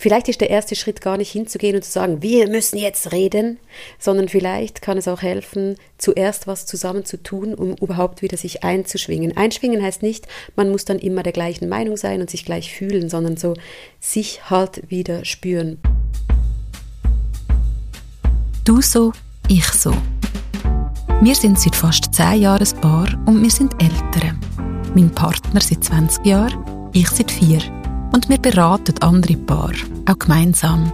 Vielleicht 0.00 0.30
ist 0.30 0.40
der 0.40 0.48
erste 0.48 0.76
Schritt 0.76 1.02
gar 1.02 1.18
nicht 1.18 1.30
hinzugehen 1.30 1.76
und 1.76 1.84
zu 1.84 1.90
sagen, 1.90 2.22
wir 2.22 2.48
müssen 2.48 2.78
jetzt 2.78 3.12
reden, 3.12 3.58
sondern 3.98 4.30
vielleicht 4.30 4.80
kann 4.80 4.96
es 4.96 5.06
auch 5.06 5.20
helfen, 5.20 5.76
zuerst 5.98 6.46
was 6.46 6.64
zusammen 6.64 7.04
zu 7.04 7.22
tun, 7.22 7.52
um 7.52 7.74
überhaupt 7.74 8.22
wieder 8.22 8.38
sich 8.38 8.64
einzuschwingen. 8.64 9.36
Einschwingen 9.36 9.82
heißt 9.82 10.02
nicht, 10.02 10.26
man 10.56 10.70
muss 10.70 10.86
dann 10.86 10.98
immer 10.98 11.22
der 11.22 11.34
gleichen 11.34 11.68
Meinung 11.68 11.98
sein 11.98 12.22
und 12.22 12.30
sich 12.30 12.46
gleich 12.46 12.72
fühlen, 12.72 13.10
sondern 13.10 13.36
so 13.36 13.52
sich 14.00 14.48
halt 14.48 14.88
wieder 14.88 15.26
spüren. 15.26 15.76
Du 18.64 18.80
so, 18.80 19.12
ich 19.48 19.66
so. 19.66 19.92
Wir 21.20 21.34
sind 21.34 21.60
seit 21.60 21.76
fast 21.76 22.14
zehn 22.14 22.40
Jahren 22.40 22.66
ein 22.66 22.80
Paar 22.80 23.22
und 23.26 23.42
wir 23.42 23.50
sind 23.50 23.74
Eltern. 23.74 24.40
Mein 24.94 25.10
Partner 25.10 25.60
seit 25.60 25.84
20 25.84 26.24
Jahren, 26.24 26.90
ich 26.94 27.10
seit 27.10 27.30
vier. 27.30 27.60
Und 28.12 28.28
wir 28.28 28.38
beraten 28.38 28.94
andere 29.00 29.36
Paar, 29.36 29.72
auch 30.06 30.18
gemeinsam. 30.18 30.92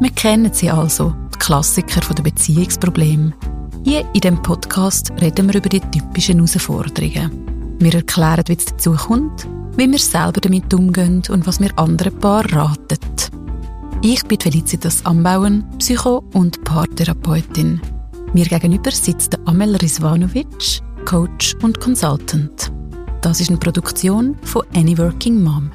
Wir 0.00 0.10
kennen 0.10 0.52
sie 0.52 0.70
also, 0.70 1.14
die 1.34 1.38
Klassiker 1.38 2.00
der 2.14 2.22
Beziehungsprobleme. 2.22 3.32
Hier 3.84 4.04
in 4.12 4.20
dem 4.20 4.42
Podcast 4.42 5.12
reden 5.20 5.48
wir 5.48 5.56
über 5.56 5.68
die 5.68 5.80
typischen 5.80 6.38
Herausforderungen. 6.38 7.76
Wir 7.78 7.94
erklären, 7.94 8.44
wie 8.46 8.54
es 8.54 8.64
dazu 8.64 8.92
kommt, 8.92 9.46
wie 9.76 9.90
wir 9.90 9.98
selber 9.98 10.40
damit 10.40 10.72
umgehen 10.74 11.22
und 11.28 11.46
was 11.46 11.60
wir 11.60 11.78
anderen 11.78 12.18
Paaren 12.18 12.50
raten. 12.50 12.98
Ich 14.02 14.24
bin 14.24 14.40
Felicitas 14.40 15.04
Ambauen, 15.04 15.64
Psycho- 15.78 16.22
und 16.32 16.62
Paartherapeutin. 16.64 17.80
Mir 18.32 18.44
gegenüber 18.46 18.90
sitzt 18.90 19.36
Amel 19.46 19.76
Rizvanovic, 19.76 20.80
Coach 21.04 21.54
und 21.62 21.80
Consultant. 21.80 22.72
Das 23.22 23.40
ist 23.40 23.50
eine 23.50 23.58
Produktion 23.58 24.36
von 24.42 24.62
Any 24.74 24.96
Working 24.96 25.42
Mom. 25.42 25.70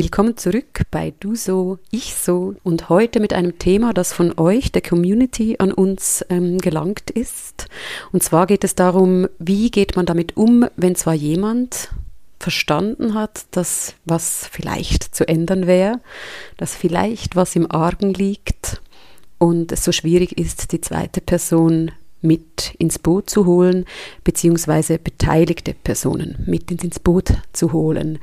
Willkommen 0.00 0.36
zurück 0.36 0.82
bei 0.92 1.12
Du 1.18 1.34
so, 1.34 1.80
ich 1.90 2.14
so 2.14 2.54
und 2.62 2.88
heute 2.88 3.18
mit 3.18 3.32
einem 3.32 3.58
Thema, 3.58 3.92
das 3.92 4.12
von 4.12 4.38
euch, 4.38 4.70
der 4.70 4.80
Community, 4.80 5.56
an 5.58 5.72
uns 5.72 6.24
ähm, 6.28 6.58
gelangt 6.58 7.10
ist. 7.10 7.66
Und 8.12 8.22
zwar 8.22 8.46
geht 8.46 8.62
es 8.62 8.76
darum, 8.76 9.26
wie 9.40 9.72
geht 9.72 9.96
man 9.96 10.06
damit 10.06 10.36
um, 10.36 10.64
wenn 10.76 10.94
zwar 10.94 11.14
jemand 11.14 11.90
verstanden 12.38 13.14
hat, 13.14 13.46
dass 13.50 13.96
was 14.04 14.48
vielleicht 14.52 15.16
zu 15.16 15.26
ändern 15.26 15.66
wäre, 15.66 16.00
dass 16.58 16.76
vielleicht 16.76 17.34
was 17.34 17.56
im 17.56 17.68
Argen 17.68 18.14
liegt 18.14 18.80
und 19.38 19.72
es 19.72 19.82
so 19.82 19.90
schwierig 19.90 20.38
ist, 20.38 20.70
die 20.70 20.80
zweite 20.80 21.20
Person 21.20 21.90
mit 22.20 22.74
ins 22.78 23.00
Boot 23.00 23.28
zu 23.28 23.46
holen, 23.46 23.84
beziehungsweise 24.22 25.00
beteiligte 25.00 25.74
Personen 25.74 26.44
mit 26.46 26.70
ins 26.70 27.00
Boot 27.00 27.32
zu 27.52 27.72
holen. 27.72 28.20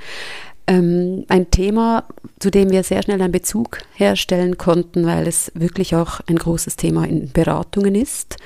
Ähm, 0.68 1.26
ein 1.28 1.52
Thema, 1.52 2.06
zu 2.40 2.50
dem 2.50 2.72
wir 2.72 2.84
sehr 2.84 3.04
schnell 3.04 3.22
einen 3.22 3.32
Bezug 3.32 3.80
herstellen 3.94 4.58
konnten, 4.58 5.06
weil 5.06 5.28
es 5.28 5.52
wirklich 5.54 5.96
auch 5.96 6.22
ein 6.28 6.38
großes 6.38 6.76
Thema 6.76 7.06
in 7.06 7.32
Beratungen 7.32 7.94
ist. 7.94 8.38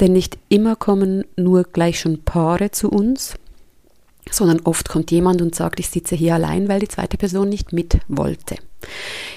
Denn 0.00 0.12
nicht 0.12 0.36
immer 0.48 0.74
kommen 0.74 1.24
nur 1.36 1.62
gleich 1.64 2.00
schon 2.00 2.24
Paare 2.24 2.72
zu 2.72 2.90
uns, 2.90 3.34
sondern 4.30 4.60
oft 4.60 4.88
kommt 4.88 5.10
jemand 5.10 5.42
und 5.42 5.54
sagt, 5.54 5.78
ich 5.78 5.88
sitze 5.88 6.16
hier 6.16 6.34
allein, 6.34 6.68
weil 6.68 6.80
die 6.80 6.88
zweite 6.88 7.16
Person 7.16 7.48
nicht 7.48 7.72
mit 7.72 7.98
wollte. 8.08 8.56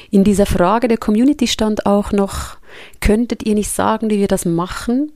In 0.10 0.24
dieser 0.24 0.46
Frage 0.46 0.88
der 0.88 0.98
Community 0.98 1.48
stand 1.48 1.86
auch 1.86 2.12
noch, 2.12 2.58
könntet 3.00 3.46
ihr 3.46 3.56
nicht 3.56 3.70
sagen, 3.70 4.10
wie 4.10 4.20
wir 4.20 4.28
das 4.28 4.46
machen, 4.46 5.12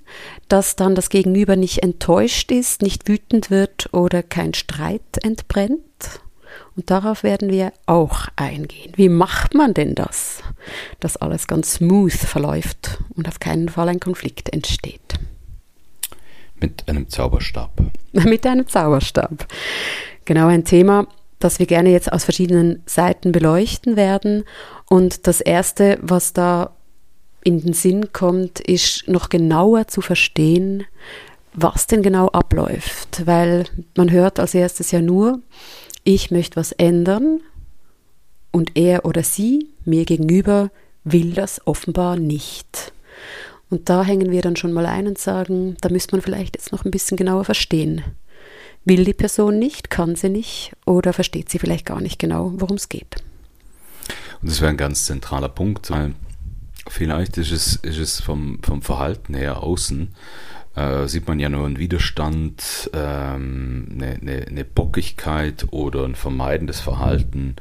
dass 0.48 0.76
dann 0.76 0.96
das 0.96 1.10
Gegenüber 1.10 1.56
nicht 1.56 1.84
enttäuscht 1.84 2.52
ist, 2.52 2.82
nicht 2.82 3.08
wütend 3.08 3.50
wird 3.50 3.94
oder 3.94 4.24
kein 4.24 4.54
Streit 4.54 5.24
entbrennt? 5.24 6.22
Und 6.76 6.90
darauf 6.90 7.24
werden 7.24 7.50
wir 7.50 7.74
auch 7.86 8.28
eingehen. 8.36 8.94
Wie 8.96 9.10
macht 9.10 9.54
man 9.54 9.74
denn 9.74 9.94
das, 9.94 10.42
dass 11.00 11.18
alles 11.18 11.48
ganz 11.48 11.74
smooth 11.74 12.14
verläuft 12.14 13.00
und 13.16 13.28
auf 13.28 13.40
keinen 13.40 13.70
Fall 13.70 13.90
ein 13.90 14.00
Konflikt 14.00 14.54
entsteht? 14.54 15.20
Mit 16.60 16.88
einem 16.88 17.10
Zauberstab. 17.10 17.72
Mit 18.14 18.46
einem 18.46 18.68
Zauberstab. 18.68 19.48
Genau 20.26 20.48
ein 20.48 20.64
Thema, 20.64 21.08
das 21.40 21.60
wir 21.60 21.66
gerne 21.66 21.90
jetzt 21.90 22.12
aus 22.12 22.24
verschiedenen 22.24 22.84
Seiten 22.86 23.32
beleuchten 23.32 23.96
werden. 23.96 24.44
Und 24.88 25.28
das 25.28 25.42
Erste, 25.42 25.98
was 26.02 26.34
da 26.34 26.72
in 27.44 27.60
den 27.60 27.74
Sinn 27.74 28.14
kommt, 28.14 28.60
ist 28.60 29.08
noch 29.08 29.30
genauer 29.30 29.88
zu 29.88 30.02
verstehen, 30.02 30.86
was 31.54 31.88
denn 31.88 32.04
genau 32.04 32.28
abläuft. 32.28 33.26
Weil 33.26 33.66
man 33.98 34.12
hört 34.12 34.40
als 34.40 34.54
erstes 34.54 34.92
ja 34.92 35.02
nur, 35.02 35.40
ich 36.04 36.32
möchte 36.32 36.56
was 36.56 36.72
ändern 36.72 37.42
und 38.52 38.78
er 38.78 39.06
oder 39.06 39.24
sie 39.24 39.70
mir 39.86 40.06
gegenüber 40.06 40.72
will 41.04 41.34
das 41.34 41.66
offenbar 41.66 42.16
nicht. 42.18 42.94
Und 43.70 43.90
da 43.90 44.04
hängen 44.04 44.32
wir 44.32 44.42
dann 44.42 44.56
schon 44.56 44.74
mal 44.74 44.86
ein 44.86 45.08
und 45.08 45.18
sagen, 45.18 45.78
da 45.82 45.90
müsste 45.90 46.16
man 46.16 46.22
vielleicht 46.22 46.56
jetzt 46.58 46.72
noch 46.72 46.84
ein 46.84 46.92
bisschen 46.92 47.18
genauer 47.18 47.46
verstehen. 47.46 48.04
Will 48.84 49.06
die 49.06 49.14
Person 49.14 49.60
nicht, 49.60 49.90
kann 49.90 50.16
sie 50.16 50.30
nicht 50.30 50.74
oder 50.86 51.14
versteht 51.14 51.50
sie 51.50 51.60
vielleicht 51.60 51.86
gar 51.86 52.02
nicht 52.02 52.20
genau, 52.20 52.52
worum 52.56 52.76
es 52.76 52.90
geht. 52.90 53.24
Und 54.42 54.50
das 54.50 54.60
wäre 54.60 54.72
ein 54.72 54.78
ganz 54.78 55.06
zentraler 55.06 55.50
Punkt, 55.50 55.90
weil 55.92 56.16
vielleicht 56.90 57.38
ist 57.38 57.52
es, 57.52 57.76
ist 57.78 58.00
es 58.00 58.20
vom, 58.20 58.60
vom 58.64 58.82
Verhalten 58.82 59.36
her 59.36 59.64
außen, 59.64 60.10
äh, 60.76 61.08
sieht 61.08 61.28
man 61.28 61.40
ja 61.40 61.50
nur 61.50 61.66
einen 61.66 61.80
Widerstand, 61.80 62.90
ähm, 62.94 63.88
eine, 63.92 64.20
eine, 64.22 64.48
eine 64.48 64.66
Bockigkeit 64.66 65.68
oder 65.72 66.06
ein 66.06 66.16
vermeidendes 66.16 66.80
Verhalten 66.80 67.56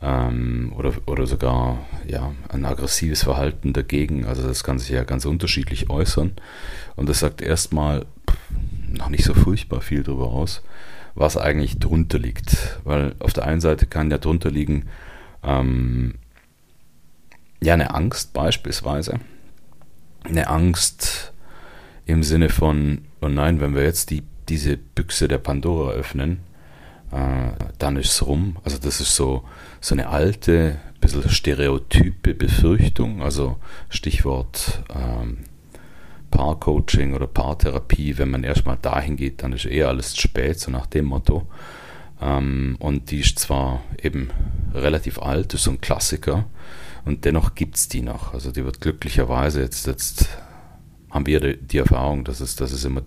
ähm, 0.00 0.72
oder, 0.76 0.92
oder 1.06 1.26
sogar 1.26 1.78
ja, 2.06 2.32
ein 2.48 2.64
aggressives 2.64 3.24
Verhalten 3.24 3.72
dagegen. 3.72 4.26
Also 4.26 4.46
das 4.46 4.62
kann 4.62 4.78
sich 4.78 4.90
ja 4.90 5.04
ganz 5.04 5.24
unterschiedlich 5.24 5.90
äußern. 5.90 6.32
Und 6.96 7.08
das 7.08 7.20
sagt 7.20 7.42
erstmal 7.42 8.06
noch 8.88 9.08
nicht 9.08 9.24
so 9.24 9.34
furchtbar 9.34 9.80
viel 9.80 10.02
darüber 10.02 10.28
aus, 10.28 10.62
was 11.14 11.36
eigentlich 11.36 11.78
drunter 11.78 12.18
liegt. 12.18 12.78
Weil 12.84 13.14
auf 13.18 13.32
der 13.32 13.46
einen 13.46 13.60
Seite 13.60 13.86
kann 13.86 14.10
ja 14.10 14.18
drunter 14.18 14.50
liegen, 14.50 14.86
ähm, 15.42 16.14
ja, 17.60 17.74
eine 17.74 17.94
Angst 17.94 18.32
beispielsweise. 18.32 19.18
Eine 20.22 20.48
Angst 20.48 21.33
im 22.06 22.22
Sinne 22.22 22.48
von, 22.48 23.02
oh 23.20 23.28
nein, 23.28 23.60
wenn 23.60 23.74
wir 23.74 23.82
jetzt 23.82 24.10
die, 24.10 24.22
diese 24.48 24.76
Büchse 24.76 25.28
der 25.28 25.38
Pandora 25.38 25.92
öffnen, 25.92 26.40
äh, 27.10 27.52
dann 27.78 27.96
ist 27.96 28.10
es 28.10 28.26
rum. 28.26 28.56
Also 28.64 28.78
das 28.78 29.00
ist 29.00 29.14
so, 29.14 29.44
so 29.80 29.94
eine 29.94 30.08
alte, 30.08 30.78
bisschen 31.00 31.28
stereotype 31.28 32.34
Befürchtung, 32.34 33.22
also 33.22 33.56
Stichwort 33.88 34.82
ähm, 34.94 35.38
Paarcoaching 36.30 37.14
oder 37.14 37.26
Paartherapie, 37.26 38.18
wenn 38.18 38.30
man 38.30 38.42
erstmal 38.42 38.78
dahin 38.80 39.16
geht, 39.16 39.42
dann 39.42 39.52
ist 39.52 39.66
eher 39.66 39.88
alles 39.88 40.14
zu 40.14 40.22
spät, 40.22 40.58
so 40.58 40.70
nach 40.70 40.86
dem 40.86 41.06
Motto. 41.06 41.46
Ähm, 42.20 42.76
und 42.80 43.10
die 43.10 43.20
ist 43.20 43.38
zwar 43.38 43.82
eben 44.02 44.30
relativ 44.74 45.20
alt, 45.20 45.54
ist 45.54 45.64
so 45.64 45.70
ein 45.70 45.80
Klassiker, 45.80 46.46
und 47.04 47.24
dennoch 47.24 47.54
gibt 47.54 47.76
es 47.76 47.88
die 47.88 48.00
noch. 48.00 48.32
Also 48.32 48.50
die 48.50 48.64
wird 48.64 48.80
glücklicherweise 48.80 49.60
jetzt, 49.60 49.86
jetzt 49.86 50.28
haben 51.14 51.26
wir 51.26 51.40
die, 51.40 51.56
die 51.56 51.78
Erfahrung, 51.78 52.24
dass 52.24 52.40
es, 52.40 52.56
dass 52.56 52.72
es 52.72 52.84
immer 52.84 53.02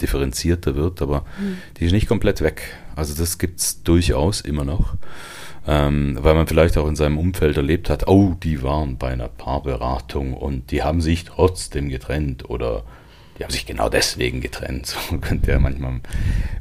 differenzierter 0.00 0.76
wird, 0.76 1.02
aber 1.02 1.24
mhm. 1.38 1.58
die 1.78 1.86
ist 1.86 1.92
nicht 1.92 2.08
komplett 2.08 2.40
weg. 2.40 2.62
Also 2.96 3.14
das 3.14 3.38
gibt 3.38 3.60
es 3.60 3.82
durchaus 3.82 4.40
immer 4.40 4.64
noch. 4.64 4.94
Ähm, 5.66 6.18
weil 6.20 6.34
man 6.34 6.48
vielleicht 6.48 6.76
auch 6.76 6.88
in 6.88 6.96
seinem 6.96 7.18
Umfeld 7.18 7.56
erlebt 7.56 7.88
hat, 7.88 8.08
oh, 8.08 8.34
die 8.42 8.64
waren 8.64 8.96
bei 8.96 9.12
einer 9.12 9.28
Paarberatung 9.28 10.34
und 10.34 10.72
die 10.72 10.82
haben 10.82 11.00
sich 11.00 11.24
trotzdem 11.24 11.88
getrennt 11.88 12.50
oder 12.50 12.82
die 13.38 13.44
haben 13.44 13.52
sich 13.52 13.64
genau 13.64 13.88
deswegen 13.88 14.40
getrennt. 14.40 14.96
So 15.10 15.18
könnte 15.18 15.52
ja 15.52 15.60
manchmal 15.60 16.00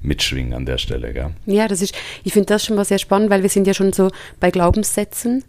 mitschwingen 0.04 0.54
an 0.54 0.66
der 0.68 0.78
Stelle. 0.78 1.14
Gell? 1.14 1.32
Ja, 1.48 1.68
das 1.68 1.82
ist, 1.82 1.96
ich 2.24 2.34
finde 2.34 2.48
das 2.48 2.64
schon 2.64 2.76
mal 2.76 2.86
sehr 2.86 3.00
spannend, 3.00 3.32
weil 3.32 3.42
wir 3.42 3.50
sind 3.50 3.66
ja 3.66 3.74
schon 3.74 3.92
so 3.92 4.12
bei 4.40 4.52
Glaubenssätzen 4.52 5.44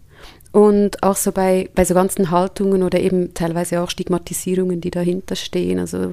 und 0.52 1.02
auch 1.02 1.16
so 1.16 1.32
bei, 1.32 1.70
bei 1.74 1.84
so 1.84 1.94
ganzen 1.94 2.30
Haltungen 2.30 2.82
oder 2.82 3.00
eben 3.00 3.32
teilweise 3.32 3.80
auch 3.80 3.88
Stigmatisierungen, 3.88 4.82
die 4.82 4.90
dahinter 4.90 5.34
stehen. 5.34 5.78
Also 5.78 6.12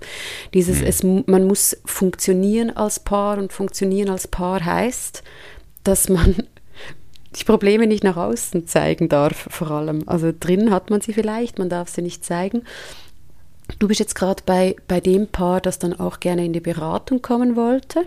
dieses, 0.53 0.79
mhm. 0.79 0.87
es, 0.87 1.27
man 1.27 1.43
muss 1.45 1.77
funktionieren 1.85 2.75
als 2.75 3.01
Paar 3.01 3.37
und 3.37 3.51
funktionieren 3.51 4.09
als 4.09 4.29
Paar 4.29 4.63
heißt, 4.63 5.23
dass 5.83 6.07
man 6.07 6.35
die 7.35 7.43
Probleme 7.43 7.85
nicht 7.85 8.05
nach 8.05 8.15
außen 8.15 8.65
zeigen 8.65 9.09
darf, 9.09 9.47
vor 9.51 9.71
allem. 9.71 10.03
Also 10.07 10.31
drin 10.37 10.71
hat 10.71 10.89
man 10.89 11.01
sie 11.01 11.11
vielleicht, 11.11 11.59
man 11.59 11.67
darf 11.67 11.89
sie 11.89 12.01
nicht 12.01 12.23
zeigen. 12.23 12.63
Du 13.77 13.89
bist 13.89 13.99
jetzt 13.99 14.15
gerade 14.15 14.41
bei, 14.45 14.77
bei 14.87 15.01
dem 15.01 15.27
Paar, 15.27 15.59
das 15.59 15.79
dann 15.79 15.99
auch 15.99 16.21
gerne 16.21 16.45
in 16.45 16.53
die 16.53 16.61
Beratung 16.61 17.21
kommen 17.21 17.57
wollte. 17.57 18.05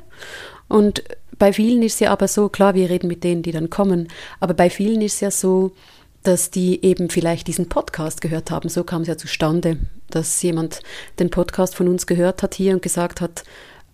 Und 0.67 1.05
bei 1.39 1.53
vielen 1.53 1.83
ist 1.83 1.95
es 1.95 2.01
ja 2.01 2.11
aber 2.11 2.27
so, 2.27 2.49
klar, 2.49 2.75
wir 2.75 2.89
reden 2.89 3.07
mit 3.07 3.23
denen, 3.23 3.43
die 3.43 3.53
dann 3.53 3.69
kommen, 3.69 4.09
aber 4.41 4.55
bei 4.55 4.71
vielen 4.71 5.03
ist 5.03 5.15
es 5.15 5.21
ja 5.21 5.31
so, 5.31 5.73
dass 6.23 6.51
die 6.51 6.85
eben 6.85 7.11
vielleicht 7.11 7.49
diesen 7.49 7.69
Podcast 7.69 8.21
gehört 8.21 8.51
haben. 8.51 8.69
So 8.69 8.85
kam 8.85 9.03
es 9.03 9.09
ja 9.09 9.17
zustande, 9.17 9.79
dass 10.09 10.41
jemand 10.43 10.81
den 11.19 11.31
Podcast 11.31 11.75
von 11.75 11.89
uns 11.89 12.07
gehört 12.07 12.43
hat 12.43 12.55
hier 12.55 12.75
und 12.75 12.83
gesagt 12.83 13.21
hat, 13.21 13.45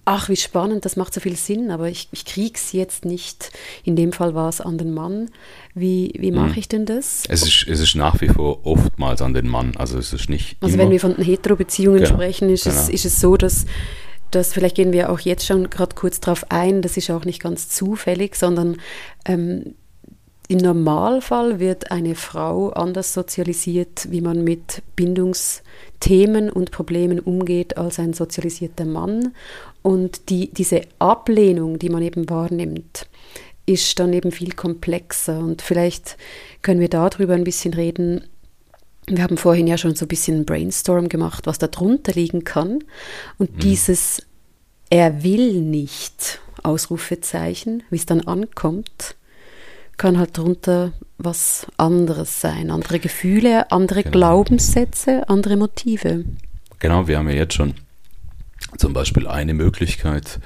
ach, 0.05 0.31
wie 0.31 0.37
spannend, 0.37 0.87
das 0.87 0.97
macht 0.97 1.13
so 1.13 1.21
viel 1.21 1.37
Sinn, 1.37 1.71
aber 1.71 1.89
ich, 1.89 2.09
ich 2.13 2.25
krieg's 2.25 2.73
jetzt 2.73 3.05
nicht. 3.05 3.51
In 3.85 3.95
dem 3.95 4.13
Fall 4.13 4.35
war 4.35 4.49
es 4.49 4.63
an 4.63 4.79
den 4.79 4.95
Mann. 4.95 5.31
Wie, 5.75 6.15
wie 6.19 6.33
mache 6.33 6.53
hm. 6.53 6.59
ich 6.59 6.69
denn 6.69 6.87
das? 6.87 7.25
Es 7.29 7.43
ist, 7.43 7.67
es 7.69 7.81
ist 7.81 7.95
nach 7.95 8.19
wie 8.23 8.29
vor 8.29 8.65
oftmals 8.65 9.21
an 9.21 9.35
den 9.35 9.47
Mann. 9.47 9.77
Also 9.77 9.99
es 9.99 10.15
ist 10.15 10.31
nicht. 10.31 10.57
Also 10.61 10.75
immer. 10.75 10.85
wenn 10.85 10.93
wir 10.93 11.01
von 11.01 11.17
Hetero-Beziehungen 11.17 11.99
genau. 11.99 12.15
sprechen, 12.15 12.49
ist, 12.49 12.65
genau. 12.65 12.77
es, 12.77 12.89
ist 12.89 13.05
es 13.05 13.21
so, 13.21 13.37
dass 13.37 13.67
das, 14.31 14.55
vielleicht 14.55 14.77
gehen 14.77 14.93
wir 14.93 15.11
auch 15.11 15.21
jetzt 15.21 15.47
schon 15.47 15.69
gerade 15.69 15.95
kurz 15.95 16.21
drauf 16.21 16.47
ein, 16.49 16.81
das 16.81 16.97
ist 16.97 17.11
auch 17.11 17.27
nicht 17.27 17.43
ganz 17.43 17.69
zufällig, 17.69 18.35
sondern 18.35 18.79
ähm, 19.27 19.75
im 20.51 20.59
Normalfall 20.59 21.61
wird 21.61 21.91
eine 21.91 22.15
Frau 22.15 22.71
anders 22.71 23.13
sozialisiert, 23.13 24.11
wie 24.11 24.23
man 24.23 24.45
mit 24.45 24.83
Bindungsthemen 24.97 26.49
und 26.51 26.71
Problemen 26.71 27.21
umgeht, 27.21 27.77
als 27.77 27.99
ein 27.99 28.15
sozialisierter 28.15 28.87
Mann. 28.87 29.35
Und 29.83 30.31
die, 30.31 30.51
diese 30.51 30.81
Ablehnung, 30.99 31.79
die 31.79 31.91
man 31.91 32.03
eben 32.03 32.31
wahrnimmt, 32.31 33.07
ist 33.67 33.99
dann 33.99 34.15
eben 34.15 34.33
viel 34.33 34.53
komplexer. 34.53 35.39
Und 35.39 35.61
vielleicht 35.61 36.17
können 36.63 36.81
wir 36.81 36.89
darüber 36.89 37.35
ein 37.35 37.45
bisschen 37.45 37.75
reden. 37.75 38.25
Wir 39.07 39.23
haben 39.23 39.37
vorhin 39.37 39.67
ja 39.67 39.77
schon 39.77 39.97
so 39.97 40.07
ein 40.07 40.09
bisschen 40.09 40.47
Brainstorm 40.47 41.11
gemacht, 41.11 41.47
was 41.47 41.59
da 41.59 41.67
drunter 41.67 42.13
liegen 42.13 42.45
kann. 42.45 42.79
Und 43.37 43.57
mhm. 43.57 43.59
dieses 43.59 44.23
Er 44.89 45.23
will 45.23 45.61
nicht, 45.61 46.41
Ausrufezeichen, 46.63 47.83
wie 47.91 47.97
es 47.97 48.07
dann 48.07 48.23
ankommt, 48.23 49.18
kann 49.99 50.19
halt 50.19 50.39
darunter 50.39 50.93
was 51.19 51.67
anderes 51.77 52.41
sein. 52.41 52.71
Andere 52.71 53.01
Gefühle, 53.01 53.71
andere 53.71 54.03
genau. 54.03 54.13
Glaubenssätze, 54.13 55.29
andere 55.29 55.57
Motive. 55.57 56.25
Genau, 56.79 57.09
wir 57.09 57.19
haben 57.19 57.29
ja 57.29 57.35
jetzt 57.35 57.55
schon 57.55 57.75
zum 58.77 58.93
Beispiel 58.93 59.27
eine 59.27 59.55
Möglichkeit 59.55 60.41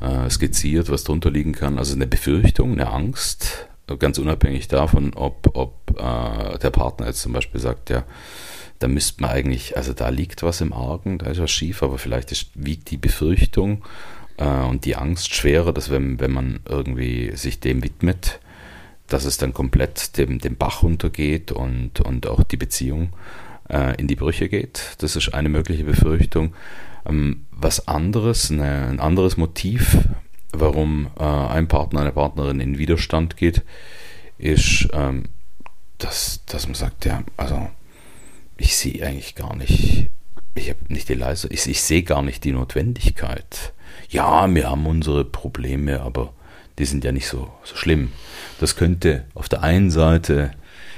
äh, 0.00 0.28
skizziert, 0.28 0.90
was 0.90 1.04
darunter 1.04 1.30
liegen 1.30 1.52
kann. 1.52 1.78
Also 1.78 1.94
eine 1.94 2.06
Befürchtung, 2.06 2.72
eine 2.72 2.90
Angst, 2.90 3.66
ganz 3.98 4.18
unabhängig 4.18 4.68
davon, 4.68 5.14
ob, 5.14 5.50
ob 5.54 5.74
äh, 5.98 6.58
der 6.58 6.70
Partner 6.70 7.06
jetzt 7.06 7.22
zum 7.22 7.32
Beispiel 7.32 7.60
sagt, 7.60 7.90
ja, 7.90 8.04
da 8.78 8.88
müsste 8.88 9.22
man 9.22 9.30
eigentlich, 9.30 9.76
also 9.76 9.92
da 9.92 10.08
liegt 10.08 10.42
was 10.42 10.60
im 10.60 10.72
Argen, 10.72 11.18
da 11.18 11.26
ist 11.26 11.40
was 11.40 11.50
schief, 11.50 11.82
aber 11.82 11.98
vielleicht 11.98 12.32
ist, 12.32 12.50
wiegt 12.54 12.90
die 12.90 12.96
Befürchtung 12.96 13.82
äh, 14.36 14.44
und 14.44 14.84
die 14.84 14.96
Angst 14.96 15.34
schwerer, 15.34 15.72
dass 15.72 15.90
wenn, 15.90 16.20
wenn 16.20 16.32
man 16.32 16.60
irgendwie 16.68 17.34
sich 17.36 17.60
dem 17.60 17.82
widmet, 17.82 18.40
dass 19.14 19.26
es 19.26 19.36
dann 19.36 19.54
komplett 19.54 20.18
dem, 20.18 20.40
dem 20.40 20.56
Bach 20.56 20.82
runtergeht 20.82 21.52
und, 21.52 22.00
und 22.00 22.26
auch 22.26 22.42
die 22.42 22.56
Beziehung 22.56 23.12
äh, 23.70 23.94
in 23.94 24.08
die 24.08 24.16
Brüche 24.16 24.48
geht. 24.48 24.96
Das 24.98 25.14
ist 25.14 25.32
eine 25.32 25.48
mögliche 25.48 25.84
Befürchtung. 25.84 26.52
Ähm, 27.06 27.46
was 27.52 27.86
anderes, 27.86 28.50
eine, 28.50 28.88
ein 28.88 28.98
anderes 28.98 29.36
Motiv, 29.36 29.98
warum 30.52 31.12
äh, 31.16 31.22
ein 31.22 31.68
Partner, 31.68 32.00
eine 32.00 32.10
Partnerin 32.10 32.58
in 32.58 32.76
Widerstand 32.76 33.36
geht, 33.36 33.62
ist, 34.36 34.88
ähm, 34.92 35.26
dass, 35.98 36.44
dass 36.46 36.66
man 36.66 36.74
sagt, 36.74 37.04
ja, 37.04 37.22
also 37.36 37.70
ich 38.56 38.76
sehe 38.76 39.06
eigentlich 39.06 39.36
gar 39.36 39.54
nicht, 39.54 40.10
ich 40.56 40.70
habe 40.70 40.80
nicht 40.88 41.08
die 41.08 41.14
Leistung, 41.14 41.52
ich, 41.52 41.64
ich 41.68 41.82
sehe 41.82 42.02
gar 42.02 42.22
nicht 42.22 42.42
die 42.42 42.50
Notwendigkeit. 42.50 43.74
Ja, 44.08 44.52
wir 44.52 44.68
haben 44.68 44.86
unsere 44.86 45.24
Probleme, 45.24 46.00
aber 46.00 46.32
die 46.80 46.84
sind 46.84 47.04
ja 47.04 47.12
nicht 47.12 47.28
so, 47.28 47.52
so 47.62 47.76
schlimm. 47.76 48.10
Das 48.64 48.76
könnte 48.76 49.24
auf 49.34 49.50
der 49.50 49.62
einen 49.62 49.90
Seite 49.90 50.52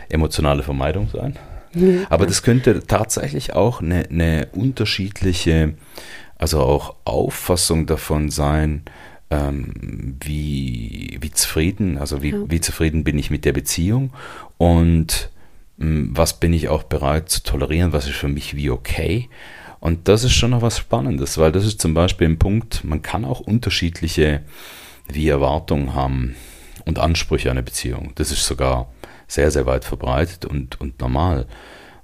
emotionale 0.08 0.62
Vermeidung 0.62 1.08
sein, 1.12 1.36
mhm. 1.74 2.06
aber 2.08 2.24
das 2.24 2.44
könnte 2.44 2.86
tatsächlich 2.86 3.54
auch 3.54 3.82
eine, 3.82 4.08
eine, 4.08 4.46
unterschiedliche, 4.52 5.74
also 6.38 6.60
auch 6.60 6.94
Auffassung 7.04 7.86
davon 7.86 8.30
sein, 8.30 8.82
ähm, 9.30 10.14
wie, 10.20 11.18
wie 11.20 11.32
zufrieden, 11.32 11.98
also 11.98 12.22
wie, 12.22 12.30
ja. 12.30 12.38
wie 12.46 12.60
zufrieden 12.60 13.02
bin 13.02 13.18
ich 13.18 13.32
mit 13.32 13.44
der 13.44 13.52
Beziehung 13.52 14.12
und 14.58 15.32
ähm, 15.80 16.10
was 16.12 16.38
bin 16.38 16.52
ich 16.52 16.68
auch 16.68 16.84
bereit 16.84 17.30
zu 17.30 17.42
tolerieren, 17.42 17.92
was 17.92 18.06
ist 18.06 18.14
für 18.14 18.28
mich 18.28 18.54
wie 18.54 18.70
okay. 18.70 19.28
Und 19.80 20.06
das 20.06 20.22
ist 20.22 20.34
schon 20.34 20.50
noch 20.50 20.62
was 20.62 20.78
Spannendes, 20.78 21.36
weil 21.36 21.50
das 21.50 21.66
ist 21.66 21.80
zum 21.80 21.94
Beispiel 21.94 22.28
ein 22.28 22.38
Punkt, 22.38 22.84
man 22.84 23.02
kann 23.02 23.24
auch 23.24 23.40
unterschiedliche 23.40 24.42
wie 25.08 25.26
Erwartungen 25.26 25.94
haben 25.94 26.36
und 26.86 26.98
Ansprüche 26.98 27.50
an 27.50 27.58
eine 27.58 27.64
Beziehung. 27.64 28.12
Das 28.14 28.30
ist 28.30 28.46
sogar 28.46 28.88
sehr, 29.28 29.50
sehr 29.50 29.66
weit 29.66 29.84
verbreitet 29.84 30.44
und, 30.44 30.80
und 30.80 31.00
normal. 31.00 31.46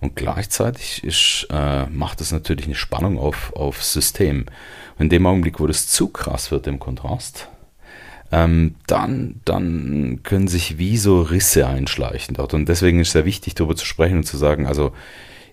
Und 0.00 0.16
gleichzeitig 0.16 1.04
ist, 1.04 1.46
äh, 1.50 1.86
macht 1.86 2.20
das 2.20 2.32
natürlich 2.32 2.66
eine 2.66 2.74
Spannung 2.74 3.18
auf, 3.18 3.54
aufs 3.54 3.92
System. 3.92 4.46
Und 4.98 5.04
in 5.04 5.08
dem 5.08 5.26
Augenblick, 5.26 5.60
wo 5.60 5.66
das 5.66 5.86
zu 5.86 6.08
krass 6.08 6.50
wird 6.50 6.66
im 6.66 6.80
Kontrast, 6.80 7.48
ähm, 8.32 8.74
dann, 8.88 9.40
dann 9.44 10.20
können 10.24 10.48
sich 10.48 10.78
wie 10.78 10.96
so 10.96 11.22
Risse 11.22 11.68
einschleichen 11.68 12.34
dort. 12.34 12.52
Und 12.52 12.68
deswegen 12.68 12.98
ist 12.98 13.08
es 13.08 13.12
sehr 13.12 13.24
wichtig, 13.24 13.54
darüber 13.54 13.76
zu 13.76 13.86
sprechen 13.86 14.16
und 14.16 14.24
zu 14.24 14.36
sagen, 14.36 14.66
also 14.66 14.92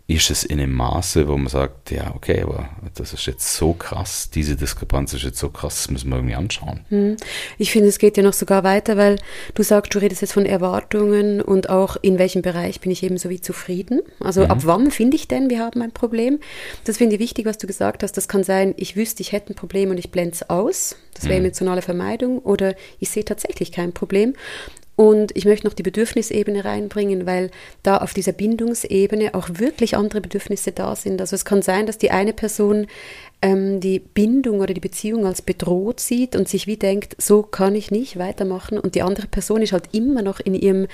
ist 0.09 0.31
es 0.31 0.43
in 0.43 0.59
einem 0.59 0.73
Maße, 0.73 1.27
wo 1.27 1.37
man 1.37 1.49
sagt, 1.49 1.91
ja, 1.91 2.15
okay, 2.15 2.41
aber 2.41 2.69
das 2.95 3.13
ist 3.13 3.27
jetzt 3.27 3.53
so 3.53 3.73
krass, 3.73 4.31
diese 4.33 4.55
Diskrepanz 4.55 5.13
ist 5.13 5.21
jetzt 5.21 5.37
so 5.37 5.49
krass, 5.49 5.83
das 5.83 5.91
müssen 5.91 6.09
wir 6.09 6.17
irgendwie 6.17 6.33
anschauen. 6.33 6.79
Hm. 6.89 7.15
Ich 7.59 7.71
finde, 7.71 7.89
es 7.89 7.99
geht 7.99 8.17
ja 8.17 8.23
noch 8.23 8.33
sogar 8.33 8.63
weiter, 8.63 8.97
weil 8.97 9.17
du 9.53 9.61
sagst, 9.61 9.93
du 9.93 9.99
redest 9.99 10.21
jetzt 10.21 10.33
von 10.33 10.47
Erwartungen 10.47 11.41
und 11.43 11.69
auch 11.69 11.95
in 12.01 12.17
welchem 12.17 12.41
Bereich 12.41 12.81
bin 12.81 12.91
ich 12.91 13.03
eben 13.03 13.19
so 13.19 13.29
wie 13.29 13.39
zufrieden. 13.39 14.01
Also 14.19 14.43
mhm. 14.43 14.51
ab 14.51 14.59
wann 14.63 14.89
finde 14.89 15.15
ich 15.15 15.27
denn, 15.27 15.51
wir 15.51 15.59
haben 15.59 15.79
ein 15.83 15.91
Problem? 15.91 16.39
Das 16.85 16.97
finde 16.97 17.15
ich 17.15 17.21
wichtig, 17.21 17.45
was 17.45 17.59
du 17.59 17.67
gesagt 17.67 18.01
hast. 18.01 18.13
Das 18.13 18.27
kann 18.27 18.43
sein, 18.43 18.73
ich 18.77 18.95
wüsste, 18.95 19.21
ich 19.21 19.31
hätte 19.31 19.53
ein 19.53 19.55
Problem 19.55 19.91
und 19.91 19.99
ich 19.99 20.09
blende 20.09 20.33
es 20.33 20.49
aus. 20.49 20.95
Das 21.13 21.25
wäre 21.25 21.39
mhm. 21.39 21.45
emotionale 21.45 21.83
Vermeidung. 21.83 22.39
Oder 22.39 22.73
ich 22.99 23.11
sehe 23.11 23.25
tatsächlich 23.25 23.71
kein 23.71 23.93
Problem. 23.93 24.33
Und 24.99 25.31
ich 25.37 25.45
möchte 25.45 25.65
noch 25.65 25.73
die 25.73 25.81
Bedürfnisebene 25.81 26.65
reinbringen, 26.65 27.25
weil 27.25 27.51
da 27.83 27.99
auf 27.99 28.13
dieser 28.13 28.33
Bindungsebene 28.33 29.33
auch 29.33 29.47
wirklich 29.53 29.95
andere 29.95 30.19
Bedürfnisse 30.19 30.73
da 30.73 30.93
sind. 30.93 31.21
Also 31.21 31.37
es 31.37 31.45
kann 31.45 31.61
sein, 31.61 31.85
dass 31.85 31.97
die 31.97 32.11
eine 32.11 32.33
Person 32.33 32.85
ähm, 33.41 33.79
die 33.79 33.99
Bindung 33.99 34.59
oder 34.59 34.73
die 34.73 34.81
Beziehung 34.81 35.25
als 35.25 35.41
bedroht 35.41 36.01
sieht 36.01 36.35
und 36.35 36.49
sich 36.49 36.67
wie 36.67 36.75
denkt, 36.75 37.15
so 37.17 37.43
kann 37.43 37.75
ich 37.75 37.91
nicht 37.91 38.19
weitermachen. 38.19 38.77
Und 38.77 38.95
die 38.95 39.01
andere 39.01 39.27
Person 39.27 39.61
ist 39.61 39.71
halt 39.71 39.85
immer 39.93 40.21
noch 40.21 40.41
in 40.41 40.53
ihrem 40.53 40.87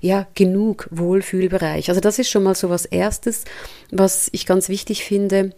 ja, 0.00 0.26
genug 0.34 0.88
Wohlfühlbereich. 0.90 1.88
Also 1.88 2.00
das 2.00 2.18
ist 2.18 2.28
schon 2.28 2.42
mal 2.42 2.56
so 2.56 2.68
was 2.68 2.84
Erstes, 2.84 3.44
was 3.92 4.28
ich 4.32 4.46
ganz 4.46 4.68
wichtig 4.68 5.04
finde 5.04 5.52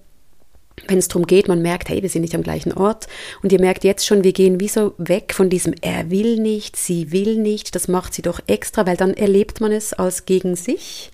wenn 0.86 0.98
es 0.98 1.08
darum 1.08 1.26
geht, 1.26 1.48
man 1.48 1.62
merkt, 1.62 1.88
hey, 1.88 2.02
wir 2.02 2.08
sind 2.08 2.22
nicht 2.22 2.34
am 2.34 2.42
gleichen 2.42 2.72
Ort 2.72 3.06
und 3.42 3.52
ihr 3.52 3.60
merkt 3.60 3.84
jetzt 3.84 4.06
schon, 4.06 4.24
wir 4.24 4.32
gehen 4.32 4.60
wie 4.60 4.68
so 4.68 4.94
weg 4.98 5.34
von 5.34 5.50
diesem 5.50 5.74
er 5.80 6.10
will 6.10 6.38
nicht, 6.38 6.76
sie 6.76 7.12
will 7.12 7.36
nicht, 7.36 7.74
das 7.74 7.88
macht 7.88 8.14
sie 8.14 8.22
doch 8.22 8.40
extra, 8.46 8.86
weil 8.86 8.96
dann 8.96 9.14
erlebt 9.14 9.60
man 9.60 9.72
es 9.72 9.92
als 9.92 10.26
gegen 10.26 10.56
sich 10.56 11.10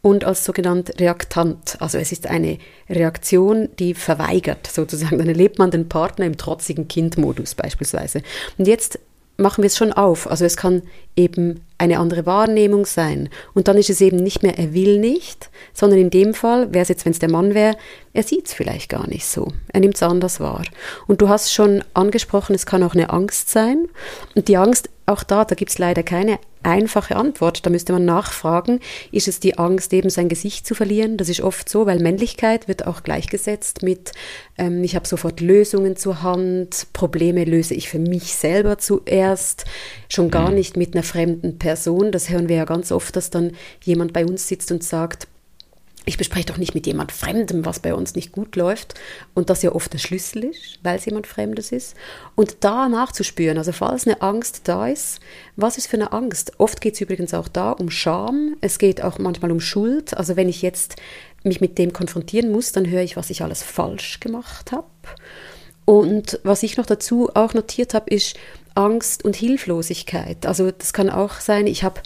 und 0.00 0.24
als 0.24 0.44
sogenannt 0.44 1.00
Reaktant. 1.00 1.76
Also 1.80 1.98
es 1.98 2.12
ist 2.12 2.26
eine 2.26 2.58
Reaktion, 2.88 3.68
die 3.78 3.94
verweigert 3.94 4.66
sozusagen. 4.66 5.18
Dann 5.18 5.28
erlebt 5.28 5.58
man 5.58 5.70
den 5.70 5.88
Partner 5.88 6.26
im 6.26 6.36
trotzigen 6.36 6.88
Kindmodus 6.88 7.54
beispielsweise. 7.54 8.22
Und 8.56 8.68
jetzt 8.68 9.00
machen 9.38 9.62
wir 9.62 9.68
es 9.68 9.76
schon 9.76 9.92
auf. 9.92 10.28
Also 10.28 10.44
es 10.44 10.56
kann 10.56 10.82
eben 11.16 11.60
eine 11.78 11.98
andere 11.98 12.26
Wahrnehmung 12.26 12.84
sein. 12.84 13.28
Und 13.54 13.68
dann 13.68 13.78
ist 13.78 13.88
es 13.88 14.00
eben 14.00 14.16
nicht 14.16 14.42
mehr, 14.42 14.58
er 14.58 14.74
will 14.74 14.98
nicht, 14.98 15.48
sondern 15.72 16.00
in 16.00 16.10
dem 16.10 16.34
Fall, 16.34 16.74
wäre 16.74 16.82
es 16.82 16.88
jetzt, 16.88 17.04
wenn 17.04 17.12
es 17.12 17.20
der 17.20 17.30
Mann 17.30 17.54
wäre, 17.54 17.76
er 18.12 18.24
sieht 18.24 18.46
es 18.46 18.52
vielleicht 18.52 18.90
gar 18.90 19.08
nicht 19.08 19.26
so. 19.26 19.52
Er 19.72 19.80
nimmt 19.80 19.94
es 19.94 20.02
anders 20.02 20.40
wahr. 20.40 20.64
Und 21.06 21.22
du 21.22 21.28
hast 21.28 21.52
schon 21.52 21.84
angesprochen, 21.94 22.54
es 22.54 22.66
kann 22.66 22.82
auch 22.82 22.94
eine 22.94 23.10
Angst 23.10 23.48
sein. 23.48 23.88
Und 24.34 24.48
die 24.48 24.56
Angst, 24.56 24.90
auch 25.08 25.22
da, 25.22 25.44
da 25.44 25.54
gibt 25.54 25.70
es 25.70 25.78
leider 25.78 26.02
keine 26.02 26.38
einfache 26.62 27.16
Antwort. 27.16 27.64
Da 27.64 27.70
müsste 27.70 27.92
man 27.92 28.04
nachfragen, 28.04 28.80
ist 29.12 29.28
es 29.28 29.40
die 29.40 29.58
Angst, 29.58 29.92
eben 29.92 30.10
sein 30.10 30.28
Gesicht 30.28 30.66
zu 30.66 30.74
verlieren? 30.74 31.16
Das 31.16 31.28
ist 31.28 31.40
oft 31.40 31.68
so, 31.68 31.86
weil 31.86 32.00
Männlichkeit 32.00 32.68
wird 32.68 32.86
auch 32.86 33.02
gleichgesetzt 33.02 33.82
mit, 33.82 34.12
ähm, 34.56 34.82
ich 34.84 34.94
habe 34.94 35.06
sofort 35.06 35.40
Lösungen 35.40 35.96
zur 35.96 36.22
Hand, 36.22 36.88
Probleme 36.92 37.44
löse 37.44 37.74
ich 37.74 37.88
für 37.88 37.98
mich 37.98 38.34
selber 38.34 38.78
zuerst, 38.78 39.64
schon 40.08 40.30
gar 40.30 40.50
mhm. 40.50 40.56
nicht 40.56 40.76
mit 40.76 40.94
einer 40.94 41.04
fremden 41.04 41.58
Person. 41.58 42.12
Das 42.12 42.28
hören 42.28 42.48
wir 42.48 42.56
ja 42.56 42.64
ganz 42.64 42.92
oft, 42.92 43.16
dass 43.16 43.30
dann 43.30 43.52
jemand 43.84 44.12
bei 44.12 44.24
uns 44.24 44.48
sitzt 44.48 44.70
und 44.72 44.82
sagt, 44.82 45.28
ich 46.08 46.16
bespreche 46.16 46.46
doch 46.46 46.56
nicht 46.56 46.74
mit 46.74 46.86
jemand 46.86 47.12
Fremdem, 47.12 47.66
was 47.66 47.80
bei 47.80 47.94
uns 47.94 48.14
nicht 48.14 48.32
gut 48.32 48.56
läuft. 48.56 48.94
Und 49.34 49.50
das 49.50 49.62
ja 49.62 49.72
oft 49.72 49.92
der 49.92 49.98
Schlüssel 49.98 50.44
ist, 50.44 50.78
weil 50.82 50.96
es 50.96 51.04
jemand 51.04 51.26
Fremdes 51.26 51.70
ist. 51.70 51.94
Und 52.34 52.56
da 52.60 52.88
nachzuspüren, 52.88 53.58
also 53.58 53.72
falls 53.72 54.06
eine 54.06 54.22
Angst 54.22 54.62
da 54.64 54.88
ist, 54.88 55.20
was 55.56 55.76
ist 55.76 55.86
für 55.86 55.98
eine 55.98 56.12
Angst? 56.12 56.52
Oft 56.58 56.80
geht 56.80 56.94
es 56.94 57.02
übrigens 57.02 57.34
auch 57.34 57.46
da 57.46 57.72
um 57.72 57.90
Scham. 57.90 58.56
Es 58.62 58.78
geht 58.78 59.02
auch 59.02 59.18
manchmal 59.18 59.52
um 59.52 59.60
Schuld. 59.60 60.16
Also 60.16 60.36
wenn 60.36 60.48
ich 60.48 60.62
jetzt 60.62 60.96
mich 61.44 61.60
mit 61.60 61.76
dem 61.76 61.92
konfrontieren 61.92 62.50
muss, 62.50 62.72
dann 62.72 62.88
höre 62.88 63.02
ich, 63.02 63.16
was 63.16 63.28
ich 63.28 63.42
alles 63.42 63.62
falsch 63.62 64.18
gemacht 64.18 64.72
habe. 64.72 64.88
Und 65.84 66.40
was 66.42 66.62
ich 66.62 66.78
noch 66.78 66.86
dazu 66.86 67.28
auch 67.34 67.52
notiert 67.52 67.92
habe, 67.92 68.10
ist 68.10 68.34
Angst 68.74 69.26
und 69.26 69.36
Hilflosigkeit. 69.36 70.46
Also 70.46 70.70
das 70.70 70.94
kann 70.94 71.10
auch 71.10 71.34
sein, 71.40 71.66
ich 71.66 71.84
habe 71.84 72.00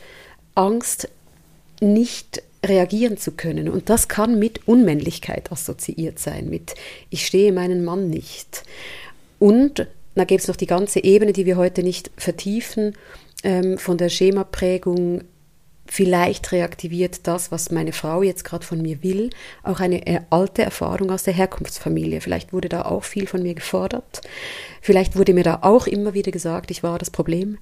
Angst, 0.56 1.08
nicht 1.80 2.42
reagieren 2.64 3.16
zu 3.16 3.32
können. 3.32 3.68
Und 3.68 3.90
das 3.90 4.08
kann 4.08 4.38
mit 4.38 4.66
Unmännlichkeit 4.68 5.50
assoziiert 5.50 6.18
sein, 6.18 6.48
mit 6.48 6.74
ich 7.10 7.26
stehe 7.26 7.52
meinen 7.52 7.84
Mann 7.84 8.08
nicht. 8.08 8.62
Und 9.38 9.86
da 10.14 10.24
gibt 10.24 10.42
es 10.42 10.48
noch 10.48 10.56
die 10.56 10.66
ganze 10.66 11.02
Ebene, 11.02 11.32
die 11.32 11.46
wir 11.46 11.56
heute 11.56 11.82
nicht 11.82 12.10
vertiefen, 12.16 12.94
ähm, 13.42 13.78
von 13.78 13.98
der 13.98 14.08
Schemaprägung 14.08 15.22
Vielleicht 15.94 16.52
reaktiviert 16.52 17.26
das, 17.26 17.50
was 17.52 17.70
meine 17.70 17.92
Frau 17.92 18.22
jetzt 18.22 18.44
gerade 18.44 18.64
von 18.64 18.80
mir 18.80 19.02
will, 19.02 19.28
auch 19.62 19.80
eine 19.80 20.06
äh, 20.06 20.20
alte 20.30 20.62
Erfahrung 20.62 21.10
aus 21.10 21.24
der 21.24 21.34
Herkunftsfamilie. 21.34 22.22
Vielleicht 22.22 22.54
wurde 22.54 22.70
da 22.70 22.86
auch 22.86 23.04
viel 23.04 23.26
von 23.26 23.42
mir 23.42 23.54
gefordert. 23.54 24.22
Vielleicht 24.80 25.16
wurde 25.16 25.34
mir 25.34 25.44
da 25.44 25.58
auch 25.62 25.86
immer 25.86 26.14
wieder 26.14 26.32
gesagt, 26.32 26.70
ich 26.70 26.82
war 26.82 26.98
das 26.98 27.10
Problem. 27.10 27.58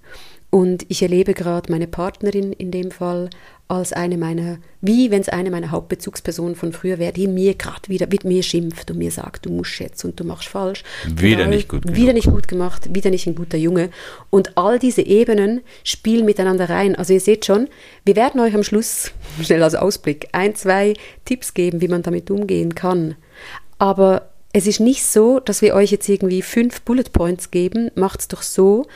Und 0.50 0.84
ich 0.88 1.02
erlebe 1.02 1.32
gerade 1.32 1.70
meine 1.70 1.86
Partnerin 1.86 2.52
in 2.52 2.72
dem 2.72 2.90
Fall 2.90 3.30
als 3.68 3.92
eine 3.92 4.18
meiner, 4.18 4.58
wie 4.80 5.12
wenn 5.12 5.20
es 5.20 5.28
eine 5.28 5.52
meiner 5.52 5.70
Hauptbezugspersonen 5.70 6.56
von 6.56 6.72
früher 6.72 6.98
wäre, 6.98 7.12
die 7.12 7.28
mir 7.28 7.54
gerade 7.54 7.88
wieder 7.88 8.08
mit 8.08 8.24
mir 8.24 8.42
schimpft 8.42 8.90
und 8.90 8.98
mir 8.98 9.12
sagt, 9.12 9.46
du 9.46 9.50
musst 9.50 9.78
jetzt 9.78 10.04
und 10.04 10.18
du 10.18 10.24
machst 10.24 10.48
falsch. 10.48 10.82
Wieder 11.06 11.44
all, 11.44 11.50
nicht 11.50 11.68
gut 11.68 11.82
gemacht. 11.82 11.96
Wieder 11.96 12.12
nicht 12.12 12.28
gut 12.28 12.48
gemacht, 12.48 12.92
wieder 12.92 13.10
nicht 13.10 13.28
ein 13.28 13.36
guter 13.36 13.58
Junge. 13.58 13.90
Und 14.28 14.58
all 14.58 14.80
diese 14.80 15.02
Ebenen 15.02 15.60
spielen 15.84 16.24
miteinander 16.24 16.68
rein. 16.68 16.96
Also 16.96 17.12
ihr 17.12 17.20
seht 17.20 17.46
schon, 17.46 17.68
wir 18.04 18.16
werden 18.16 18.40
euch 18.40 18.54
am 18.54 18.64
Schluss, 18.64 19.12
schnell 19.40 19.62
als 19.62 19.76
Ausblick, 19.76 20.30
ein, 20.32 20.56
zwei 20.56 20.94
Tipps 21.24 21.54
geben, 21.54 21.80
wie 21.80 21.88
man 21.88 22.02
damit 22.02 22.28
umgehen 22.28 22.74
kann. 22.74 23.14
Aber 23.78 24.30
es 24.52 24.66
ist 24.66 24.80
nicht 24.80 25.06
so, 25.06 25.38
dass 25.38 25.62
wir 25.62 25.76
euch 25.76 25.92
jetzt 25.92 26.08
irgendwie 26.08 26.42
fünf 26.42 26.80
Bullet 26.80 27.04
Points 27.12 27.52
geben. 27.52 27.92
Macht 27.94 28.18
es 28.18 28.26
doch 28.26 28.42
so, 28.42 28.86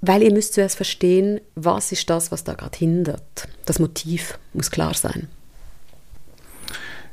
weil 0.00 0.22
ihr 0.22 0.32
müsst 0.32 0.54
zuerst 0.54 0.76
verstehen, 0.76 1.40
was 1.54 1.92
ist 1.92 2.08
das, 2.10 2.30
was 2.30 2.44
da 2.44 2.54
gerade 2.54 2.76
hindert. 2.76 3.48
Das 3.64 3.78
Motiv 3.78 4.38
muss 4.52 4.70
klar 4.70 4.94
sein. 4.94 5.28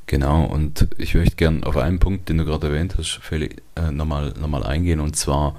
Genau, 0.06 0.46
und 0.46 0.88
ich 0.98 1.16
möchte 1.16 1.36
gerne 1.36 1.66
auf 1.66 1.78
einen 1.78 2.00
Punkt, 2.00 2.30
den 2.30 2.38
du 2.38 2.46
gerade 2.46 2.68
erwähnt 2.68 2.96
hast, 2.98 3.20
Feli, 3.22 3.56
äh, 3.75 3.92
nochmal, 3.92 4.34
nochmal 4.40 4.63
eingehen. 4.63 5.00
Und 5.00 5.16
zwar, 5.16 5.56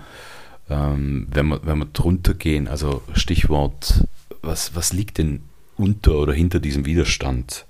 ähm, 0.68 1.26
wenn, 1.30 1.48
wir, 1.48 1.60
wenn 1.64 1.78
wir 1.78 1.86
drunter 1.86 2.34
gehen, 2.34 2.68
also 2.68 3.02
Stichwort, 3.14 4.04
was, 4.42 4.76
was 4.76 4.92
liegt 4.92 5.18
denn 5.18 5.40
unter 5.76 6.18
oder 6.18 6.34
hinter 6.34 6.60
diesem 6.60 6.84
Widerstand? 6.84 7.64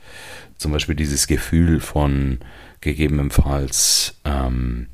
Zum 0.59 0.73
Beispiel 0.73 0.97
dieses 0.97 1.27
Gefühl 1.27 1.81
von 1.81 2.39
gegebenenfalls 2.81 4.17
ähm, 4.25 4.89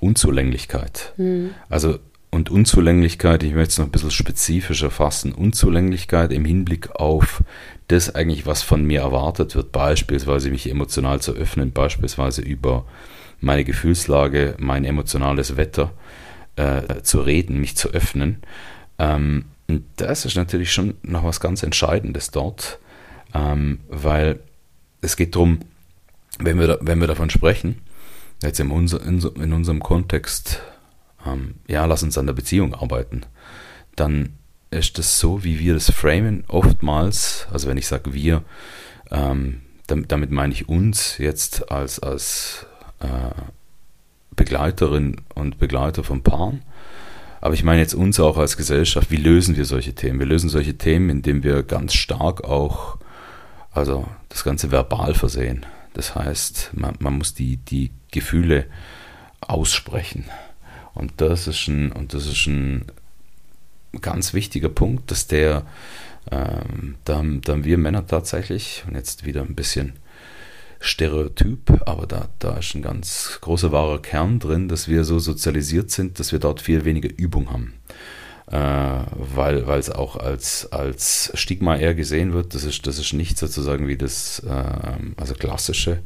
Unzulänglichkeit. 0.00 1.12
Mhm. 1.18 1.50
Also 1.68 1.98
und 2.30 2.50
Unzulänglichkeit, 2.50 3.42
ich 3.42 3.54
möchte 3.54 3.70
es 3.70 3.78
noch 3.78 3.86
ein 3.86 3.90
bisschen 3.90 4.10
spezifischer 4.10 4.90
fassen, 4.90 5.32
Unzulänglichkeit 5.32 6.32
im 6.32 6.44
Hinblick 6.44 6.90
auf 6.96 7.42
das 7.88 8.14
eigentlich, 8.14 8.46
was 8.46 8.62
von 8.62 8.84
mir 8.84 9.00
erwartet 9.00 9.54
wird, 9.54 9.72
beispielsweise 9.72 10.50
mich 10.50 10.68
emotional 10.70 11.20
zu 11.20 11.32
öffnen, 11.32 11.72
beispielsweise 11.72 12.42
über 12.42 12.84
meine 13.40 13.64
Gefühlslage, 13.64 14.56
mein 14.58 14.84
emotionales 14.84 15.56
Wetter 15.56 15.92
äh, 16.56 17.02
zu 17.02 17.20
reden, 17.20 17.60
mich 17.60 17.76
zu 17.76 17.90
öffnen. 17.90 18.42
Ähm, 18.98 19.46
und 19.68 19.84
das 19.96 20.24
ist 20.24 20.36
natürlich 20.36 20.72
schon 20.72 20.94
noch 21.02 21.24
was 21.24 21.40
ganz 21.40 21.62
Entscheidendes 21.62 22.30
dort, 22.30 22.78
ähm, 23.34 23.80
weil 23.88 24.40
es 25.00 25.16
geht 25.16 25.34
darum, 25.34 25.60
wenn 26.38 26.58
wir, 26.58 26.66
da, 26.66 26.78
wenn 26.80 27.00
wir 27.00 27.06
davon 27.06 27.30
sprechen, 27.30 27.80
jetzt 28.42 28.60
in, 28.60 28.70
unser, 28.70 29.02
in, 29.02 29.20
in 29.40 29.52
unserem 29.52 29.80
Kontext 29.80 30.62
ähm, 31.32 31.54
ja, 31.66 31.84
lass 31.86 32.02
uns 32.02 32.18
an 32.18 32.26
der 32.26 32.34
Beziehung 32.34 32.74
arbeiten, 32.74 33.22
dann 33.96 34.34
ist 34.70 34.98
das 34.98 35.18
so, 35.18 35.44
wie 35.44 35.58
wir 35.58 35.74
das 35.74 35.90
framen, 35.90 36.44
oftmals, 36.48 37.46
also 37.52 37.68
wenn 37.68 37.78
ich 37.78 37.86
sage 37.86 38.12
wir, 38.12 38.42
ähm, 39.10 39.62
damit, 39.86 40.12
damit, 40.12 40.30
meine 40.30 40.52
ich 40.52 40.68
uns 40.68 41.18
jetzt 41.18 41.70
als, 41.70 41.98
als 41.98 42.66
äh, 43.00 43.06
Begleiterin 44.36 45.22
und 45.34 45.58
Begleiter 45.58 46.04
von 46.04 46.22
Paaren, 46.22 46.62
aber 47.40 47.54
ich 47.54 47.64
meine 47.64 47.80
jetzt 47.80 47.94
uns 47.94 48.20
auch 48.20 48.36
als 48.36 48.56
Gesellschaft, 48.56 49.10
wie 49.10 49.16
lösen 49.16 49.56
wir 49.56 49.64
solche 49.64 49.94
Themen? 49.94 50.18
Wir 50.18 50.26
lösen 50.26 50.50
solche 50.50 50.76
Themen, 50.76 51.08
indem 51.08 51.44
wir 51.44 51.62
ganz 51.62 51.94
stark 51.94 52.44
auch, 52.44 52.98
also 53.70 54.06
das 54.28 54.44
Ganze 54.44 54.72
verbal 54.72 55.14
versehen. 55.14 55.64
Das 55.94 56.14
heißt, 56.14 56.72
man, 56.74 56.96
man 56.98 57.16
muss 57.16 57.34
die, 57.34 57.56
die 57.56 57.92
Gefühle 58.10 58.66
aussprechen. 59.40 60.24
Und 60.98 61.12
das 61.18 61.46
ist 61.46 61.68
ein, 61.68 61.92
und 61.92 62.12
das 62.12 62.26
ist 62.26 62.46
ein 62.46 62.84
ganz 64.00 64.34
wichtiger 64.34 64.68
Punkt, 64.68 65.10
dass 65.10 65.28
der, 65.28 65.64
ähm, 66.30 66.96
da, 67.04 67.18
haben 67.18 67.64
wir 67.64 67.78
Männer 67.78 68.06
tatsächlich, 68.06 68.84
und 68.86 68.96
jetzt 68.96 69.24
wieder 69.24 69.42
ein 69.42 69.54
bisschen 69.54 69.94
Stereotyp, 70.80 71.82
aber 71.86 72.06
da, 72.06 72.28
da 72.40 72.58
ist 72.58 72.74
ein 72.74 72.82
ganz 72.82 73.38
großer 73.40 73.70
wahrer 73.70 74.02
Kern 74.02 74.40
drin, 74.40 74.68
dass 74.68 74.88
wir 74.88 75.04
so 75.04 75.20
sozialisiert 75.20 75.90
sind, 75.90 76.18
dass 76.18 76.32
wir 76.32 76.40
dort 76.40 76.60
viel 76.60 76.84
weniger 76.84 77.10
Übung 77.16 77.50
haben. 77.50 77.74
Äh, 78.50 78.56
weil 78.56 79.68
es 79.78 79.90
auch 79.90 80.16
als, 80.16 80.72
als 80.72 81.30
Stigma 81.34 81.76
eher 81.76 81.94
gesehen 81.94 82.32
wird. 82.32 82.54
Das 82.54 82.64
ist, 82.64 82.86
das 82.86 82.98
ist 82.98 83.12
nicht 83.12 83.36
sozusagen 83.36 83.86
wie 83.88 83.98
das 83.98 84.40
äh, 84.40 84.62
also 85.16 85.34
klassische 85.34 85.98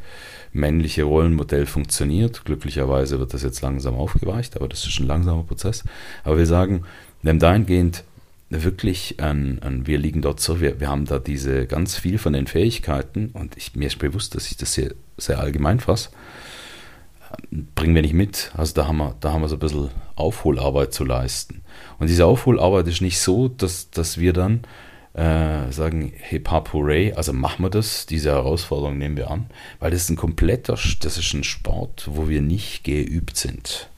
männliche 0.53 1.05
Rollenmodell 1.05 1.67
funktioniert. 1.67 2.45
Glücklicherweise 2.45 3.19
wird 3.19 3.35
das 3.35 3.43
jetzt 3.43 3.63
langsam 3.63 3.95
aufgeweicht, 3.95 4.57
aber 4.57 4.69
das 4.69 4.87
ist 4.87 5.01
ein 5.01 5.07
langsamer 5.07 5.43
Prozess. 5.43 5.85
Aber 6.25 6.39
wir 6.39 6.47
sagen, 6.47 6.85
wir 7.23 7.31
haben 7.31 7.39
dahingehend 7.39 8.05
wirklich 8.51 9.19
an 9.19 9.83
wir 9.87 9.97
liegen 9.97 10.21
dort 10.21 10.41
so, 10.41 10.61
wir, 10.61 10.79
wir 10.79 10.89
haben 10.89 11.07
da 11.07 11.19
diese 11.19 11.67
ganz 11.67 11.97
viel 11.97 12.19
von 12.19 12.35
den 12.35 12.47
Fähigkeiten 12.47 13.31
und 13.33 13.57
ich, 13.57 13.75
mir 13.75 13.87
ist 13.87 13.99
bewusst, 13.99 14.35
dass 14.35 14.51
ich 14.51 14.59
das 14.59 14.75
sehr, 14.75 14.93
sehr 15.17 15.39
allgemein 15.39 15.81
fasse, 15.81 16.11
bringen 17.75 17.95
wir 17.95 18.03
nicht 18.03 18.13
mit. 18.13 18.53
Also 18.55 18.75
da 18.75 18.87
haben 18.87 18.99
wir, 18.99 19.15
da 19.21 19.33
haben 19.33 19.41
wir 19.41 19.49
so 19.49 19.57
ein 19.57 19.61
bisschen 19.61 19.89
Aufholarbeit 20.17 20.93
zu 20.93 21.05
leisten. 21.05 21.63
Und 21.99 22.11
diese 22.11 22.27
Aufholarbeit 22.27 22.87
ist 22.89 23.01
nicht 23.01 23.21
so, 23.21 23.49
dass, 23.49 23.91
dass 23.91 24.19
wir 24.19 24.33
dann 24.33 24.61
äh, 25.15 25.71
sagen, 25.71 26.13
Hip 26.17 26.51
Hop 26.51 26.73
Hooray, 26.73 27.13
also 27.13 27.33
machen 27.33 27.65
wir 27.65 27.71
das, 27.71 28.07
diese 28.07 28.31
Herausforderung 28.31 28.99
nehmen 28.99 29.17
wir 29.17 29.31
an, 29.31 29.47
weil 29.79 29.91
das 29.91 30.03
ist 30.03 30.11
ein 30.11 30.17
kompletter, 30.17 30.79
das 31.01 31.19
ist 31.19 31.35
ein 31.35 31.45
Sport, 31.45 32.09
wo 32.11 32.29
wir 32.29 32.41
nicht 32.41 32.85
geübt 32.85 33.37
sind. 33.37 33.89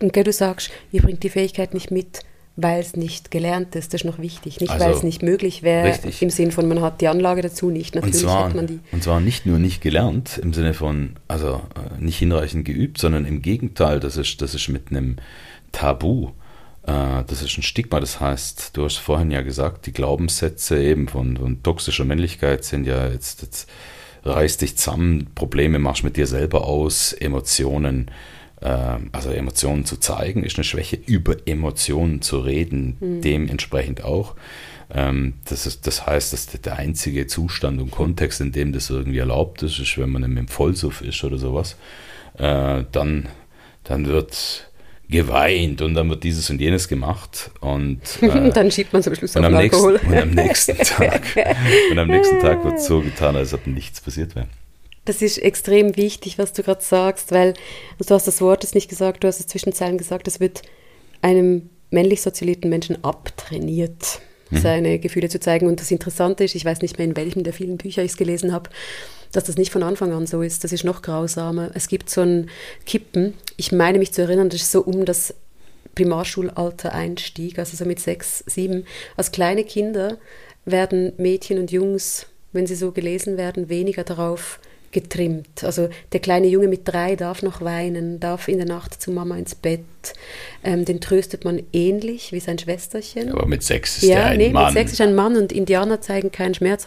Und 0.00 0.16
du 0.16 0.32
sagst, 0.32 0.70
ihr 0.90 1.02
bringt 1.02 1.22
die 1.22 1.30
Fähigkeit 1.30 1.74
nicht 1.74 1.90
mit, 1.90 2.20
weil 2.56 2.80
es 2.80 2.96
nicht 2.96 3.30
gelernt 3.30 3.76
ist, 3.76 3.94
das 3.94 4.00
ist 4.00 4.04
noch 4.04 4.18
wichtig. 4.18 4.60
Nicht, 4.60 4.70
also, 4.70 4.84
weil 4.84 4.92
es 4.92 5.04
nicht 5.04 5.22
möglich 5.22 5.62
wäre, 5.62 5.96
im 6.20 6.30
Sinn 6.30 6.50
von, 6.50 6.66
man 6.66 6.80
hat 6.80 7.00
die 7.00 7.06
Anlage 7.06 7.40
dazu 7.40 7.70
nicht. 7.70 7.94
Natürlich 7.94 8.24
und 8.24 8.30
zwar, 8.30 8.44
hat 8.46 8.54
man 8.56 8.66
die. 8.66 8.80
Und 8.90 9.04
zwar 9.04 9.20
nicht 9.20 9.46
nur 9.46 9.60
nicht 9.60 9.80
gelernt, 9.80 10.38
im 10.38 10.52
Sinne 10.52 10.74
von, 10.74 11.14
also 11.28 11.62
äh, 11.76 12.02
nicht 12.02 12.18
hinreichend 12.18 12.64
geübt, 12.64 12.98
sondern 12.98 13.26
im 13.26 13.42
Gegenteil, 13.42 14.00
das 14.00 14.16
ist, 14.16 14.42
das 14.42 14.56
ist 14.56 14.68
mit 14.68 14.90
einem 14.90 15.18
Tabu 15.70 16.30
das 16.88 17.42
ist 17.42 17.58
ein 17.58 17.62
Stigma. 17.62 18.00
Das 18.00 18.20
heißt, 18.20 18.76
du 18.76 18.84
hast 18.84 18.96
vorhin 18.96 19.30
ja 19.30 19.42
gesagt, 19.42 19.86
die 19.86 19.92
Glaubenssätze 19.92 20.82
eben 20.82 21.08
von, 21.08 21.36
von 21.36 21.62
toxischer 21.62 22.04
Männlichkeit 22.04 22.64
sind 22.64 22.86
ja 22.86 23.08
jetzt, 23.08 23.42
jetzt 23.42 23.68
reiß 24.24 24.58
dich 24.58 24.76
zusammen, 24.76 25.30
Probleme 25.34 25.78
machst 25.78 26.04
mit 26.04 26.16
dir 26.16 26.26
selber 26.26 26.64
aus, 26.64 27.12
Emotionen, 27.12 28.10
äh, 28.60 28.96
also 29.12 29.30
Emotionen 29.30 29.84
zu 29.84 29.96
zeigen, 29.98 30.44
ist 30.44 30.56
eine 30.56 30.64
Schwäche, 30.64 30.96
über 30.96 31.36
Emotionen 31.46 32.22
zu 32.22 32.38
reden, 32.40 32.96
mhm. 33.00 33.20
dementsprechend 33.20 34.02
auch. 34.04 34.34
Ähm, 34.90 35.34
das, 35.44 35.66
ist, 35.66 35.86
das 35.86 36.06
heißt, 36.06 36.32
dass 36.32 36.46
der 36.46 36.76
einzige 36.76 37.26
Zustand 37.26 37.80
und 37.80 37.90
Kontext, 37.90 38.40
in 38.40 38.52
dem 38.52 38.72
das 38.72 38.90
irgendwie 38.90 39.18
erlaubt 39.18 39.62
ist, 39.62 39.78
ist, 39.78 39.98
wenn 39.98 40.10
man 40.10 40.22
im 40.24 40.48
Vollsuff 40.48 41.02
ist 41.02 41.22
oder 41.24 41.38
sowas, 41.38 41.76
äh, 42.38 42.84
dann, 42.90 43.28
dann 43.84 44.06
wird 44.06 44.67
geweint 45.08 45.80
und 45.80 45.94
dann 45.94 46.10
wird 46.10 46.22
dieses 46.22 46.50
und 46.50 46.60
jenes 46.60 46.86
gemacht 46.86 47.50
und 47.60 48.00
äh, 48.20 48.50
dann 48.50 48.70
schiebt 48.70 48.92
man 48.92 49.02
zum 49.02 49.14
Schluss 49.14 49.36
auf 49.36 49.44
am 49.44 49.54
Alkohol. 49.54 49.92
Nächsten, 49.92 50.12
und 50.12 50.18
am 50.18 50.30
nächsten 50.30 50.78
Tag 50.82 51.22
und 51.90 51.98
am 51.98 52.08
nächsten 52.08 52.40
Tag 52.40 52.64
wird 52.64 52.80
so 52.80 53.00
getan, 53.00 53.36
als 53.36 53.54
ob 53.54 53.66
nichts 53.66 54.00
passiert 54.00 54.34
wäre. 54.36 54.46
Das 55.06 55.22
ist 55.22 55.38
extrem 55.38 55.96
wichtig, 55.96 56.38
was 56.38 56.52
du 56.52 56.62
gerade 56.62 56.82
sagst, 56.82 57.32
weil 57.32 57.54
du 57.98 58.14
hast 58.14 58.26
das 58.26 58.42
Wort 58.42 58.62
jetzt 58.62 58.74
nicht 58.74 58.90
gesagt, 58.90 59.24
du 59.24 59.28
hast 59.28 59.40
es 59.40 59.46
zwischen 59.46 59.72
Zeilen 59.72 59.96
gesagt, 59.96 60.28
es 60.28 60.40
wird 60.40 60.62
einem 61.22 61.70
männlich 61.90 62.20
sozialisierten 62.20 62.68
Menschen 62.68 63.02
abtrainiert, 63.02 64.20
mhm. 64.50 64.58
seine 64.58 64.98
Gefühle 64.98 65.28
zu 65.28 65.40
zeigen. 65.40 65.66
Und 65.66 65.80
das 65.80 65.90
Interessante 65.90 66.44
ist, 66.44 66.54
ich 66.54 66.64
weiß 66.64 66.82
nicht 66.82 66.98
mehr, 66.98 67.06
in 67.06 67.16
welchem 67.16 67.44
der 67.44 67.52
vielen 67.52 67.76
Bücher 67.76 68.02
ich 68.02 68.12
es 68.12 68.16
gelesen 68.16 68.52
habe, 68.52 68.70
dass 69.32 69.44
das 69.44 69.56
nicht 69.56 69.72
von 69.72 69.82
Anfang 69.82 70.12
an 70.12 70.26
so 70.26 70.42
ist. 70.42 70.64
Das 70.64 70.72
ist 70.72 70.84
noch 70.84 71.02
grausamer. 71.02 71.70
Es 71.74 71.88
gibt 71.88 72.10
so 72.10 72.22
ein 72.22 72.50
Kippen. 72.86 73.34
Ich 73.56 73.72
meine 73.72 73.98
mich 73.98 74.12
zu 74.12 74.22
erinnern, 74.22 74.48
das 74.48 74.62
ist 74.62 74.72
so 74.72 74.82
um 74.82 75.04
das 75.04 75.34
Primarschulalter 75.94 76.94
Einstieg, 76.94 77.58
also 77.58 77.76
so 77.76 77.84
mit 77.84 78.00
sechs, 78.00 78.44
sieben. 78.46 78.84
Als 79.16 79.32
kleine 79.32 79.64
Kinder 79.64 80.18
werden 80.64 81.12
Mädchen 81.16 81.58
und 81.58 81.72
Jungs, 81.72 82.26
wenn 82.52 82.66
sie 82.66 82.76
so 82.76 82.92
gelesen 82.92 83.36
werden, 83.36 83.68
weniger 83.68 84.04
darauf 84.04 84.60
getrimmt. 84.92 85.64
Also 85.64 85.88
der 86.12 86.20
kleine 86.20 86.46
Junge 86.46 86.68
mit 86.68 86.88
drei 86.88 87.16
darf 87.16 87.42
noch 87.42 87.60
weinen, 87.60 88.20
darf 88.20 88.48
in 88.48 88.58
der 88.58 88.66
Nacht 88.66 89.00
zu 89.00 89.10
Mama 89.10 89.36
ins 89.36 89.54
Bett. 89.54 89.80
Ähm, 90.64 90.84
den 90.84 91.00
tröstet 91.00 91.44
man 91.44 91.62
ähnlich 91.72 92.32
wie 92.32 92.40
sein 92.40 92.58
Schwesterchen. 92.58 93.32
Aber 93.32 93.46
mit 93.46 93.62
sechs 93.62 93.98
ist 93.98 94.08
ja, 94.08 94.18
er 94.18 94.24
ein 94.26 94.38
nee, 94.38 94.50
Mann. 94.50 94.66
mit 94.66 94.74
sechs 94.74 94.92
ist 94.92 95.00
ein 95.00 95.14
Mann 95.14 95.36
und 95.36 95.52
Indianer 95.52 96.00
zeigen 96.00 96.32
keinen 96.32 96.54
Schmerz. 96.54 96.86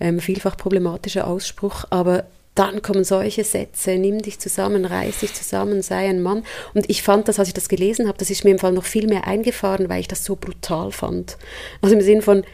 Ähm, 0.00 0.20
vielfach 0.20 0.56
problematischer 0.56 1.26
Ausspruch, 1.26 1.84
aber 1.90 2.24
dann 2.54 2.82
kommen 2.82 3.04
solche 3.04 3.44
Sätze, 3.44 3.92
nimm 3.92 4.20
dich 4.20 4.38
zusammen, 4.38 4.84
reiß 4.84 5.20
dich 5.20 5.32
zusammen, 5.32 5.80
sei 5.80 6.08
ein 6.08 6.20
Mann. 6.20 6.44
Und 6.74 6.88
ich 6.90 7.02
fand 7.02 7.28
das, 7.28 7.38
als 7.38 7.48
ich 7.48 7.54
das 7.54 7.68
gelesen 7.68 8.08
habe, 8.08 8.18
das 8.18 8.30
ist 8.30 8.44
mir 8.44 8.50
im 8.50 8.58
Fall 8.58 8.72
noch 8.72 8.84
viel 8.84 9.06
mehr 9.06 9.26
eingefahren, 9.26 9.88
weil 9.88 10.00
ich 10.00 10.08
das 10.08 10.24
so 10.24 10.36
brutal 10.36 10.92
fand. 10.92 11.38
Also 11.80 11.94
im 11.94 12.02
Sinn 12.02 12.20
von, 12.20 12.44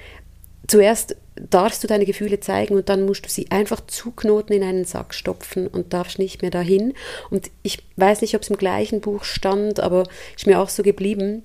zuerst 0.69 1.17
darfst 1.51 1.83
du 1.83 1.87
deine 1.87 2.07
Gefühle 2.07 2.41
zeigen 2.41 2.75
und 2.75 2.89
dann 2.89 3.05
musst 3.05 3.25
du 3.25 3.31
sie 3.31 3.51
einfach 3.51 3.81
zuknoten 3.87 4.55
in 4.55 4.63
einen 4.63 4.85
Sack 4.85 5.15
stopfen 5.15 5.67
und 5.67 5.93
darfst 5.93 6.19
nicht 6.19 6.43
mehr 6.43 6.51
dahin. 6.51 6.95
Und 7.31 7.51
ich 7.63 7.83
weiß 7.97 8.21
nicht, 8.21 8.35
ob 8.35 8.43
es 8.43 8.51
im 8.51 8.57
gleichen 8.57 9.01
Buch 9.01 9.25
stand, 9.25 9.81
aber 9.81 10.05
ist 10.37 10.47
mir 10.47 10.61
auch 10.61 10.69
so 10.69 10.83
geblieben, 10.83 11.43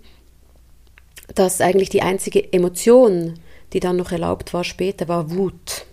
dass 1.36 1.62
eigentlich 1.62 1.90
die 1.90 2.02
einzige 2.02 2.52
Emotion, 2.54 3.36
die 3.74 3.80
dann 3.80 3.98
noch 3.98 4.12
erlaubt 4.12 4.54
war 4.54 4.64
später, 4.64 5.08
war 5.08 5.32
Wut. 5.32 5.86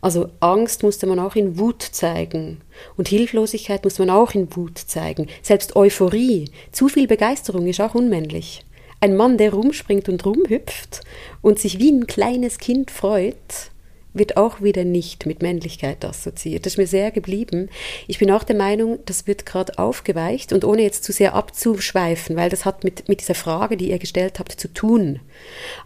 Also 0.00 0.30
Angst 0.40 0.82
musste 0.82 1.06
man 1.06 1.18
auch 1.18 1.34
in 1.34 1.58
Wut 1.58 1.82
zeigen 1.82 2.60
und 2.96 3.08
Hilflosigkeit 3.08 3.82
musste 3.84 4.02
man 4.04 4.14
auch 4.14 4.32
in 4.32 4.54
Wut 4.56 4.78
zeigen. 4.78 5.28
Selbst 5.42 5.74
Euphorie, 5.76 6.50
zu 6.72 6.88
viel 6.88 7.08
Begeisterung 7.08 7.66
ist 7.66 7.80
auch 7.80 7.94
unmännlich. 7.94 8.65
Ein 9.00 9.16
Mann, 9.16 9.38
der 9.38 9.52
rumspringt 9.52 10.08
und 10.08 10.24
rumhüpft 10.24 11.02
und 11.42 11.58
sich 11.58 11.78
wie 11.78 11.92
ein 11.92 12.06
kleines 12.06 12.58
Kind 12.58 12.90
freut, 12.90 13.70
wird 14.18 14.36
auch 14.36 14.62
wieder 14.62 14.84
nicht 14.84 15.26
mit 15.26 15.42
Männlichkeit 15.42 16.04
assoziiert. 16.04 16.64
Das 16.64 16.74
ist 16.74 16.78
mir 16.78 16.86
sehr 16.86 17.10
geblieben. 17.10 17.68
Ich 18.06 18.18
bin 18.18 18.30
auch 18.30 18.44
der 18.44 18.56
Meinung, 18.56 18.98
das 19.04 19.26
wird 19.26 19.46
gerade 19.46 19.78
aufgeweicht 19.78 20.52
und 20.52 20.64
ohne 20.64 20.82
jetzt 20.82 21.04
zu 21.04 21.12
sehr 21.12 21.34
abzuschweifen, 21.34 22.36
weil 22.36 22.50
das 22.50 22.64
hat 22.64 22.84
mit, 22.84 23.08
mit 23.08 23.20
dieser 23.20 23.34
Frage, 23.34 23.76
die 23.76 23.90
ihr 23.90 23.98
gestellt 23.98 24.38
habt, 24.38 24.52
zu 24.52 24.72
tun. 24.72 25.20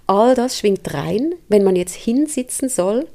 All 0.07 0.35
das 0.35 0.59
schwingt 0.59 0.95
rein, 0.95 1.35
wenn 1.49 1.65
man 1.65 1.77
jetzt 1.77 1.95
hinsitzen 1.95 2.69
soll 2.69 3.07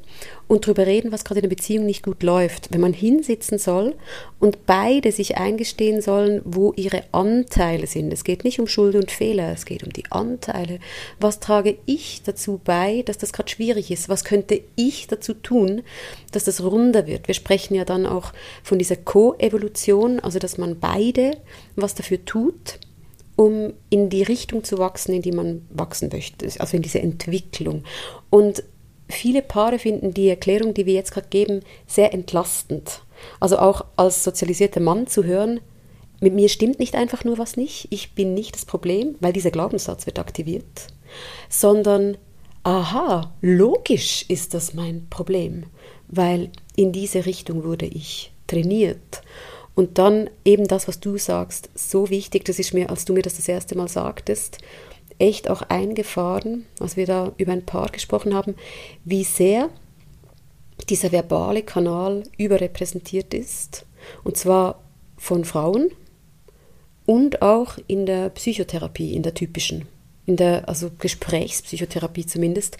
und 0.48 0.65
darüber 0.65 0.86
reden, 0.86 1.12
was 1.12 1.24
gerade 1.24 1.39
in 1.39 1.50
der 1.50 1.55
Beziehung 1.55 1.86
nicht 1.86 2.03
gut 2.03 2.24
läuft. 2.24 2.72
Wenn 2.72 2.81
man 2.81 2.93
hinsitzen 2.93 3.57
soll 3.57 3.95
und 4.39 4.65
beide 4.65 5.12
sich 5.12 5.38
eingestehen 5.38 6.01
sollen, 6.01 6.41
wo 6.45 6.74
ihre 6.75 7.03
Anteile 7.12 7.88
sind. 7.88 8.13
Es 8.13 8.24
geht 8.24 8.43
nicht 8.43 8.60
um 8.60 8.67
Schuld 8.67 8.95
und 8.95 9.12
Fehler, 9.12 9.51
es 9.51 9.65
geht 9.65 9.84
um 9.84 9.91
die 9.91 10.12
Anteile. 10.12 10.79
Was 11.19 11.39
trage 11.39 11.77
ich 11.86 12.22
dazu 12.24 12.60
bei, 12.63 13.03
dass 13.05 13.17
das 13.17 13.34
gerade 13.34 13.50
schwierig 13.50 13.91
ist? 13.91 14.10
Was 14.10 14.24
könnte 14.24 14.62
ich 14.75 15.07
dazu 15.07 15.34
tun, 15.34 15.81
dass 16.31 16.43
das 16.43 16.63
runder 16.63 17.07
wird? 17.07 17.27
Wir 17.27 17.36
sprechen 17.36 17.75
ja 17.75 17.86
dann 17.86 18.05
auch 18.05 18.34
von 18.63 18.77
dieser 18.77 18.98
Co-Evolution, 18.98 20.19
also 20.19 20.39
dass 20.39 20.57
man 20.57 20.79
beide 20.79 21.38
was 21.75 21.95
dafür 21.95 22.24
tut 22.24 22.79
um 23.36 23.74
in 23.89 24.10
die 24.10 24.24
Richtung 24.24 24.63
zu 24.63 24.77
wachsen, 24.77 25.13
in 25.13 25.22
die 25.22 25.31
man 25.31 25.65
wachsen 25.69 26.10
möchte, 26.12 26.45
also 26.60 26.77
in 26.77 26.84
diese 26.84 27.01
Entwicklung. 27.01 27.84
Und 28.29 28.63
viele 29.07 29.41
Paare 29.41 29.79
finden 29.79 30.13
die 30.13 30.29
Erklärung, 30.29 30.74
die 30.74 30.85
wir 30.85 30.93
jetzt 30.93 31.12
gerade 31.12 31.27
geben, 31.29 31.62
sehr 31.88 32.13
entlastend. 32.13 33.01
Also 33.39 33.57
auch 33.57 33.85
als 33.95 34.24
sozialisierter 34.24 34.79
Mann 34.79 35.07
zu 35.07 35.24
hören, 35.24 35.62
mit 36.21 36.33
mir 36.33 36.50
stimmt 36.50 36.79
nicht 36.79 36.95
einfach 36.95 37.24
nur 37.24 37.38
was 37.38 37.57
nicht, 37.57 37.88
ich 37.91 38.13
bin 38.13 38.33
nicht 38.33 38.55
das 38.55 38.65
Problem, 38.65 39.15
weil 39.19 39.33
dieser 39.33 39.51
Glaubenssatz 39.51 40.05
wird 40.05 40.19
aktiviert, 40.19 40.88
sondern, 41.50 42.17
aha, 42.63 43.33
logisch 43.41 44.25
ist 44.27 44.53
das 44.53 44.74
mein 44.74 45.07
Problem, 45.09 45.65
weil 46.07 46.50
in 46.75 46.91
diese 46.91 47.25
Richtung 47.25 47.63
wurde 47.63 47.85
ich 47.85 48.31
trainiert. 48.47 49.21
Und 49.75 49.97
dann 49.97 50.29
eben 50.45 50.67
das, 50.67 50.88
was 50.88 51.01
du 51.01 51.17
sagst, 51.17 51.69
so 51.75 52.09
wichtig, 52.09 52.45
das 52.45 52.59
ist 52.59 52.74
mir, 52.74 52.89
als 52.89 53.03
du 53.03 53.13
mir 53.13 53.21
das 53.24 53.35
das 53.35 53.50
erste 53.50 53.75
Mal 53.75 53.89
sagtest, 53.89 54.59
echt 55.19 55.50
auch 55.50 55.62
eingefahren, 55.63 56.65
als 56.79 56.98
wir 56.98 57.05
da 57.05 57.31
über 57.38 57.51
ein 57.51 57.65
Paar 57.65 57.89
gesprochen 57.89 58.34
haben, 58.34 58.55
wie 59.03 59.24
sehr 59.24 59.69
dieser 60.89 61.12
verbale 61.12 61.63
Kanal 61.63 62.24
überrepräsentiert 62.38 63.34
ist. 63.34 63.86
Und 64.24 64.38
zwar 64.38 64.81
von 65.17 65.45
Frauen 65.45 65.91
und 67.05 67.41
auch 67.41 67.77
in 67.88 68.05
der 68.05 68.29
Psychotherapie, 68.29 69.13
in 69.13 69.24
der 69.24 69.34
typischen, 69.34 69.88
in 70.25 70.36
der 70.36 70.67
also 70.67 70.91
Gesprächspsychotherapie 70.98 72.25
zumindest, 72.25 72.77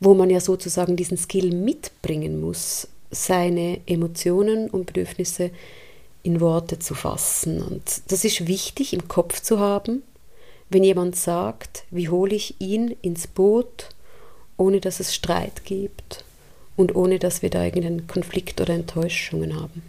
wo 0.00 0.14
man 0.14 0.30
ja 0.30 0.40
sozusagen 0.40 0.96
diesen 0.96 1.16
Skill 1.16 1.54
mitbringen 1.54 2.40
muss, 2.40 2.88
seine 3.10 3.80
Emotionen 3.86 4.68
und 4.68 4.86
Bedürfnisse 4.86 5.50
in 6.22 6.40
Worte 6.40 6.78
zu 6.78 6.94
fassen. 6.94 7.62
Und 7.62 8.02
das 8.08 8.24
ist 8.24 8.48
wichtig 8.48 8.92
im 8.92 9.08
Kopf 9.08 9.40
zu 9.40 9.60
haben, 9.60 10.02
wenn 10.68 10.84
jemand 10.84 11.16
sagt, 11.16 11.84
wie 11.90 12.08
hole 12.08 12.34
ich 12.34 12.60
ihn 12.60 12.96
ins 13.02 13.26
Boot, 13.26 13.90
ohne 14.56 14.80
dass 14.80 15.00
es 15.00 15.14
Streit 15.14 15.64
gibt 15.64 16.24
und 16.76 16.94
ohne 16.94 17.18
dass 17.18 17.42
wir 17.42 17.50
da 17.50 17.64
irgendeinen 17.64 18.06
Konflikt 18.06 18.60
oder 18.60 18.74
Enttäuschungen 18.74 19.54
haben. 19.54 19.82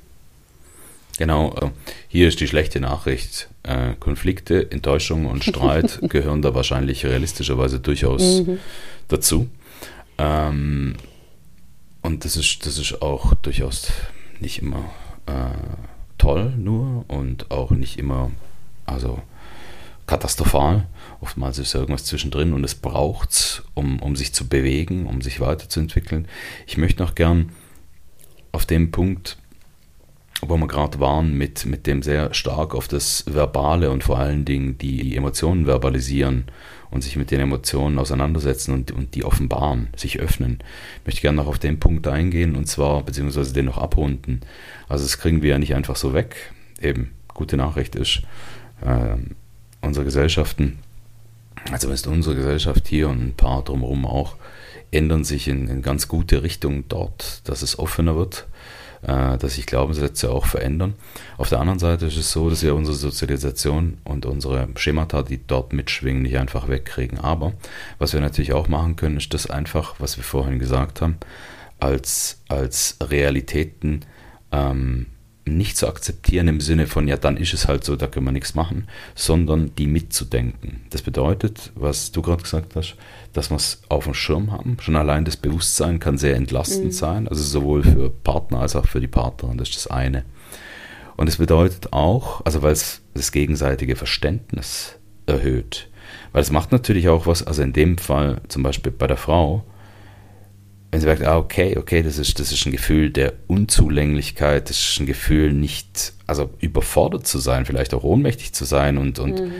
Genau, 1.17 1.55
äh, 1.55 1.71
hier 2.07 2.27
ist 2.27 2.39
die 2.39 2.47
schlechte 2.47 2.79
Nachricht. 2.79 3.49
Äh, 3.63 3.93
Konflikte, 3.99 4.71
Enttäuschungen 4.71 5.25
und 5.25 5.43
Streit 5.43 5.99
gehören 6.09 6.41
da 6.41 6.53
wahrscheinlich 6.53 7.05
realistischerweise 7.05 7.79
durchaus 7.79 8.41
mhm. 8.41 8.59
dazu. 9.07 9.47
Ähm, 10.19 10.95
und 12.03 12.23
das 12.23 12.37
ist, 12.37 12.65
das 12.65 12.77
ist 12.77 13.01
auch 13.01 13.33
durchaus 13.35 13.91
nicht 14.39 14.61
immer 14.61 14.85
äh, 15.25 15.33
toll 16.17 16.53
nur 16.57 17.05
und 17.07 17.51
auch 17.51 17.71
nicht 17.71 17.97
immer, 17.97 18.31
also 18.85 19.19
katastrophal. 20.07 20.87
Oftmals 21.21 21.59
ist 21.59 21.75
irgendwas 21.75 22.05
zwischendrin 22.05 22.53
und 22.53 22.63
es 22.63 22.75
braucht 22.75 23.31
es, 23.31 23.63
um, 23.73 23.99
um 23.99 24.15
sich 24.15 24.33
zu 24.33 24.47
bewegen, 24.47 25.05
um 25.05 25.21
sich 25.21 25.39
weiterzuentwickeln. 25.39 26.27
Ich 26.65 26.77
möchte 26.77 27.03
noch 27.03 27.13
gern 27.13 27.51
auf 28.51 28.65
dem 28.65 28.91
Punkt, 28.91 29.37
wo 30.41 30.55
wir 30.57 30.67
gerade 30.67 30.99
waren, 30.99 31.37
mit, 31.37 31.65
mit 31.65 31.87
dem 31.87 32.03
sehr 32.03 32.33
stark 32.33 32.75
auf 32.75 32.87
das 32.87 33.25
Verbale 33.27 33.91
und 33.91 34.03
vor 34.03 34.19
allen 34.19 34.45
Dingen 34.45 34.77
die 34.77 35.15
Emotionen 35.15 35.65
verbalisieren 35.65 36.45
und 36.89 37.03
sich 37.03 37.15
mit 37.15 37.31
den 37.31 37.39
Emotionen 37.39 37.99
auseinandersetzen 37.99 38.71
und, 38.71 38.91
und 38.91 39.15
die 39.15 39.25
offenbaren, 39.25 39.89
sich 39.95 40.19
öffnen. 40.19 40.59
Ich 40.99 41.07
möchte 41.07 41.21
gerne 41.21 41.37
noch 41.37 41.47
auf 41.47 41.59
den 41.59 41.79
Punkt 41.79 42.07
eingehen 42.07 42.55
und 42.55 42.67
zwar, 42.67 43.03
beziehungsweise 43.03 43.53
den 43.53 43.65
noch 43.65 43.77
abrunden. 43.77 44.41
Also 44.87 45.03
das 45.03 45.17
kriegen 45.17 45.41
wir 45.41 45.51
ja 45.51 45.59
nicht 45.59 45.75
einfach 45.75 45.95
so 45.95 46.13
weg. 46.13 46.53
Eben, 46.79 47.11
gute 47.33 47.57
Nachricht 47.57 47.95
ist, 47.95 48.21
äh, 48.81 49.17
unsere 49.81 50.05
Gesellschaften, 50.05 50.79
also 51.71 51.89
ist 51.91 52.07
unsere 52.07 52.35
Gesellschaft 52.35 52.87
hier 52.87 53.09
und 53.09 53.27
ein 53.27 53.33
paar 53.33 53.63
drumherum 53.63 54.05
auch, 54.05 54.35
ändern 54.91 55.23
sich 55.23 55.47
in, 55.47 55.67
in 55.67 55.81
ganz 55.81 56.07
gute 56.07 56.43
Richtung 56.43 56.87
dort, 56.87 57.41
dass 57.47 57.61
es 57.61 57.77
offener 57.77 58.15
wird, 58.15 58.47
äh, 59.01 59.37
dass 59.37 59.55
sich 59.55 59.65
Glaubenssätze 59.65 60.31
auch 60.31 60.45
verändern. 60.45 60.95
Auf 61.37 61.49
der 61.49 61.59
anderen 61.59 61.79
Seite 61.79 62.05
ist 62.05 62.17
es 62.17 62.31
so, 62.31 62.49
dass 62.49 62.63
wir 62.63 62.75
unsere 62.75 62.95
Sozialisation 62.95 63.97
und 64.03 64.25
unsere 64.25 64.67
Schemata, 64.75 65.23
die 65.23 65.45
dort 65.45 65.73
mitschwingen, 65.73 66.23
nicht 66.23 66.37
einfach 66.37 66.69
wegkriegen. 66.69 67.19
Aber 67.19 67.53
was 67.99 68.13
wir 68.13 68.21
natürlich 68.21 68.53
auch 68.53 68.67
machen 68.67 68.95
können, 68.95 69.17
ist 69.17 69.33
das 69.33 69.49
einfach, 69.49 69.95
was 69.99 70.17
wir 70.17 70.23
vorhin 70.23 70.59
gesagt 70.59 71.01
haben, 71.01 71.17
als, 71.79 72.41
als 72.47 72.97
Realitäten 73.01 74.01
ähm, 74.51 75.07
nicht 75.47 75.77
zu 75.77 75.87
akzeptieren 75.87 76.47
im 76.47 76.61
Sinne 76.61 76.87
von, 76.87 77.07
ja, 77.07 77.17
dann 77.17 77.37
ist 77.37 77.53
es 77.53 77.67
halt 77.67 77.83
so, 77.83 77.95
da 77.95 78.07
können 78.07 78.25
wir 78.25 78.31
nichts 78.31 78.55
machen, 78.55 78.87
sondern 79.15 79.73
die 79.75 79.87
mitzudenken. 79.87 80.81
Das 80.89 81.01
bedeutet, 81.01 81.71
was 81.75 82.11
du 82.11 82.21
gerade 82.21 82.43
gesagt 82.43 82.75
hast, 82.75 82.95
dass 83.33 83.49
wir 83.49 83.55
es 83.57 83.81
auf 83.89 84.05
dem 84.05 84.13
Schirm 84.13 84.51
haben. 84.51 84.77
Schon 84.81 84.95
allein 84.95 85.25
das 85.25 85.37
Bewusstsein 85.37 85.99
kann 85.99 86.17
sehr 86.17 86.35
entlastend 86.35 86.85
mhm. 86.85 86.91
sein, 86.91 87.27
also 87.27 87.43
sowohl 87.43 87.83
für 87.83 88.09
Partner 88.09 88.59
als 88.61 88.75
auch 88.75 88.87
für 88.87 88.99
die 88.99 89.07
Partnerin, 89.07 89.57
das 89.57 89.69
ist 89.69 89.77
das 89.77 89.87
eine. 89.87 90.23
Und 91.15 91.27
es 91.27 91.37
bedeutet 91.37 91.93
auch, 91.93 92.45
also 92.45 92.61
weil 92.61 92.73
es 92.73 93.01
das 93.13 93.31
gegenseitige 93.31 93.95
Verständnis 93.95 94.95
erhöht, 95.25 95.89
weil 96.31 96.41
es 96.41 96.51
macht 96.51 96.71
natürlich 96.71 97.09
auch 97.09 97.25
was, 97.25 97.45
also 97.45 97.63
in 97.63 97.73
dem 97.73 97.97
Fall 97.97 98.41
zum 98.47 98.63
Beispiel 98.63 98.91
bei 98.91 99.07
der 99.07 99.17
Frau, 99.17 99.65
wenn 100.91 101.01
sie 101.01 101.07
merkt, 101.07 101.23
ah, 101.23 101.37
okay, 101.37 101.77
okay, 101.77 102.01
das 102.01 102.17
ist, 102.17 102.39
das 102.39 102.51
ist 102.51 102.65
ein 102.65 102.71
Gefühl 102.71 103.09
der 103.09 103.33
Unzulänglichkeit, 103.47 104.69
das 104.69 104.77
ist 104.77 104.99
ein 104.99 105.05
Gefühl, 105.05 105.51
nicht, 105.51 106.13
also 106.27 106.49
überfordert 106.59 107.27
zu 107.27 107.39
sein, 107.39 107.65
vielleicht 107.65 107.93
auch 107.93 108.03
ohnmächtig 108.03 108.53
zu 108.53 108.65
sein 108.65 108.97
und, 108.97 109.19
und 109.19 109.39
mhm. 109.39 109.51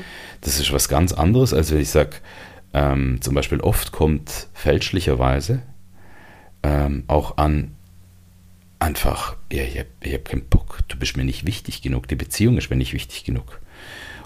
das 0.42 0.60
ist 0.60 0.72
was 0.72 0.88
ganz 0.88 1.12
anderes, 1.12 1.54
als 1.54 1.72
wenn 1.72 1.82
ich 1.82 1.90
sage, 1.90 2.18
ähm, 2.74 3.20
zum 3.22 3.36
Beispiel 3.36 3.60
oft 3.60 3.92
kommt 3.92 4.48
fälschlicherweise 4.54 5.62
ähm, 6.64 7.04
auch 7.08 7.38
an, 7.38 7.76
einfach, 8.80 9.36
ja, 9.52 9.64
ich 9.64 9.80
habe 9.80 10.14
hab 10.14 10.26
keinen 10.26 10.46
Bock, 10.46 10.80
du 10.88 10.98
bist 10.98 11.18
mir 11.18 11.24
nicht 11.24 11.46
wichtig 11.46 11.82
genug, 11.82 12.08
die 12.08 12.16
Beziehung 12.16 12.58
ist 12.58 12.70
mir 12.70 12.78
nicht 12.78 12.94
wichtig 12.94 13.24
genug. 13.24 13.60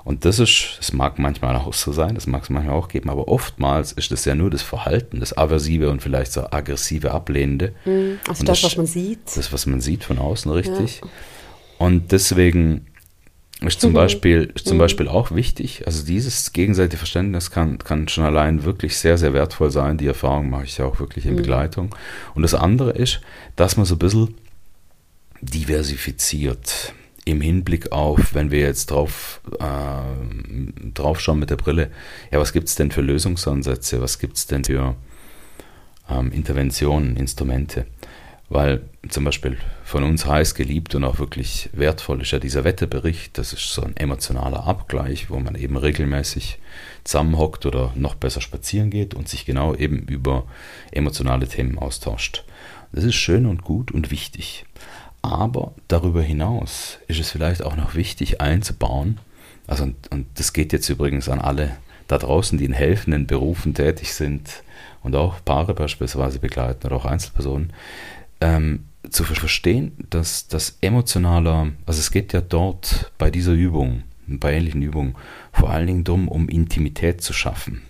Und 0.03 0.25
das 0.25 0.39
ist, 0.39 0.77
das 0.79 0.93
mag 0.93 1.19
manchmal 1.19 1.55
auch 1.55 1.73
so 1.73 1.91
sein, 1.91 2.15
das 2.15 2.27
mag 2.27 2.43
es 2.43 2.49
manchmal 2.49 2.75
auch 2.75 2.87
geben, 2.87 3.09
aber 3.09 3.27
oftmals 3.27 3.91
ist 3.91 4.11
das 4.11 4.25
ja 4.25 4.33
nur 4.33 4.49
das 4.49 4.61
Verhalten, 4.61 5.19
das 5.19 5.37
aversive 5.37 5.89
und 5.89 6.01
vielleicht 6.01 6.33
so 6.33 6.41
aggressive, 6.49 7.11
ablehnende. 7.11 7.73
Mhm. 7.85 8.19
Also 8.27 8.43
das, 8.43 8.61
das, 8.61 8.71
was 8.71 8.77
man 8.77 8.85
sieht. 8.87 9.19
Das, 9.35 9.53
was 9.53 9.65
man 9.65 9.81
sieht 9.81 10.03
von 10.03 10.17
außen, 10.17 10.51
richtig. 10.51 11.01
Ja. 11.01 11.07
Und 11.77 12.11
deswegen 12.11 12.87
ist 13.61 13.79
zum, 13.79 13.91
mhm. 13.91 13.95
Beispiel, 13.95 14.51
ist 14.55 14.67
zum 14.67 14.77
mhm. 14.77 14.81
Beispiel 14.81 15.07
auch 15.07 15.31
wichtig, 15.31 15.85
also 15.85 16.03
dieses 16.03 16.51
gegenseitige 16.51 16.97
Verständnis 16.97 17.51
kann, 17.51 17.77
kann 17.77 18.07
schon 18.07 18.23
allein 18.23 18.63
wirklich 18.63 18.97
sehr, 18.97 19.19
sehr 19.19 19.33
wertvoll 19.33 19.69
sein. 19.69 19.99
Die 19.99 20.07
Erfahrung 20.07 20.49
mache 20.49 20.63
ich 20.63 20.79
ja 20.79 20.85
auch 20.85 20.99
wirklich 20.99 21.27
in 21.27 21.33
mhm. 21.33 21.37
Begleitung. 21.37 21.95
Und 22.33 22.41
das 22.41 22.55
andere 22.55 22.91
ist, 22.91 23.21
dass 23.55 23.77
man 23.77 23.85
so 23.85 23.95
ein 23.95 23.99
bisschen 23.99 24.35
diversifiziert 25.41 26.93
im 27.25 27.41
Hinblick 27.41 27.91
auf, 27.91 28.33
wenn 28.33 28.51
wir 28.51 28.59
jetzt 28.59 28.91
drauf, 28.91 29.41
äh, 29.59 30.91
drauf 30.93 31.19
schauen 31.19 31.39
mit 31.39 31.49
der 31.49 31.57
Brille, 31.57 31.91
ja, 32.31 32.39
was 32.39 32.53
gibt 32.53 32.67
es 32.67 32.75
denn 32.75 32.91
für 32.91 33.01
Lösungsansätze, 33.01 34.01
was 34.01 34.19
gibt 34.19 34.37
es 34.37 34.47
denn 34.47 34.63
für 34.63 34.95
ähm, 36.09 36.31
Interventionen, 36.31 37.15
Instrumente? 37.15 37.85
Weil 38.49 38.81
zum 39.07 39.23
Beispiel 39.23 39.57
von 39.85 40.03
uns 40.03 40.25
heiß 40.25 40.55
geliebt 40.55 40.93
und 40.95 41.05
auch 41.05 41.19
wirklich 41.19 41.69
wertvoll 41.71 42.21
ist 42.21 42.31
ja 42.31 42.39
dieser 42.39 42.65
Wetterbericht, 42.65 43.37
das 43.37 43.53
ist 43.53 43.71
so 43.71 43.81
ein 43.81 43.95
emotionaler 43.95 44.67
Abgleich, 44.67 45.29
wo 45.29 45.39
man 45.39 45.55
eben 45.55 45.77
regelmäßig 45.77 46.59
zusammenhockt 47.05 47.65
oder 47.65 47.93
noch 47.95 48.15
besser 48.15 48.41
spazieren 48.41 48.89
geht 48.89 49.13
und 49.13 49.29
sich 49.29 49.45
genau 49.45 49.73
eben 49.73 49.99
über 49.99 50.45
emotionale 50.91 51.47
Themen 51.47 51.79
austauscht. 51.79 52.43
Das 52.91 53.05
ist 53.05 53.15
schön 53.15 53.45
und 53.45 53.63
gut 53.63 53.91
und 53.91 54.11
wichtig. 54.11 54.65
Aber 55.21 55.73
darüber 55.87 56.21
hinaus 56.21 56.99
ist 57.07 57.19
es 57.19 57.31
vielleicht 57.31 57.63
auch 57.63 57.75
noch 57.75 57.95
wichtig 57.95 58.41
einzubauen, 58.41 59.19
also 59.67 59.83
und, 59.83 60.11
und 60.11 60.27
das 60.35 60.53
geht 60.53 60.73
jetzt 60.73 60.89
übrigens 60.89 61.29
an 61.29 61.39
alle 61.39 61.77
da 62.07 62.17
draußen, 62.17 62.57
die 62.57 62.65
in 62.65 62.73
helfenden 62.73 63.27
Berufen 63.27 63.73
tätig 63.73 64.13
sind 64.13 64.63
und 65.03 65.15
auch 65.15 65.43
Paare 65.45 65.73
beispielsweise 65.73 66.39
begleiten 66.39 66.87
oder 66.87 66.97
auch 66.97 67.05
Einzelpersonen, 67.05 67.71
ähm, 68.41 68.85
zu 69.09 69.23
verstehen, 69.23 69.93
dass 70.09 70.47
das 70.47 70.77
emotionaler, 70.81 71.69
also 71.85 71.99
es 71.99 72.11
geht 72.11 72.33
ja 72.33 72.41
dort 72.41 73.11
bei 73.17 73.31
dieser 73.31 73.53
Übung, 73.53 74.03
bei 74.27 74.53
ähnlichen 74.53 74.81
Übungen, 74.81 75.15
vor 75.53 75.69
allen 75.69 75.87
Dingen 75.87 76.03
darum, 76.03 76.27
um 76.27 76.49
Intimität 76.49 77.21
zu 77.21 77.33
schaffen. 77.33 77.81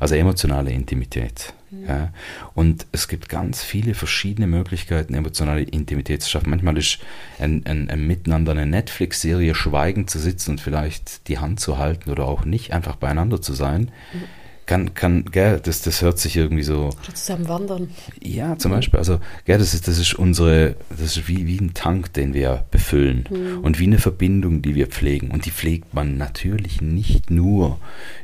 Also 0.00 0.14
emotionale 0.14 0.72
Intimität. 0.72 1.54
Ja. 1.86 2.12
Und 2.54 2.86
es 2.92 3.08
gibt 3.08 3.28
ganz 3.28 3.62
viele 3.62 3.94
verschiedene 3.94 4.46
Möglichkeiten, 4.46 5.14
emotionale 5.14 5.62
Intimität 5.62 6.22
zu 6.22 6.30
schaffen. 6.30 6.50
Manchmal 6.50 6.76
ist 6.76 6.98
ein, 7.38 7.64
ein, 7.66 7.90
ein 7.90 8.06
Miteinander 8.06 8.52
eine 8.52 8.66
Netflix-Serie 8.66 9.54
schweigend 9.54 10.10
zu 10.10 10.18
sitzen 10.18 10.52
und 10.52 10.60
vielleicht 10.60 11.28
die 11.28 11.38
Hand 11.38 11.60
zu 11.60 11.78
halten 11.78 12.10
oder 12.10 12.26
auch 12.26 12.44
nicht, 12.44 12.72
einfach 12.72 12.96
beieinander 12.96 13.42
zu 13.42 13.52
sein. 13.52 13.90
Mhm 14.12 14.24
kann, 14.66 14.94
kann, 14.94 15.24
gell, 15.26 15.60
das, 15.62 15.82
das 15.82 16.02
hört 16.02 16.18
sich 16.18 16.36
irgendwie 16.36 16.64
so. 16.64 16.88
Oder 16.88 17.14
zusammen 17.14 17.48
wandern. 17.48 17.90
Ja, 18.22 18.58
zum 18.58 18.72
Beispiel. 18.72 18.98
Also, 18.98 19.20
gell, 19.44 19.58
das 19.58 19.72
ist, 19.72 19.88
das 19.88 19.98
ist 19.98 20.14
unsere, 20.14 20.74
das 20.90 21.16
ist 21.16 21.28
wie, 21.28 21.46
wie 21.46 21.58
ein 21.58 21.72
Tank, 21.72 22.12
den 22.12 22.34
wir 22.34 22.64
befüllen. 22.70 23.28
Mhm. 23.30 23.60
Und 23.60 23.78
wie 23.78 23.86
eine 23.86 23.98
Verbindung, 23.98 24.62
die 24.62 24.74
wir 24.74 24.88
pflegen. 24.88 25.30
Und 25.30 25.46
die 25.46 25.52
pflegt 25.52 25.94
man 25.94 26.18
natürlich 26.18 26.82
nicht 26.82 27.30
nur 27.30 27.78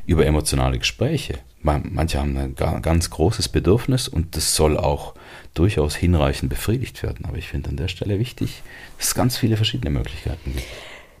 über 0.05 0.25
emotionale 0.25 0.77
Gespräche. 0.77 1.39
Manche 1.63 2.19
haben 2.19 2.37
ein 2.37 2.81
ganz 2.81 3.09
großes 3.09 3.49
Bedürfnis 3.49 4.07
und 4.07 4.35
das 4.35 4.55
soll 4.55 4.77
auch 4.77 5.13
durchaus 5.53 5.95
hinreichend 5.95 6.49
befriedigt 6.49 7.03
werden. 7.03 7.25
Aber 7.25 7.37
ich 7.37 7.47
finde 7.47 7.69
an 7.69 7.77
der 7.77 7.87
Stelle 7.87 8.19
wichtig, 8.19 8.61
dass 8.97 9.07
es 9.07 9.15
ganz 9.15 9.37
viele 9.37 9.55
verschiedene 9.55 9.89
Möglichkeiten 9.89 10.53
gibt. 10.53 10.67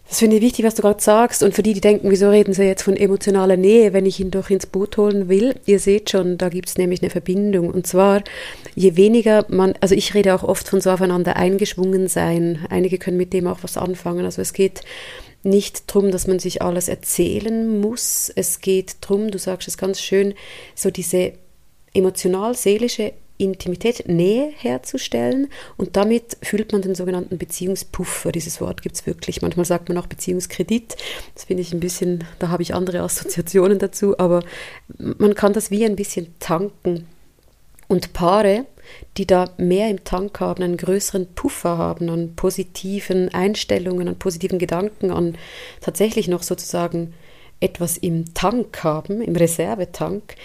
Das 0.09 0.19
finde 0.19 0.35
ich 0.35 0.43
wichtig, 0.43 0.65
was 0.65 0.75
du 0.75 0.81
gerade 0.81 1.01
sagst. 1.01 1.41
Und 1.41 1.55
für 1.55 1.63
die, 1.63 1.73
die 1.73 1.81
denken, 1.81 2.11
wieso 2.11 2.29
reden 2.29 2.53
sie 2.53 2.63
jetzt 2.63 2.83
von 2.83 2.95
emotionaler 2.95 3.57
Nähe, 3.57 3.93
wenn 3.93 4.05
ich 4.05 4.19
ihn 4.19 4.31
doch 4.31 4.49
ins 4.49 4.67
Boot 4.67 4.97
holen 4.97 5.29
will? 5.29 5.55
Ihr 5.65 5.79
seht 5.79 6.11
schon, 6.11 6.37
da 6.37 6.49
gibt 6.49 6.69
es 6.69 6.77
nämlich 6.77 7.01
eine 7.01 7.09
Verbindung. 7.09 7.69
Und 7.69 7.87
zwar, 7.87 8.21
je 8.75 8.95
weniger 8.95 9.45
man, 9.47 9.73
also 9.79 9.95
ich 9.95 10.13
rede 10.13 10.35
auch 10.35 10.43
oft 10.43 10.67
von 10.67 10.81
so 10.81 10.91
aufeinander 10.91 11.37
eingeschwungen 11.37 12.09
sein. 12.09 12.59
Einige 12.69 12.97
können 12.97 13.17
mit 13.17 13.33
dem 13.33 13.47
auch 13.47 13.59
was 13.61 13.77
anfangen. 13.77 14.25
Also 14.25 14.41
es 14.41 14.53
geht 14.53 14.81
nicht 15.43 15.89
darum, 15.89 16.11
dass 16.11 16.27
man 16.27 16.39
sich 16.39 16.61
alles 16.61 16.87
erzählen 16.87 17.79
muss. 17.81 18.31
Es 18.35 18.59
geht 18.61 18.97
darum, 19.01 19.31
du 19.31 19.37
sagst 19.37 19.67
es 19.67 19.77
ganz 19.77 20.01
schön, 20.01 20.33
so 20.75 20.89
diese 20.89 21.33
emotional-seelische 21.93 23.13
Intimität, 23.37 24.07
Nähe 24.07 24.51
herzustellen 24.55 25.47
und 25.75 25.97
damit 25.97 26.37
fühlt 26.43 26.71
man 26.71 26.81
den 26.81 26.95
sogenannten 26.95 27.37
Beziehungspuffer. 27.37 28.31
Dieses 28.31 28.61
Wort 28.61 28.81
gibt 28.81 28.95
es 28.95 29.05
wirklich. 29.05 29.41
Manchmal 29.41 29.65
sagt 29.65 29.89
man 29.89 29.97
auch 29.97 30.07
Beziehungskredit. 30.07 30.95
Das 31.33 31.45
finde 31.45 31.61
ich 31.61 31.73
ein 31.73 31.79
bisschen, 31.79 32.23
da 32.39 32.49
habe 32.49 32.63
ich 32.63 32.75
andere 32.75 33.01
Assoziationen 33.01 33.79
dazu, 33.79 34.17
aber 34.19 34.43
man 34.97 35.35
kann 35.35 35.53
das 35.53 35.71
wie 35.71 35.83
ein 35.83 35.95
bisschen 35.95 36.33
tanken. 36.39 37.07
Und 37.87 38.13
Paare, 38.13 38.65
die 39.17 39.25
da 39.25 39.49
mehr 39.57 39.89
im 39.89 40.03
Tank 40.03 40.39
haben, 40.39 40.63
einen 40.63 40.77
größeren 40.77 41.33
Puffer 41.33 41.77
haben 41.77 42.09
an 42.09 42.35
positiven 42.35 43.33
Einstellungen, 43.33 44.07
an 44.07 44.17
positiven 44.17 44.59
Gedanken, 44.59 45.11
an 45.11 45.37
tatsächlich 45.81 46.27
noch 46.27 46.43
sozusagen 46.43 47.13
etwas 47.59 47.97
im 47.97 48.33
Tank 48.33 48.83
haben, 48.83 49.21
im 49.21 49.35
Reservetank, 49.35 50.35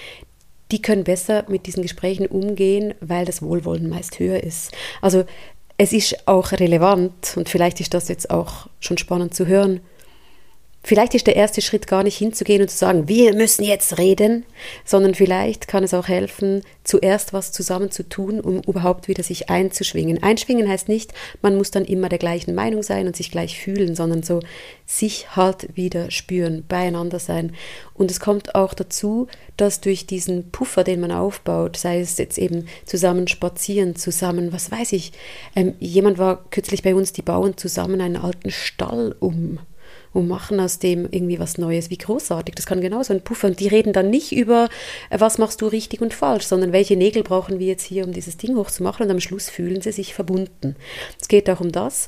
die 0.71 0.83
können 0.83 1.05
besser 1.05 1.45
mit 1.49 1.67
diesen 1.67 1.83
Gesprächen 1.83 2.27
umgehen, 2.27 2.95
weil 3.01 3.25
das 3.25 3.43
Wohlwollen 3.43 3.89
meist 3.89 4.19
höher 4.19 4.43
ist. 4.43 4.73
Also 5.01 5.25
es 5.79 5.93
ist 5.93 6.29
auch 6.29 6.53
relevant 6.53 7.35
und 7.37 7.49
vielleicht 7.49 7.81
ist 7.81 7.95
das 7.95 8.09
jetzt 8.09 8.31
auch 8.31 8.69
schon 8.81 8.99
spannend 8.99 9.35
zu 9.35 9.47
hören, 9.47 9.81
Vielleicht 10.85 11.15
ist 11.15 11.27
der 11.27 11.37
erste 11.37 11.61
Schritt 11.61 11.87
gar 11.89 12.05
nicht 12.05 12.17
hinzugehen 12.17 12.63
und 12.63 12.69
zu 12.71 12.79
sagen, 12.79 13.09
wir 13.09 13.35
müssen 13.35 13.65
jetzt 13.65 13.99
reden, 13.99 14.47
sondern 14.85 15.15
vielleicht 15.15 15.67
kann 15.67 15.83
es 15.83 15.93
auch 15.93 16.07
helfen, 16.07 16.63
zuerst 16.85 17.33
was 17.33 17.53
zusammen 17.53 17.91
zu 17.91 18.09
tun, 18.09 18.41
um 18.41 18.61
überhaupt 18.61 19.09
wieder 19.09 19.23
sich 19.23 19.51
einzuschwingen. 19.51 20.23
Einschwingen 20.23 20.69
heißt 20.69 20.89
nicht, 20.89 21.13
man 21.43 21.57
muss 21.57 21.73
dann 21.73 21.85
immer 21.85 22.09
der 22.09 22.21
gleichen 22.21 22.55
Meinung 22.55 22.83
sein 22.83 23.07
und 23.07 23.17
sich 23.17 23.31
gleich 23.31 23.59
fühlen, 23.59 23.97
sondern 23.97 24.23
so 24.23 24.41
sich 24.87 25.37
halt 25.37 25.77
wieder 25.77 26.11
spüren, 26.13 26.65
beieinander 26.67 27.19
sein. 27.19 27.55
Und 27.93 28.11
es 28.11 28.21
kommt 28.21 28.55
auch 28.55 28.73
dazu, 28.73 29.27
dass 29.57 29.81
durch 29.81 30.07
diesen 30.07 30.51
Puffer, 30.53 30.85
den 30.85 31.01
man 31.01 31.11
aufbaut, 31.11 31.77
sei 31.77 32.01
es 32.01 32.17
jetzt 32.19 32.39
eben 32.39 32.69
zusammen 32.87 33.27
spazieren, 33.27 33.97
zusammen, 33.97 34.53
was 34.53 34.71
weiß 34.71 34.93
ich, 34.93 35.13
ähm, 35.57 35.75
jemand 35.81 36.19
war 36.19 36.45
kürzlich 36.51 36.83
bei 36.83 36.95
uns, 36.95 37.13
die 37.13 37.23
bauen 37.23 37.57
zusammen 37.57 38.01
einen 38.01 38.17
alten 38.17 38.53
Stall 38.53 39.17
um 39.19 39.59
und 40.13 40.29
machen 40.29 40.61
aus 40.61 40.79
dem 40.79 41.09
irgendwie 41.11 41.39
was 41.39 41.59
Neues. 41.59 41.91
Wie 41.91 41.99
großartig. 41.99 42.55
Das 42.55 42.67
kann 42.67 42.81
genauso 42.81 43.13
ein 43.13 43.23
Puffer. 43.23 43.49
Und 43.49 43.61
die 43.61 43.69
reden 43.69 43.93
dann 43.93 44.11
nicht 44.11 44.33
über, 44.33 44.69
äh, 45.11 45.21
was 45.21 45.39
machst 45.39 45.61
du 45.61 45.67
richtig 45.67 46.01
und 46.01 46.15
falsch, 46.15 46.45
sondern 46.45 46.73
welche 46.73 46.97
Nägel 46.97 47.23
brauchen 47.23 47.59
wir 47.59 47.67
jetzt 47.67 47.85
hier, 47.85 48.05
um 48.05 48.13
dieses 48.13 48.37
Ding 48.37 48.57
hochzumachen. 48.57 49.07
Und 49.07 49.13
am 49.13 49.21
Schluss 49.21 49.51
fühlen 49.51 49.81
sie 49.81 49.93
sich 49.93 50.15
verbunden. 50.15 50.77
Es 51.21 51.29
geht 51.29 51.49
auch 51.51 51.61
um 51.61 51.73
das. 51.73 52.07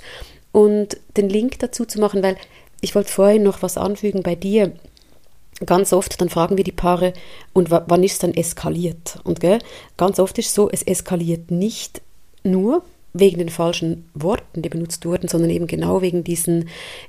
Und 0.53 0.97
den 1.17 1.29
Link 1.29 1.59
dazu 1.61 1.85
zu 1.85 2.01
machen, 2.01 2.23
weil 2.23 2.37
ich 2.81 2.95
wollte 2.95 3.13
vorhin 3.13 3.43
noch 3.43 3.63
was 3.63 3.77
anfügen 3.77 4.23
bei 4.23 4.35
dir 4.35 4.73
ganz 5.67 5.93
oft, 5.93 6.21
dann 6.21 6.29
fragen 6.29 6.57
wir 6.57 6.65
die 6.65 6.73
Paare, 6.73 7.13
und 7.53 7.71
wann 7.71 8.03
ist 8.03 8.13
es 8.13 8.19
dann 8.19 8.35
eskaliert? 8.35 9.19
Und 9.25 9.41
gell, 9.41 9.59
ganz 9.97 10.19
oft 10.19 10.39
ist 10.39 10.49
es 10.49 10.55
so, 10.55 10.71
es 10.71 10.83
eskaliert 10.83 11.51
nicht 11.51 12.01
nur 12.43 12.83
wegen 13.13 13.39
den 13.39 13.49
falschen 13.49 14.09
Worten, 14.15 14.63
die 14.63 14.69
benutzt 14.69 15.05
wurden, 15.05 15.29
sondern 15.29 15.51
eben 15.51 15.67
genau 15.67 16.01
wegen 16.03 16.25
diesen 16.25 16.69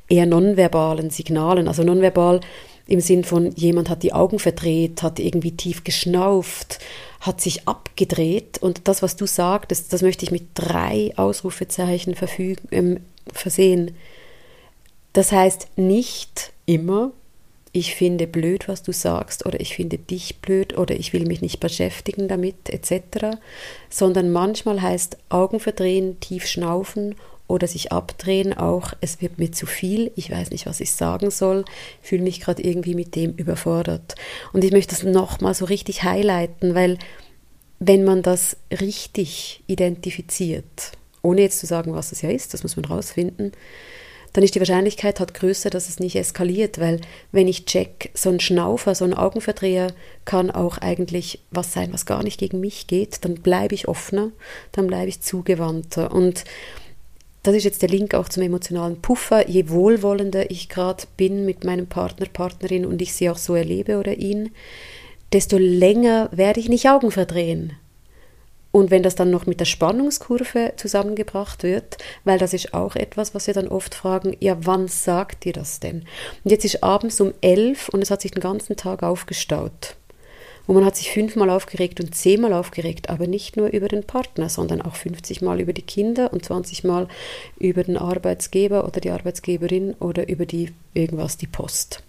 eher 0.10 0.26
nonverbalen 0.26 1.10
Signalen. 1.10 1.68
Also 1.68 1.84
nonverbal 1.84 2.42
im 2.88 3.00
Sinn 3.00 3.24
von 3.24 3.52
jemand 3.52 3.90
hat 3.90 4.04
die 4.04 4.14
Augen 4.14 4.40
verdreht, 4.40 5.04
hat 5.04 5.20
irgendwie 5.20 5.52
tief 5.52 5.84
geschnauft, 5.84 6.80
hat 7.20 7.40
sich 7.40 7.68
abgedreht. 7.68 8.58
Und 8.60 8.88
das, 8.88 9.02
was 9.02 9.16
du 9.16 9.28
sagtest, 9.28 9.94
das 9.94 10.02
möchte 10.02 10.26
ich 10.26 10.32
mit 10.32 10.48
drei 10.56 11.14
Ausrufezeichen 11.16 12.16
verfügen, 12.16 12.68
ähm, 12.72 13.00
versehen. 13.32 13.92
Das 15.14 15.32
heißt 15.32 15.78
nicht 15.78 16.52
immer, 16.66 17.12
ich 17.74 17.96
finde 17.96 18.28
blöd, 18.28 18.68
was 18.68 18.84
du 18.84 18.92
sagst, 18.92 19.46
oder 19.46 19.60
ich 19.60 19.76
finde 19.76 19.98
dich 19.98 20.40
blöd, 20.40 20.78
oder 20.78 20.96
ich 20.96 21.14
will 21.14 21.26
mich 21.26 21.42
nicht 21.42 21.60
beschäftigen 21.60 22.28
damit, 22.28 22.70
etc., 22.70 23.38
sondern 23.90 24.32
manchmal 24.32 24.82
heißt 24.82 25.18
Augen 25.30 25.60
verdrehen, 25.60 26.20
tief 26.20 26.46
schnaufen 26.46 27.16
oder 27.48 27.68
sich 27.68 27.92
abdrehen 27.92 28.54
auch, 28.58 28.94
es 29.02 29.22
wird 29.22 29.38
mir 29.38 29.52
zu 29.52 29.66
viel, 29.66 30.12
ich 30.16 30.32
weiß 30.32 30.52
nicht, 30.52 30.66
was 30.66 30.80
ich 30.80 30.92
sagen 30.92 31.32
soll, 31.32 31.66
fühle 32.02 32.24
mich 32.24 32.40
gerade 32.40 32.64
irgendwie 32.64 32.96
mit 32.96 33.16
dem 33.16 33.34
überfordert. 33.34 34.16
Und 34.54 34.64
ich 34.64 34.72
möchte 34.72 34.96
das 34.96 35.04
nochmal 35.04 35.54
so 35.54 35.66
richtig 35.66 36.04
highlighten, 36.04 36.76
weil 36.76 36.98
wenn 37.80 38.04
man 38.04 38.22
das 38.22 38.58
richtig 38.70 39.64
identifiziert, 39.68 40.92
ohne 41.22 41.42
jetzt 41.42 41.60
zu 41.60 41.66
sagen, 41.66 41.94
was 41.94 42.12
es 42.12 42.22
ja 42.22 42.30
ist, 42.30 42.54
das 42.54 42.64
muss 42.64 42.76
man 42.76 42.86
rausfinden, 42.86 43.52
dann 44.34 44.44
ist 44.44 44.56
die 44.56 44.60
Wahrscheinlichkeit 44.60 45.20
halt 45.20 45.34
größer, 45.34 45.70
dass 45.70 45.90
es 45.90 46.00
nicht 46.00 46.16
eskaliert, 46.16 46.80
weil 46.80 47.02
wenn 47.32 47.48
ich 47.48 47.66
check, 47.66 48.12
so 48.14 48.30
ein 48.30 48.40
Schnaufer, 48.40 48.96
so 48.96 49.06
ein 49.06 49.14
Augenverdreher 49.14 49.94
kann 50.26 50.52
auch 50.52 50.78
eigentlich 50.78 51.40
was 51.52 51.74
sein, 51.74 51.92
was 51.92 52.06
gar 52.06 52.24
nicht 52.24 52.40
gegen 52.40 52.60
mich 52.60 52.88
geht, 52.88 53.26
dann 53.26 53.36
bleibe 53.36 53.76
ich 53.76 53.88
offener, 53.88 54.32
dann 54.72 54.88
bleibe 54.88 55.10
ich 55.10 55.22
zugewandter 55.22 56.12
und 56.12 56.46
das 57.44 57.56
ist 57.56 57.64
jetzt 57.64 57.82
der 57.82 57.90
Link 57.90 58.14
auch 58.14 58.30
zum 58.30 58.44
emotionalen 58.44 59.02
Puffer. 59.02 59.50
Je 59.50 59.70
wohlwollender 59.70 60.52
ich 60.52 60.70
gerade 60.70 61.06
bin 61.18 61.44
mit 61.44 61.64
meinem 61.64 61.88
Partner, 61.88 62.28
Partnerin 62.32 62.86
und 62.86 63.02
ich 63.02 63.14
sie 63.14 63.32
auch 63.32 63.38
so 63.38 63.56
erlebe 63.56 63.98
oder 63.98 64.16
ihn, 64.18 64.52
desto 65.34 65.58
länger 65.58 66.30
werde 66.32 66.60
ich 66.60 66.70
nicht 66.70 66.88
Augen 66.88 67.10
verdrehen. 67.10 67.74
Und 68.72 68.90
wenn 68.90 69.04
das 69.04 69.16
dann 69.16 69.32
noch 69.32 69.46
mit 69.46 69.60
der 69.60 69.66
Spannungskurve 69.66 70.74
zusammengebracht 70.78 71.64
wird, 71.64 71.98
weil 72.24 72.40
das 72.40 72.54
ist 72.54 72.74
auch 72.74 72.96
etwas, 72.96 73.36
was 73.36 73.48
wir 73.48 73.54
dann 73.54 73.68
oft 73.68 73.94
fragen, 73.94 74.36
ja, 74.40 74.58
wann 74.62 74.88
sagt 74.88 75.46
ihr 75.46 75.54
das 75.54 75.80
denn? 75.82 76.06
Und 76.44 76.52
jetzt 76.52 76.64
ist 76.64 76.82
abends 76.82 77.20
um 77.20 77.34
elf 77.42 77.90
und 77.90 78.02
es 78.02 78.12
hat 78.12 78.22
sich 78.22 78.32
den 78.32 78.42
ganzen 78.42 78.78
Tag 78.78 79.04
aufgestaut. 79.04 79.96
Und 80.68 80.76
man 80.76 80.86
hat 80.86 80.96
sich 80.96 81.12
fünfmal 81.12 81.50
aufgeregt 81.50 82.00
und 82.00 82.16
zehnmal 82.16 82.54
aufgeregt, 82.54 83.10
aber 83.10 83.28
nicht 83.28 83.58
nur 83.58 83.68
über 83.70 83.88
den 83.88 84.04
Partner, 84.04 84.48
sondern 84.48 84.82
auch 84.82 84.96
50 84.96 85.42
Mal 85.42 85.60
über 85.60 85.74
die 85.74 85.82
Kinder 85.82 86.32
und 86.32 86.46
20 86.46 86.84
Mal 86.84 87.08
über 87.60 87.84
den 87.84 87.98
Arbeitsgeber 87.98 88.86
oder 88.86 89.02
die 89.02 89.10
Arbeitsgeberin 89.10 89.96
oder 89.96 90.30
über 90.30 90.46
die 90.46 90.72
irgendwas, 90.94 91.36
die 91.36 91.48
Post. 91.48 92.04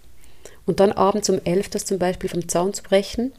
Und 0.65 0.79
dann 0.79 0.93
abends 0.93 1.29
um 1.29 1.41
elf 1.43 1.67
das 1.69 1.83
zum 1.85 1.99
Beispiel 1.99 2.29
vom 2.29 2.47
Zaun 2.47 2.73
zu 2.73 2.83
brechen, 2.83 3.33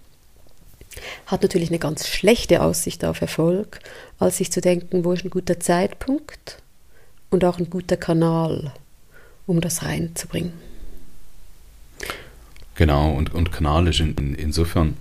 hat 1.27 1.43
natürlich 1.43 1.71
eine 1.71 1.79
ganz 1.79 2.09
schlechte 2.09 2.63
Aussicht 2.63 3.05
auf 3.05 3.21
Erfolg, 3.21 3.81
als 4.19 4.39
sich 4.39 4.51
zu 4.53 4.61
denken, 4.61 5.05
wo 5.05 5.13
ist 5.13 5.25
ein 5.25 5.31
guter 5.31 5.61
Zeitpunkt 5.61 6.59
und 7.31 7.45
auch 7.45 7.59
ein 7.59 7.71
guter 7.71 7.97
Kanal, 7.97 8.73
um 9.47 9.61
das 9.61 9.83
reinzubringen. 9.83 10.53
Genau, 12.77 13.13
und, 13.13 13.35
und 13.35 13.53
Kanal 13.53 13.87
ist 13.89 14.01
in, 14.01 14.15
in, 14.15 14.35
insofern 14.35 14.97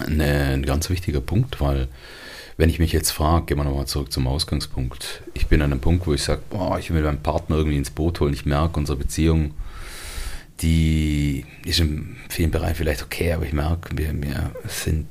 eine, 0.00 0.52
ein 0.54 0.64
ganz 0.64 0.88
wichtiger 0.88 1.20
Punkt, 1.20 1.60
weil 1.60 1.88
wenn 2.56 2.70
ich 2.70 2.78
mich 2.78 2.92
jetzt 2.92 3.10
frage, 3.10 3.46
gehen 3.46 3.58
wir 3.58 3.64
nochmal 3.64 3.86
zurück 3.86 4.12
zum 4.12 4.26
Ausgangspunkt. 4.26 5.22
Ich 5.34 5.46
bin 5.46 5.62
an 5.62 5.72
einem 5.72 5.80
Punkt, 5.80 6.06
wo 6.06 6.14
ich 6.14 6.22
sage, 6.22 6.42
ich 6.78 6.92
will 6.92 7.02
meinen 7.02 7.22
Partner 7.22 7.56
irgendwie 7.56 7.78
ins 7.78 7.90
Boot 7.90 8.20
holen. 8.20 8.34
Ich 8.34 8.46
merke, 8.46 8.78
unsere 8.78 8.98
Beziehung, 8.98 9.52
die 10.60 11.44
ist 11.64 11.80
in 11.80 12.16
vielen 12.28 12.50
Bereichen 12.50 12.76
vielleicht 12.76 13.02
okay, 13.02 13.32
aber 13.32 13.46
ich 13.46 13.52
merke, 13.52 13.96
wir, 13.96 14.12
wir 14.22 14.52
sind 14.66 15.06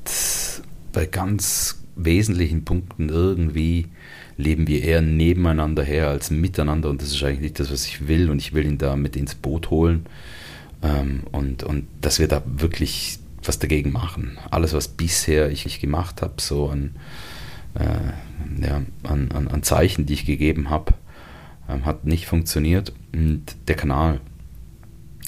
bei 0.93 1.05
ganz 1.05 1.83
wesentlichen 1.95 2.63
Punkten 2.63 3.09
irgendwie 3.09 3.87
leben 4.37 4.67
wir 4.67 4.83
eher 4.83 5.01
nebeneinander 5.01 5.83
her 5.83 6.07
als 6.07 6.31
miteinander 6.31 6.89
und 6.89 7.01
das 7.01 7.11
ist 7.11 7.23
eigentlich 7.23 7.41
nicht 7.41 7.59
das, 7.59 7.71
was 7.71 7.85
ich 7.85 8.07
will 8.07 8.29
und 8.29 8.39
ich 8.39 8.53
will 8.53 8.65
ihn 8.65 8.77
da 8.77 8.95
mit 8.95 9.15
ins 9.15 9.35
Boot 9.35 9.69
holen 9.69 10.05
ähm, 10.81 11.23
und, 11.31 11.63
und 11.63 11.87
dass 12.01 12.19
wir 12.19 12.27
da 12.27 12.41
wirklich 12.45 13.19
was 13.43 13.59
dagegen 13.59 13.91
machen. 13.91 14.37
Alles, 14.49 14.73
was 14.73 14.87
bisher 14.87 15.49
ich, 15.51 15.65
ich 15.65 15.79
gemacht 15.79 16.21
habe, 16.21 16.33
so 16.37 16.69
an, 16.69 16.95
äh, 17.75 18.65
ja, 18.65 18.81
an, 19.03 19.31
an, 19.31 19.47
an, 19.47 19.63
Zeichen, 19.63 20.05
die 20.05 20.13
ich 20.13 20.25
gegeben 20.25 20.69
habe, 20.69 20.93
ähm, 21.69 21.85
hat 21.85 22.05
nicht 22.05 22.27
funktioniert. 22.27 22.93
Und 23.13 23.43
der 23.67 23.75
Kanal 23.75 24.21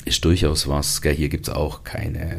ist 0.06 0.24
durchaus 0.26 0.68
was. 0.68 1.02
Gell, 1.02 1.16
hier 1.16 1.30
gibt 1.30 1.48
es 1.48 1.54
auch 1.54 1.84
keine 1.84 2.38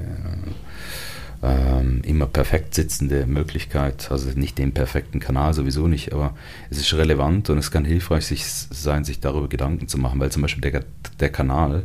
ähm, 1.45 2.01
immer 2.05 2.27
perfekt 2.27 2.75
sitzende 2.75 3.27
Möglichkeit, 3.27 4.11
also 4.11 4.31
nicht 4.35 4.57
den 4.59 4.73
perfekten 4.73 5.21
Kanal 5.21 5.53
sowieso 5.53 5.89
nicht, 5.89 6.13
aber 6.13 6.35
es 6.71 6.79
ist 6.79 6.95
relevant 6.95 7.51
und 7.51 7.59
es 7.59 7.71
kann 7.71 7.85
hilfreich 7.85 8.25
sich, 8.25 8.47
sein, 8.47 9.05
sich 9.05 9.21
darüber 9.21 9.49
Gedanken 9.49 9.87
zu 9.87 9.99
machen, 9.99 10.21
weil 10.21 10.33
zum 10.33 10.43
Beispiel 10.43 10.71
der, 10.71 10.85
der 11.21 11.29
Kanal, 11.31 11.85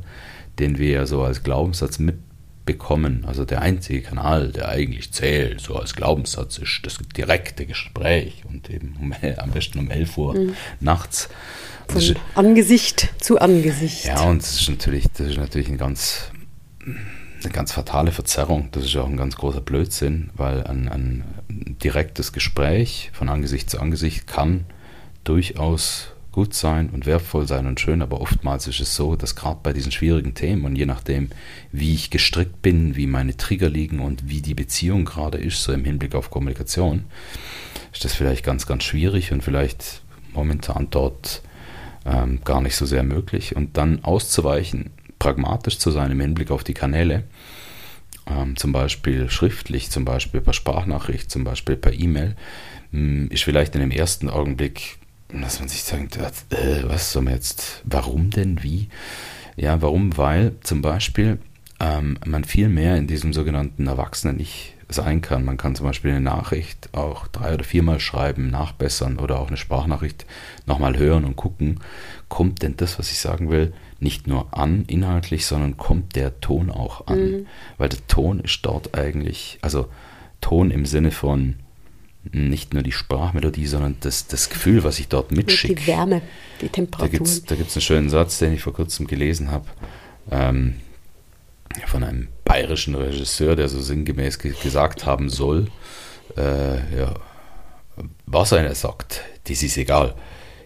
den 0.59 0.77
wir 0.77 0.91
ja 0.91 1.05
so 1.05 1.23
als 1.23 1.43
Glaubenssatz 1.43 1.99
mitbekommen, 2.69 3.25
also 3.27 3.45
der 3.45 3.61
einzige 3.61 4.01
Kanal, 4.01 4.51
der 4.51 4.69
eigentlich 4.69 5.11
zählt, 5.11 5.61
so 5.61 5.75
als 5.75 5.95
Glaubenssatz 5.95 6.57
ist 6.59 6.81
das 6.83 6.99
direkte 7.15 7.65
Gespräch 7.65 8.43
und 8.47 8.69
eben 8.69 8.95
um, 8.99 9.13
am 9.37 9.51
besten 9.51 9.79
um 9.79 9.89
11 9.89 10.17
Uhr 10.17 10.35
mhm. 10.35 10.53
nachts. 10.79 11.29
Von 11.87 11.97
ist, 11.97 12.15
Angesicht 12.35 13.09
zu 13.19 13.39
Angesicht. 13.39 14.05
Ja, 14.05 14.21
und 14.23 14.43
das 14.43 14.61
ist 14.61 14.69
natürlich, 14.69 15.05
das 15.17 15.27
ist 15.27 15.37
natürlich 15.37 15.69
ein 15.69 15.77
ganz 15.77 16.31
eine 17.41 17.53
ganz 17.53 17.71
fatale 17.71 18.11
Verzerrung. 18.11 18.67
Das 18.71 18.83
ist 18.83 18.95
auch 18.97 19.07
ein 19.07 19.15
ganz 19.15 19.37
großer 19.37 19.61
Blödsinn, 19.61 20.29
weil 20.35 20.65
ein, 20.65 20.89
ein 20.89 21.23
direktes 21.81 22.33
Gespräch 22.33 23.11
von 23.13 23.29
Angesicht 23.29 23.69
zu 23.69 23.79
Angesicht 23.79 24.27
kann 24.27 24.65
durchaus 25.23 26.09
gut 26.39 26.53
sein 26.53 26.89
und 26.89 27.05
wertvoll 27.05 27.45
sein 27.49 27.67
und 27.67 27.81
schön, 27.81 28.01
aber 28.01 28.21
oftmals 28.21 28.65
ist 28.65 28.79
es 28.79 28.95
so, 28.95 29.17
dass 29.17 29.35
gerade 29.35 29.59
bei 29.61 29.73
diesen 29.73 29.91
schwierigen 29.91 30.35
Themen 30.35 30.63
und 30.63 30.77
je 30.77 30.85
nachdem, 30.85 31.31
wie 31.73 31.93
ich 31.93 32.11
gestrickt 32.11 32.61
bin, 32.61 32.95
wie 32.95 33.07
meine 33.07 33.35
Trigger 33.35 33.67
liegen 33.67 33.99
und 33.99 34.29
wie 34.29 34.41
die 34.41 34.53
Beziehung 34.53 35.03
gerade 35.03 35.37
ist, 35.37 35.61
so 35.61 35.73
im 35.73 35.83
Hinblick 35.83 36.15
auf 36.15 36.31
Kommunikation, 36.31 37.03
ist 37.91 38.05
das 38.05 38.13
vielleicht 38.15 38.45
ganz, 38.45 38.65
ganz 38.67 38.85
schwierig 38.85 39.33
und 39.33 39.43
vielleicht 39.43 40.01
momentan 40.31 40.87
dort 40.91 41.41
ähm, 42.05 42.39
gar 42.45 42.61
nicht 42.61 42.77
so 42.77 42.85
sehr 42.85 43.03
möglich. 43.03 43.57
Und 43.57 43.75
dann 43.75 44.05
auszuweichen 44.05 44.91
pragmatisch 45.19 45.77
zu 45.77 45.91
sein 45.91 46.09
im 46.09 46.21
Hinblick 46.21 46.51
auf 46.51 46.63
die 46.63 46.73
Kanäle, 46.73 47.25
ähm, 48.27 48.55
zum 48.55 48.71
Beispiel 48.71 49.29
schriftlich, 49.29 49.91
zum 49.91 50.05
Beispiel 50.05 50.39
per 50.39 50.53
Sprachnachricht, 50.53 51.29
zum 51.29 51.43
Beispiel 51.43 51.75
per 51.75 51.91
E-Mail, 51.91 52.37
hm, 52.91 53.27
ist 53.29 53.43
vielleicht 53.43 53.75
in 53.75 53.81
dem 53.81 53.91
ersten 53.91 54.29
Augenblick, 54.29 54.99
dass 55.31 55.59
man 55.59 55.69
sich 55.69 55.83
sagt, 55.83 56.17
äh, 56.17 56.83
was 56.83 57.11
soll 57.11 57.23
man 57.23 57.33
jetzt, 57.33 57.81
warum 57.85 58.29
denn, 58.29 58.63
wie? 58.63 58.89
Ja, 59.55 59.81
warum? 59.81 60.17
Weil 60.17 60.55
zum 60.61 60.81
Beispiel 60.81 61.39
ähm, 61.79 62.17
man 62.25 62.43
viel 62.43 62.69
mehr 62.69 62.97
in 62.97 63.07
diesem 63.07 63.33
sogenannten 63.33 63.87
Erwachsenen 63.87 64.39
Ich 64.39 64.75
sein 64.89 65.21
kann. 65.21 65.45
Man 65.45 65.57
kann 65.57 65.75
zum 65.75 65.85
Beispiel 65.85 66.11
eine 66.11 66.21
Nachricht 66.21 66.89
auch 66.93 67.27
drei 67.27 67.53
oder 67.53 67.63
viermal 67.63 67.99
schreiben, 67.99 68.49
nachbessern 68.49 69.19
oder 69.19 69.39
auch 69.39 69.47
eine 69.47 69.57
Sprachnachricht 69.57 70.25
nochmal 70.65 70.97
hören 70.97 71.25
und 71.25 71.35
gucken, 71.35 71.79
kommt 72.27 72.63
denn 72.63 72.75
das, 72.75 72.97
was 72.97 73.11
ich 73.11 73.19
sagen 73.19 73.51
will, 73.51 73.73
nicht 73.99 74.27
nur 74.27 74.57
an 74.57 74.85
inhaltlich, 74.87 75.45
sondern 75.45 75.77
kommt 75.77 76.15
der 76.15 76.41
Ton 76.41 76.71
auch 76.71 77.07
an. 77.07 77.31
Mhm. 77.31 77.45
Weil 77.77 77.89
der 77.89 78.05
Ton 78.07 78.39
ist 78.39 78.65
dort 78.65 78.97
eigentlich, 78.97 79.59
also 79.61 79.89
Ton 80.41 80.71
im 80.71 80.85
Sinne 80.85 81.11
von 81.11 81.55
nicht 82.31 82.73
nur 82.73 82.83
die 82.83 82.91
Sprachmelodie, 82.91 83.65
sondern 83.65 83.97
das, 84.01 84.27
das 84.27 84.49
Gefühl, 84.49 84.83
was 84.83 84.99
ich 84.99 85.07
dort 85.07 85.31
mitschicke. 85.31 85.75
Die 85.75 85.87
Wärme, 85.87 86.21
die 86.61 86.69
Temperatur. 86.69 87.27
Da 87.47 87.55
gibt 87.55 87.69
es 87.69 87.75
einen 87.75 87.81
schönen 87.81 88.09
Satz, 88.09 88.39
den 88.39 88.53
ich 88.53 88.61
vor 88.61 88.73
kurzem 88.73 89.07
gelesen 89.07 89.51
habe, 89.51 89.65
ähm, 90.31 90.75
von 91.87 92.03
einem 92.03 92.27
bayerischen 92.45 92.95
Regisseur, 92.95 93.55
der 93.55 93.69
so 93.69 93.81
sinngemäß 93.81 94.39
ge 94.39 94.53
gesagt 94.61 95.05
haben 95.05 95.29
soll, 95.29 95.67
äh, 96.37 96.97
ja, 96.97 97.15
was 98.25 98.53
einer 98.53 98.75
sagt, 98.75 99.23
das 99.45 99.63
ist 99.63 99.77
egal. 99.77 100.15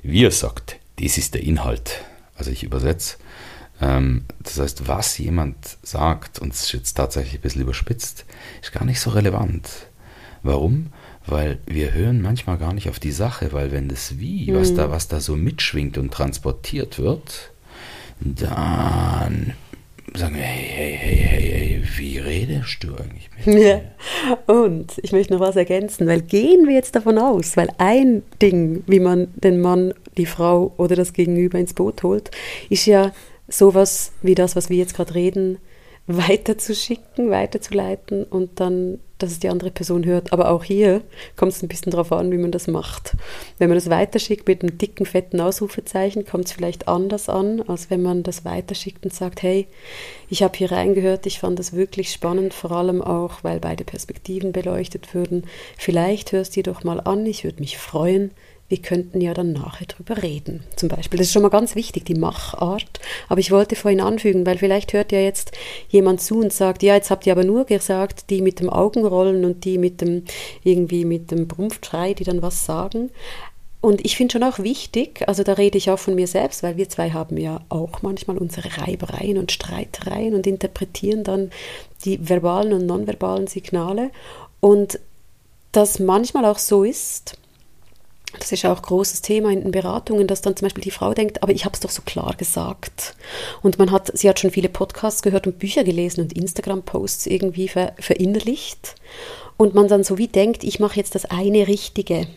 Wie 0.01 0.25
er 0.25 0.31
sagt, 0.31 0.77
das 0.99 1.17
ist 1.17 1.33
der 1.33 1.43
Inhalt. 1.43 2.01
Also 2.35 2.51
ich 2.51 2.63
übersetze. 2.63 3.17
Ähm, 3.81 4.25
das 4.39 4.59
heißt, 4.59 4.87
was 4.87 5.17
jemand 5.17 5.55
sagt, 5.81 6.39
und 6.39 6.53
es 6.53 6.63
ist 6.63 6.73
jetzt 6.73 6.93
tatsächlich 6.93 7.35
ein 7.35 7.41
bisschen 7.41 7.61
überspitzt, 7.61 8.25
ist 8.61 8.71
gar 8.71 8.85
nicht 8.85 8.99
so 8.99 9.11
relevant. 9.11 9.69
Warum? 10.41 10.91
Weil 11.25 11.59
wir 11.65 11.93
hören 11.93 12.21
manchmal 12.21 12.57
gar 12.57 12.73
nicht 12.73 12.89
auf 12.89 12.99
die 12.99 13.11
Sache, 13.11 13.53
weil 13.53 13.71
wenn 13.71 13.87
das 13.87 14.19
Wie, 14.19 14.51
mhm. 14.51 14.55
was, 14.55 14.73
da, 14.73 14.91
was 14.91 15.07
da 15.07 15.19
so 15.19 15.35
mitschwingt 15.35 15.97
und 15.97 16.11
transportiert 16.11 16.99
wird, 16.99 17.51
dann 18.19 19.53
sagen 20.15 20.35
wir, 20.35 20.43
hey, 20.43 20.67
hey, 20.67 20.97
hey, 20.97 21.17
hey, 21.17 21.51
hey, 21.51 21.83
wie 21.97 22.17
redest 22.19 22.83
du 22.83 22.95
eigentlich 22.95 23.29
mit 23.37 23.55
mir? 23.55 23.81
Ja. 24.27 24.53
Und 24.53 24.99
ich 25.01 25.11
möchte 25.11 25.33
noch 25.33 25.39
was 25.39 25.55
ergänzen, 25.55 26.07
weil 26.07 26.21
gehen 26.21 26.67
wir 26.67 26.75
jetzt 26.75 26.95
davon 26.95 27.17
aus, 27.17 27.57
weil 27.57 27.69
ein 27.77 28.21
Ding, 28.41 28.83
wie 28.85 28.99
man 28.99 29.29
den 29.35 29.61
Mann, 29.61 29.93
die 30.17 30.25
Frau 30.25 30.73
oder 30.77 30.95
das 30.95 31.13
Gegenüber 31.13 31.57
ins 31.57 31.73
Boot 31.73 32.03
holt, 32.03 32.31
ist 32.69 32.85
ja 32.85 33.11
sowas 33.47 34.11
wie 34.21 34.35
das, 34.35 34.55
was 34.55 34.69
wir 34.69 34.77
jetzt 34.77 34.95
gerade 34.95 35.15
reden, 35.15 35.57
weiterzuschicken, 36.05 37.29
weiterzuleiten 37.31 38.25
und 38.25 38.59
dann, 38.59 38.99
dass 39.19 39.31
es 39.31 39.39
die 39.39 39.47
andere 39.47 39.71
Person 39.71 40.05
hört. 40.05 40.33
Aber 40.33 40.51
auch 40.51 40.65
hier 40.65 41.01
kommt 41.37 41.53
es 41.53 41.63
ein 41.63 41.69
bisschen 41.69 41.91
darauf 41.91 42.11
an, 42.11 42.29
wie 42.31 42.37
man 42.37 42.51
das 42.51 42.67
macht. 42.67 43.15
Wenn 43.57 43.69
man 43.69 43.77
das 43.77 43.89
weiterschickt 43.89 44.45
mit 44.47 44.61
einem 44.61 44.77
dicken, 44.77 45.05
fetten 45.05 45.39
Ausrufezeichen, 45.39 46.25
kommt 46.25 46.45
es 46.45 46.51
vielleicht 46.51 46.89
anders 46.89 47.29
an, 47.29 47.61
als 47.61 47.89
wenn 47.89 48.01
man 48.01 48.23
das 48.23 48.43
weiterschickt 48.43 49.05
und 49.05 49.13
sagt, 49.13 49.43
hey, 49.43 49.67
ich 50.27 50.43
habe 50.43 50.57
hier 50.57 50.73
reingehört, 50.73 51.25
ich 51.25 51.39
fand 51.39 51.57
das 51.57 51.71
wirklich 51.71 52.11
spannend, 52.11 52.53
vor 52.53 52.73
allem 52.73 53.01
auch, 53.01 53.43
weil 53.43 53.61
beide 53.61 53.85
Perspektiven 53.85 54.51
beleuchtet 54.51 55.13
würden. 55.13 55.45
Vielleicht 55.77 56.33
hörst 56.33 56.55
du 56.55 56.61
dir 56.61 56.73
doch 56.73 56.83
mal 56.83 56.99
an, 56.99 57.25
ich 57.25 57.45
würde 57.45 57.61
mich 57.61 57.77
freuen, 57.77 58.31
wir 58.69 58.77
könnten 58.81 59.21
ja 59.21 59.33
dann 59.33 59.53
nachher 59.53 59.85
drüber 59.85 60.23
reden. 60.23 60.63
Zum 60.75 60.89
Beispiel. 60.89 61.17
Das 61.17 61.27
ist 61.27 61.33
schon 61.33 61.43
mal 61.43 61.49
ganz 61.49 61.75
wichtig, 61.75 62.05
die 62.05 62.15
Machart. 62.15 62.99
Aber 63.29 63.39
ich 63.39 63.51
wollte 63.51 63.75
vorhin 63.75 64.01
anfügen, 64.01 64.45
weil 64.45 64.57
vielleicht 64.57 64.93
hört 64.93 65.11
ja 65.11 65.19
jetzt 65.19 65.51
jemand 65.89 66.21
zu 66.21 66.39
und 66.39 66.53
sagt, 66.53 66.81
ja, 66.81 66.95
jetzt 66.95 67.11
habt 67.11 67.27
ihr 67.27 67.33
aber 67.33 67.43
nur 67.43 67.65
gesagt, 67.65 68.29
die 68.29 68.41
mit 68.41 68.59
dem 68.59 68.69
Augenrollen 68.69 69.45
und 69.45 69.65
die 69.65 69.77
mit 69.77 70.01
dem 70.01 70.23
irgendwie 70.63 71.05
mit 71.05 71.31
dem 71.31 71.47
Brumpfschrei, 71.47 72.13
die 72.13 72.23
dann 72.23 72.41
was 72.41 72.65
sagen. 72.65 73.11
Und 73.83 74.05
ich 74.05 74.15
finde 74.15 74.31
schon 74.31 74.43
auch 74.43 74.59
wichtig, 74.59 75.27
also 75.27 75.43
da 75.43 75.53
rede 75.53 75.77
ich 75.77 75.91
auch 75.91 75.99
von 75.99 76.15
mir 76.15 76.25
selbst, 76.25 76.63
weil 76.63 76.77
wir 76.77 76.87
zwei 76.87 77.11
haben 77.11 77.35
ja 77.35 77.59
auch 77.67 78.01
manchmal 78.01 78.37
unsere 78.37 78.77
Reibereien 78.77 79.37
und 79.37 79.51
Streitereien 79.51 80.35
und 80.35 80.47
interpretieren 80.47 81.25
dann 81.25 81.51
die 82.05 82.29
verbalen 82.29 82.71
und 82.71 82.85
nonverbalen 82.85 83.47
Signale. 83.47 84.11
Und 84.61 84.99
das 85.73 85.99
manchmal 85.99 86.45
auch 86.45 86.59
so 86.59 86.85
ist, 86.85 87.37
das 88.39 88.51
ist 88.51 88.65
auch 88.65 88.77
ein 88.77 88.81
großes 88.81 89.21
Thema 89.21 89.51
in 89.51 89.61
den 89.61 89.71
Beratungen, 89.71 90.27
dass 90.27 90.41
dann 90.41 90.55
zum 90.55 90.65
Beispiel 90.65 90.83
die 90.83 90.91
Frau 90.91 91.13
denkt, 91.13 91.43
aber 91.43 91.51
ich 91.51 91.65
habe 91.65 91.73
es 91.73 91.79
doch 91.79 91.89
so 91.89 92.01
klar 92.01 92.35
gesagt. 92.35 93.15
Und 93.61 93.79
man 93.79 93.91
hat, 93.91 94.11
sie 94.17 94.27
hat 94.27 94.39
schon 94.39 94.51
viele 94.51 94.69
Podcasts 94.69 95.21
gehört 95.21 95.47
und 95.47 95.59
Bücher 95.59 95.83
gelesen 95.83 96.21
und 96.21 96.33
Instagram-Posts 96.33 97.27
irgendwie 97.27 97.67
ver, 97.67 97.93
verinnerlicht. 97.99 98.95
Und 99.57 99.75
man 99.75 99.87
dann 99.87 100.03
so 100.03 100.17
wie 100.17 100.27
denkt, 100.27 100.63
ich 100.63 100.79
mache 100.79 100.97
jetzt 100.97 101.15
das 101.15 101.25
eine 101.25 101.67
Richtige. 101.67 102.27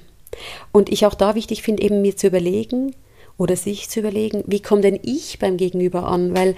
Und 0.71 0.91
ich 0.91 1.07
auch 1.07 1.15
da 1.15 1.35
wichtig 1.35 1.63
finde, 1.63 1.83
eben 1.83 2.03
mir 2.03 2.17
zu 2.17 2.27
überlegen 2.27 2.95
oder 3.39 3.57
sich 3.57 3.89
zu 3.89 4.01
überlegen, 4.01 4.45
wie 4.47 4.61
komme 4.61 4.83
denn 4.83 5.01
ich 5.03 5.39
beim 5.39 5.57
Gegenüber 5.57 6.05
an? 6.05 6.35
Weil 6.35 6.57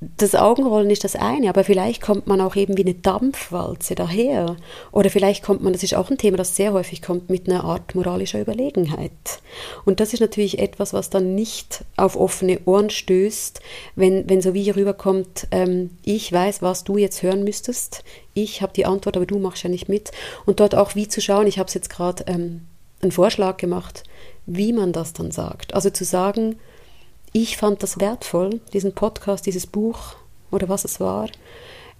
das 0.00 0.34
Augenrollen 0.34 0.90
ist 0.90 1.04
das 1.04 1.16
eine, 1.16 1.48
aber 1.48 1.64
vielleicht 1.64 2.02
kommt 2.02 2.26
man 2.26 2.42
auch 2.42 2.54
eben 2.54 2.76
wie 2.76 2.82
eine 2.82 2.94
Dampfwalze 2.94 3.94
daher. 3.94 4.56
Oder 4.92 5.08
vielleicht 5.08 5.42
kommt 5.42 5.62
man, 5.62 5.72
das 5.72 5.82
ist 5.82 5.94
auch 5.94 6.10
ein 6.10 6.18
Thema, 6.18 6.36
das 6.36 6.54
sehr 6.54 6.74
häufig 6.74 7.00
kommt, 7.00 7.30
mit 7.30 7.48
einer 7.48 7.64
Art 7.64 7.94
moralischer 7.94 8.40
Überlegenheit. 8.40 9.10
Und 9.86 10.00
das 10.00 10.12
ist 10.12 10.20
natürlich 10.20 10.58
etwas, 10.58 10.92
was 10.92 11.08
dann 11.08 11.34
nicht 11.34 11.84
auf 11.96 12.14
offene 12.14 12.60
Ohren 12.66 12.90
stößt, 12.90 13.60
wenn, 13.94 14.28
wenn 14.28 14.42
so 14.42 14.52
wie 14.52 14.64
hier 14.64 14.76
rüberkommt, 14.76 15.48
ähm, 15.50 15.90
ich 16.04 16.30
weiß, 16.30 16.60
was 16.60 16.84
du 16.84 16.98
jetzt 16.98 17.22
hören 17.22 17.42
müsstest, 17.42 18.04
ich 18.34 18.60
habe 18.60 18.74
die 18.74 18.84
Antwort, 18.84 19.16
aber 19.16 19.24
du 19.24 19.38
machst 19.38 19.62
ja 19.62 19.70
nicht 19.70 19.88
mit. 19.88 20.10
Und 20.44 20.60
dort 20.60 20.74
auch 20.74 20.94
wie 20.94 21.08
zu 21.08 21.22
schauen, 21.22 21.46
ich 21.46 21.58
habe 21.58 21.68
es 21.68 21.74
jetzt 21.74 21.88
gerade 21.88 22.24
ähm, 22.26 22.66
einen 23.00 23.12
Vorschlag 23.12 23.56
gemacht, 23.56 24.02
wie 24.44 24.74
man 24.74 24.92
das 24.92 25.14
dann 25.14 25.30
sagt. 25.30 25.72
Also 25.72 25.88
zu 25.88 26.04
sagen, 26.04 26.56
ich 27.36 27.58
fand 27.58 27.82
das 27.82 28.00
wertvoll, 28.00 28.60
diesen 28.72 28.94
Podcast, 28.94 29.44
dieses 29.44 29.66
Buch 29.66 30.14
oder 30.50 30.70
was 30.70 30.86
es 30.86 31.00
war. 31.00 31.28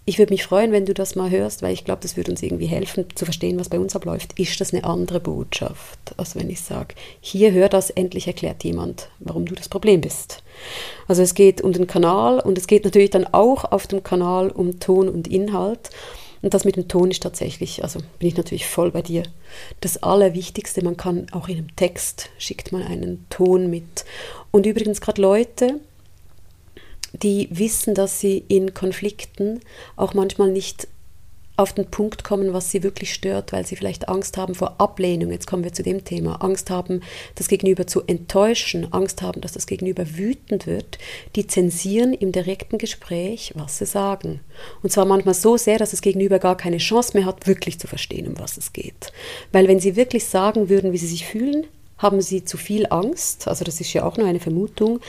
Ich 0.07 0.19
würde 0.19 0.33
mich 0.33 0.45
freuen, 0.45 0.73
wenn 0.73 0.87
du 0.87 0.95
das 0.95 1.15
mal 1.15 1.29
hörst, 1.29 1.61
weil 1.61 1.75
ich 1.75 1.85
glaube, 1.85 2.01
das 2.01 2.17
würde 2.17 2.31
uns 2.31 2.43
irgendwie 2.43 2.65
helfen 2.65 3.05
zu 3.15 3.27
verstehen, 3.27 3.61
was 3.61 3.69
bei 3.69 3.79
uns 3.79 3.95
abläuft. 3.95 4.39
Ist 4.39 4.59
das 4.63 4.73
eine 4.73 4.85
andere 4.85 5.21
Botschaft, 5.21 5.99
als 6.17 6.37
wenn 6.37 6.49
ich 6.49 6.63
sage, 6.63 6.95
hier 7.21 7.53
hör 7.53 7.69
das, 7.69 7.91
endlich 7.91 8.27
erklärt 8.27 8.65
jemand, 8.65 9.11
warum 9.19 9.45
du 9.45 9.55
das 9.55 9.69
Problem 9.69 10.01
bist. 10.01 10.43
Also 11.07 11.21
es 11.21 11.35
geht 11.35 11.61
um 11.61 11.75
den 11.75 11.87
Kanal 11.87 12.41
und 12.41 12.57
es 12.57 12.67
geht 12.67 12.85
natürlich 12.85 13.11
dann 13.11 13.27
auch 13.27 13.71
auf 13.71 13.87
dem 13.87 14.03
Kanal 14.03 14.49
um 14.49 14.81
Ton 14.81 15.07
und 15.07 15.29
Inhalt. 15.29 15.91
Und 16.47 16.55
das 16.55 16.65
mit 16.65 16.77
dem 16.77 16.87
Ton 16.87 17.11
ist 17.11 17.25
tatsächlich, 17.25 17.83
also 17.83 17.99
bin 18.21 18.29
ich 18.29 18.37
natürlich 18.37 18.69
voll 18.69 18.93
bei 18.93 19.03
dir. 19.03 19.25
Das 19.81 20.01
Allerwichtigste, 20.05 20.81
man 20.85 20.97
kann 20.97 21.27
auch 21.33 21.49
in 21.49 21.57
einem 21.57 21.75
Text, 21.75 22.31
schickt 22.39 22.71
man 22.71 22.85
einen 22.85 23.27
Ton 23.31 23.69
mit. 23.69 24.05
Und 24.53 24.65
übrigens 24.65 25.01
gerade 25.01 25.21
Leute, 25.21 25.81
die 27.21 27.49
wissen, 27.51 27.97
dass 27.97 28.21
sie 28.21 28.45
in 28.47 28.75
Konflikten 28.75 29.59
auch 29.97 30.15
manchmal 30.15 30.53
nicht 30.53 30.87
auf 31.57 31.73
den 31.73 31.87
Punkt 31.87 32.23
kommen, 32.23 32.53
was 32.53 32.71
sie 32.71 32.83
wirklich 32.83 33.15
stört, 33.15 33.53
weil 33.53 33.67
sie 33.67 33.77
vielleicht 33.77 34.09
Angst 34.09 34.37
haben 34.37 34.55
vor 34.55 34.75
Ablehnung. 34.79 35.31
Jetzt 35.31 35.47
kommen 35.47 35.65
wir 35.65 35.73
zu 35.73 35.83
dem 35.83 36.05
Thema. 36.05 36.43
Angst 36.43 36.71
haben, 36.71 37.01
das 37.35 37.49
Gegenüber 37.49 37.87
zu 37.87 38.03
enttäuschen, 38.03 38.93
Angst 38.93 39.23
haben, 39.23 39.41
dass 39.41 39.53
das 39.53 39.67
Gegenüber 39.67 40.17
wütend 40.17 40.67
wird. 40.67 40.99
Die 41.35 41.47
zensieren 41.47 42.13
im 42.13 42.33
direkten 42.33 42.79
Gespräch, 42.79 43.53
was 43.55 43.79
sie 43.79 43.87
sagen. 43.87 44.41
Und 44.83 44.93
zwar 44.93 45.07
manchmal 45.07 45.35
so 45.35 45.57
sehr, 45.57 45.79
dass 45.79 45.93
das 45.93 46.03
Gegenüber 46.03 46.39
gar 46.39 46.57
keine 46.57 46.79
Chance 46.79 47.17
mehr 47.17 47.27
hat, 47.27 47.47
wirklich 47.47 47.79
zu 47.79 47.87
verstehen, 47.87 48.29
um 48.29 48.39
was 48.39 48.57
es 48.59 48.73
geht. 48.73 49.13
Weil 49.53 49.67
wenn 49.69 49.81
sie 49.81 49.97
wirklich 49.97 50.25
sagen 50.25 50.69
würden, 50.69 50.93
wie 50.93 50.99
sie 50.99 51.07
sich 51.07 51.27
fühlen, 51.27 51.67
haben 51.99 52.21
sie 52.21 52.45
zu 52.45 52.59
viel 52.59 52.87
Angst, 52.91 53.49
also 53.49 53.65
das 53.65 53.81
ist 53.81 53.93
ja 53.95 54.05
auch 54.05 54.19
nur 54.19 54.27
eine 54.27 54.41
Vermutung, 54.41 55.01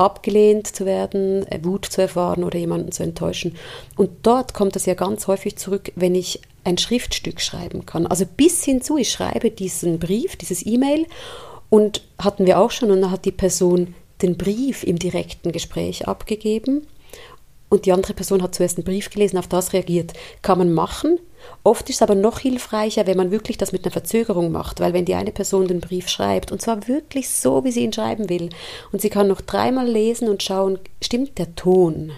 abgelehnt 0.00 0.66
zu 0.66 0.86
werden, 0.86 1.46
äh, 1.50 1.60
Wut 1.62 1.84
zu 1.84 2.00
erfahren 2.00 2.42
oder 2.42 2.58
jemanden 2.58 2.90
zu 2.90 3.02
enttäuschen. 3.02 3.56
Und 3.96 4.10
dort 4.22 4.54
kommt 4.54 4.74
das 4.74 4.86
ja 4.86 4.94
ganz 4.94 5.26
häufig 5.26 5.56
zurück, 5.56 5.92
wenn 5.94 6.14
ich 6.14 6.40
ein 6.64 6.78
Schriftstück 6.78 7.40
schreiben 7.40 7.86
kann. 7.86 8.06
Also 8.06 8.24
bis 8.26 8.64
hinzu, 8.64 8.96
ich 8.96 9.10
schreibe 9.10 9.50
diesen 9.50 9.98
Brief, 9.98 10.36
dieses 10.36 10.64
E-Mail 10.64 11.06
und 11.68 12.02
hatten 12.18 12.46
wir 12.46 12.58
auch 12.58 12.70
schon 12.70 12.90
und 12.90 13.02
dann 13.02 13.10
hat 13.10 13.24
die 13.24 13.32
Person 13.32 13.94
den 14.22 14.36
Brief 14.36 14.84
im 14.84 14.98
direkten 14.98 15.52
Gespräch 15.52 16.08
abgegeben 16.08 16.86
und 17.70 17.86
die 17.86 17.92
andere 17.92 18.12
Person 18.12 18.42
hat 18.42 18.54
zuerst 18.54 18.76
einen 18.76 18.84
Brief 18.84 19.08
gelesen, 19.08 19.38
auf 19.38 19.48
das 19.48 19.72
reagiert. 19.72 20.12
Kann 20.42 20.58
man 20.58 20.72
machen, 20.72 21.18
Oft 21.62 21.88
ist 21.90 21.96
es 21.96 22.02
aber 22.02 22.14
noch 22.14 22.38
hilfreicher, 22.38 23.06
wenn 23.06 23.16
man 23.16 23.30
wirklich 23.30 23.58
das 23.58 23.72
mit 23.72 23.84
einer 23.84 23.92
Verzögerung 23.92 24.50
macht, 24.50 24.80
weil 24.80 24.92
wenn 24.92 25.04
die 25.04 25.14
eine 25.14 25.32
Person 25.32 25.68
den 25.68 25.80
Brief 25.80 26.08
schreibt, 26.08 26.52
und 26.52 26.60
zwar 26.60 26.88
wirklich 26.88 27.28
so, 27.28 27.64
wie 27.64 27.72
sie 27.72 27.82
ihn 27.82 27.92
schreiben 27.92 28.28
will, 28.28 28.50
und 28.92 29.00
sie 29.00 29.10
kann 29.10 29.28
noch 29.28 29.40
dreimal 29.40 29.88
lesen 29.88 30.28
und 30.28 30.42
schauen, 30.42 30.78
stimmt 31.02 31.38
der 31.38 31.54
Ton? 31.54 32.12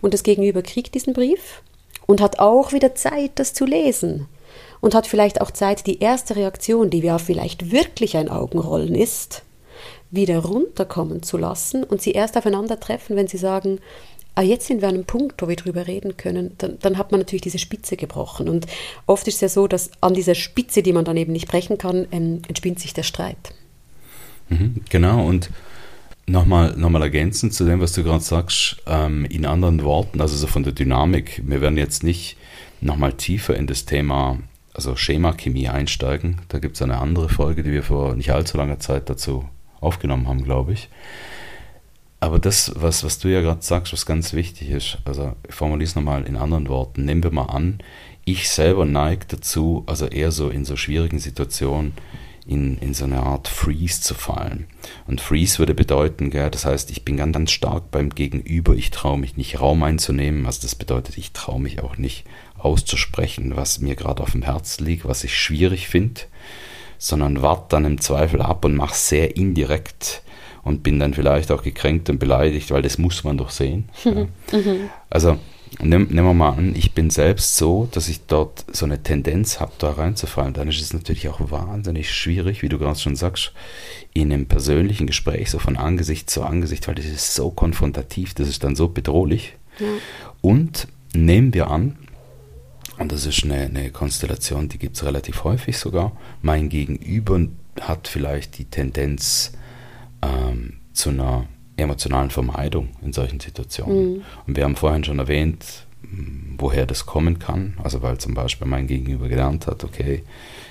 Und 0.00 0.14
das 0.14 0.22
Gegenüber 0.22 0.62
kriegt 0.62 0.94
diesen 0.94 1.14
Brief 1.14 1.62
und 2.06 2.20
hat 2.20 2.38
auch 2.38 2.72
wieder 2.72 2.94
Zeit, 2.94 3.32
das 3.36 3.54
zu 3.54 3.64
lesen. 3.64 4.28
Und 4.80 4.94
hat 4.94 5.06
vielleicht 5.06 5.40
auch 5.40 5.50
Zeit, 5.50 5.86
die 5.86 6.00
erste 6.00 6.36
Reaktion, 6.36 6.90
die 6.90 6.98
ja 6.98 7.18
vielleicht 7.18 7.72
wirklich 7.72 8.16
ein 8.16 8.28
Augenrollen 8.28 8.94
ist, 8.94 9.42
wieder 10.10 10.40
runterkommen 10.40 11.22
zu 11.22 11.38
lassen 11.38 11.82
und 11.82 12.02
sie 12.02 12.12
erst 12.12 12.36
aufeinandertreffen, 12.36 13.16
wenn 13.16 13.26
sie 13.26 13.38
sagen, 13.38 13.80
ah, 14.34 14.42
jetzt 14.42 14.66
sind 14.66 14.80
wir 14.80 14.88
an 14.88 14.94
einem 14.94 15.04
Punkt, 15.04 15.40
wo 15.40 15.48
wir 15.48 15.56
drüber 15.56 15.86
reden 15.86 16.16
können, 16.16 16.52
dann, 16.58 16.78
dann 16.80 16.98
hat 16.98 17.12
man 17.12 17.20
natürlich 17.20 17.42
diese 17.42 17.58
Spitze 17.58 17.96
gebrochen. 17.96 18.48
Und 18.48 18.66
oft 19.06 19.26
ist 19.28 19.36
es 19.36 19.40
ja 19.40 19.48
so, 19.48 19.66
dass 19.66 19.90
an 20.00 20.14
dieser 20.14 20.34
Spitze, 20.34 20.82
die 20.82 20.92
man 20.92 21.04
dann 21.04 21.16
eben 21.16 21.32
nicht 21.32 21.48
brechen 21.48 21.78
kann, 21.78 22.06
ähm, 22.10 22.42
entspinnt 22.48 22.80
sich 22.80 22.94
der 22.94 23.02
Streit. 23.02 23.54
Mhm, 24.48 24.82
genau, 24.90 25.24
und 25.26 25.50
nochmal 26.26 26.74
noch 26.76 26.90
mal 26.90 27.02
ergänzend 27.02 27.54
zu 27.54 27.64
dem, 27.64 27.80
was 27.80 27.92
du 27.92 28.02
gerade 28.02 28.22
sagst, 28.22 28.76
ähm, 28.86 29.24
in 29.26 29.46
anderen 29.46 29.82
Worten, 29.84 30.20
also 30.20 30.36
so 30.36 30.46
von 30.46 30.62
der 30.62 30.72
Dynamik, 30.72 31.42
wir 31.44 31.60
werden 31.60 31.78
jetzt 31.78 32.02
nicht 32.02 32.36
nochmal 32.80 33.12
tiefer 33.14 33.56
in 33.56 33.66
das 33.66 33.84
Thema, 33.84 34.38
also 34.72 34.96
Schemachemie 34.96 35.68
einsteigen. 35.68 36.40
Da 36.48 36.58
gibt 36.58 36.76
es 36.76 36.82
eine 36.82 36.98
andere 36.98 37.28
Folge, 37.28 37.62
die 37.62 37.72
wir 37.72 37.82
vor 37.82 38.14
nicht 38.14 38.32
allzu 38.32 38.56
langer 38.56 38.80
Zeit 38.80 39.08
dazu 39.08 39.48
aufgenommen 39.80 40.28
haben, 40.28 40.44
glaube 40.44 40.72
ich. 40.72 40.88
Aber 42.24 42.38
das, 42.38 42.72
was, 42.74 43.04
was 43.04 43.18
du 43.18 43.28
ja 43.28 43.42
gerade 43.42 43.60
sagst, 43.60 43.92
was 43.92 44.06
ganz 44.06 44.32
wichtig 44.32 44.70
ist, 44.70 44.96
also 45.04 45.36
ich 45.46 45.54
formuliere 45.54 45.86
es 45.86 45.94
nochmal 45.94 46.24
in 46.24 46.38
anderen 46.38 46.70
Worten, 46.70 47.04
nehmen 47.04 47.22
wir 47.22 47.30
mal 47.30 47.50
an, 47.50 47.80
ich 48.24 48.48
selber 48.48 48.86
neige 48.86 49.26
dazu, 49.28 49.84
also 49.84 50.06
eher 50.06 50.32
so 50.32 50.48
in 50.48 50.64
so 50.64 50.74
schwierigen 50.74 51.18
Situationen, 51.18 51.92
in, 52.46 52.78
in 52.78 52.94
so 52.94 53.04
eine 53.04 53.20
Art 53.20 53.46
Freeze 53.46 54.00
zu 54.00 54.14
fallen. 54.14 54.68
Und 55.06 55.20
Freeze 55.20 55.58
würde 55.58 55.74
bedeuten, 55.74 56.30
gell, 56.30 56.48
das 56.48 56.64
heißt, 56.64 56.90
ich 56.92 57.04
bin 57.04 57.18
ganz, 57.18 57.34
ganz 57.34 57.50
stark 57.50 57.90
beim 57.90 58.08
Gegenüber, 58.08 58.74
ich 58.74 58.90
traue 58.90 59.18
mich 59.18 59.36
nicht 59.36 59.60
Raum 59.60 59.82
einzunehmen, 59.82 60.46
also 60.46 60.62
das 60.62 60.74
bedeutet, 60.74 61.18
ich 61.18 61.32
traue 61.32 61.60
mich 61.60 61.82
auch 61.82 61.98
nicht 61.98 62.24
auszusprechen, 62.56 63.54
was 63.54 63.80
mir 63.80 63.96
gerade 63.96 64.22
auf 64.22 64.30
dem 64.30 64.44
Herz 64.44 64.80
liegt, 64.80 65.04
was 65.04 65.24
ich 65.24 65.36
schwierig 65.36 65.88
finde, 65.88 66.22
sondern 66.96 67.42
warte 67.42 67.66
dann 67.68 67.84
im 67.84 68.00
Zweifel 68.00 68.40
ab 68.40 68.64
und 68.64 68.76
mache 68.76 68.94
sehr 68.94 69.36
indirekt 69.36 70.22
und 70.64 70.82
bin 70.82 70.98
dann 70.98 71.14
vielleicht 71.14 71.52
auch 71.52 71.62
gekränkt 71.62 72.10
und 72.10 72.18
beleidigt, 72.18 72.70
weil 72.70 72.82
das 72.82 72.98
muss 72.98 73.22
man 73.22 73.38
doch 73.38 73.50
sehen. 73.50 73.88
Mhm. 74.04 74.28
Ja. 74.50 74.72
Also 75.10 75.38
nehmen 75.80 76.14
wir 76.14 76.34
mal 76.34 76.50
an, 76.50 76.74
ich 76.76 76.92
bin 76.92 77.10
selbst 77.10 77.56
so, 77.56 77.88
dass 77.90 78.08
ich 78.08 78.26
dort 78.26 78.64
so 78.72 78.84
eine 78.86 79.02
Tendenz 79.02 79.60
habe, 79.60 79.72
da 79.78 79.90
reinzufallen. 79.90 80.54
Dann 80.54 80.68
ist 80.68 80.80
es 80.80 80.92
natürlich 80.92 81.28
auch 81.28 81.50
wahnsinnig 81.50 82.12
schwierig, 82.12 82.62
wie 82.62 82.68
du 82.68 82.78
gerade 82.78 82.98
schon 82.98 83.16
sagst, 83.16 83.52
in 84.12 84.32
einem 84.32 84.46
persönlichen 84.46 85.06
Gespräch, 85.06 85.50
so 85.50 85.58
von 85.58 85.76
Angesicht 85.76 86.30
zu 86.30 86.42
Angesicht, 86.42 86.88
weil 86.88 86.94
das 86.94 87.06
ist 87.06 87.34
so 87.34 87.50
konfrontativ, 87.50 88.34
das 88.34 88.48
ist 88.48 88.64
dann 88.64 88.76
so 88.76 88.88
bedrohlich. 88.88 89.54
Ja. 89.78 89.86
Und 90.40 90.88
nehmen 91.12 91.52
wir 91.52 91.70
an, 91.70 91.98
und 92.98 93.10
das 93.10 93.26
ist 93.26 93.44
eine, 93.44 93.62
eine 93.62 93.90
Konstellation, 93.90 94.68
die 94.68 94.78
gibt 94.78 94.96
es 94.96 95.04
relativ 95.04 95.44
häufig 95.44 95.76
sogar, 95.78 96.12
mein 96.42 96.68
Gegenüber 96.68 97.40
hat 97.80 98.06
vielleicht 98.06 98.58
die 98.58 98.66
Tendenz, 98.66 99.52
ähm, 100.24 100.74
zu 100.92 101.10
einer 101.10 101.46
emotionalen 101.76 102.30
Vermeidung 102.30 102.90
in 103.02 103.12
solchen 103.12 103.40
Situationen. 103.40 104.14
Mhm. 104.14 104.22
Und 104.46 104.56
wir 104.56 104.64
haben 104.64 104.76
vorhin 104.76 105.04
schon 105.04 105.18
erwähnt, 105.18 105.86
woher 106.58 106.86
das 106.86 107.06
kommen 107.06 107.38
kann. 107.38 107.74
Also 107.82 108.02
weil 108.02 108.18
zum 108.18 108.34
Beispiel 108.34 108.66
mein 108.66 108.86
Gegenüber 108.86 109.28
gelernt 109.28 109.66
hat, 109.66 109.84
okay, 109.84 110.22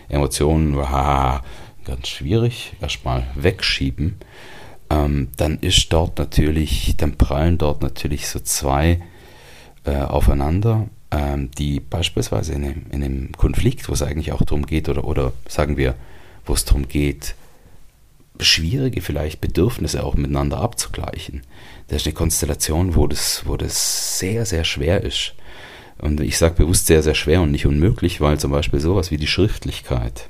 Emotionen, 0.09 0.77
aha, 0.77 1.43
ganz 1.85 2.07
schwierig, 2.07 2.73
erstmal 2.81 3.27
wegschieben. 3.35 4.15
Ähm, 4.89 5.29
dann 5.37 5.59
ist 5.59 5.91
dort 5.91 6.19
natürlich, 6.19 6.95
dann 6.97 7.17
prallen 7.17 7.57
dort 7.57 7.81
natürlich 7.81 8.27
so 8.27 8.39
zwei 8.39 9.01
äh, 9.85 9.97
aufeinander, 9.97 10.87
ähm, 11.11 11.51
die 11.51 11.79
beispielsweise 11.79 12.53
in 12.53 12.63
einem, 12.63 12.85
in 12.91 13.03
einem 13.03 13.31
Konflikt, 13.33 13.89
wo 13.89 13.93
es 13.93 14.01
eigentlich 14.01 14.31
auch 14.31 14.41
darum 14.43 14.65
geht, 14.65 14.87
oder, 14.89 15.03
oder 15.03 15.33
sagen 15.47 15.77
wir, 15.77 15.95
wo 16.45 16.53
es 16.53 16.65
darum 16.65 16.87
geht, 16.87 17.35
schwierige 18.39 19.01
vielleicht 19.01 19.41
Bedürfnisse 19.41 20.03
auch 20.03 20.15
miteinander 20.15 20.59
abzugleichen. 20.59 21.41
Das 21.87 22.01
ist 22.01 22.07
eine 22.07 22.15
Konstellation, 22.15 22.95
wo 22.95 23.07
das, 23.07 23.43
wo 23.45 23.57
das 23.57 24.19
sehr, 24.19 24.45
sehr 24.45 24.63
schwer 24.63 25.03
ist. 25.03 25.35
Und 25.99 26.19
ich 26.19 26.37
sage 26.37 26.55
bewusst 26.55 26.87
sehr, 26.87 27.03
sehr 27.03 27.15
schwer 27.15 27.41
und 27.41 27.51
nicht 27.51 27.65
unmöglich, 27.65 28.19
weil 28.19 28.39
zum 28.39 28.51
Beispiel 28.51 28.79
sowas 28.79 29.11
wie 29.11 29.17
die 29.17 29.27
Schriftlichkeit 29.27 30.29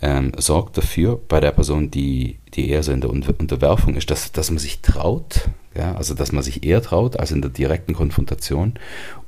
ähm, 0.00 0.32
sorgt 0.36 0.76
dafür, 0.78 1.20
bei 1.28 1.40
der 1.40 1.52
Person, 1.52 1.90
die, 1.90 2.38
die 2.54 2.70
eher 2.70 2.82
so 2.82 2.92
in 2.92 3.00
der 3.00 3.10
Unterwerfung 3.10 3.96
ist, 3.96 4.10
dass, 4.10 4.32
dass 4.32 4.50
man 4.50 4.58
sich 4.58 4.80
traut, 4.80 5.48
ja, 5.74 5.94
also 5.94 6.14
dass 6.14 6.32
man 6.32 6.42
sich 6.42 6.64
eher 6.64 6.82
traut 6.82 7.18
als 7.18 7.32
in 7.32 7.42
der 7.42 7.50
direkten 7.50 7.94
Konfrontation 7.94 8.74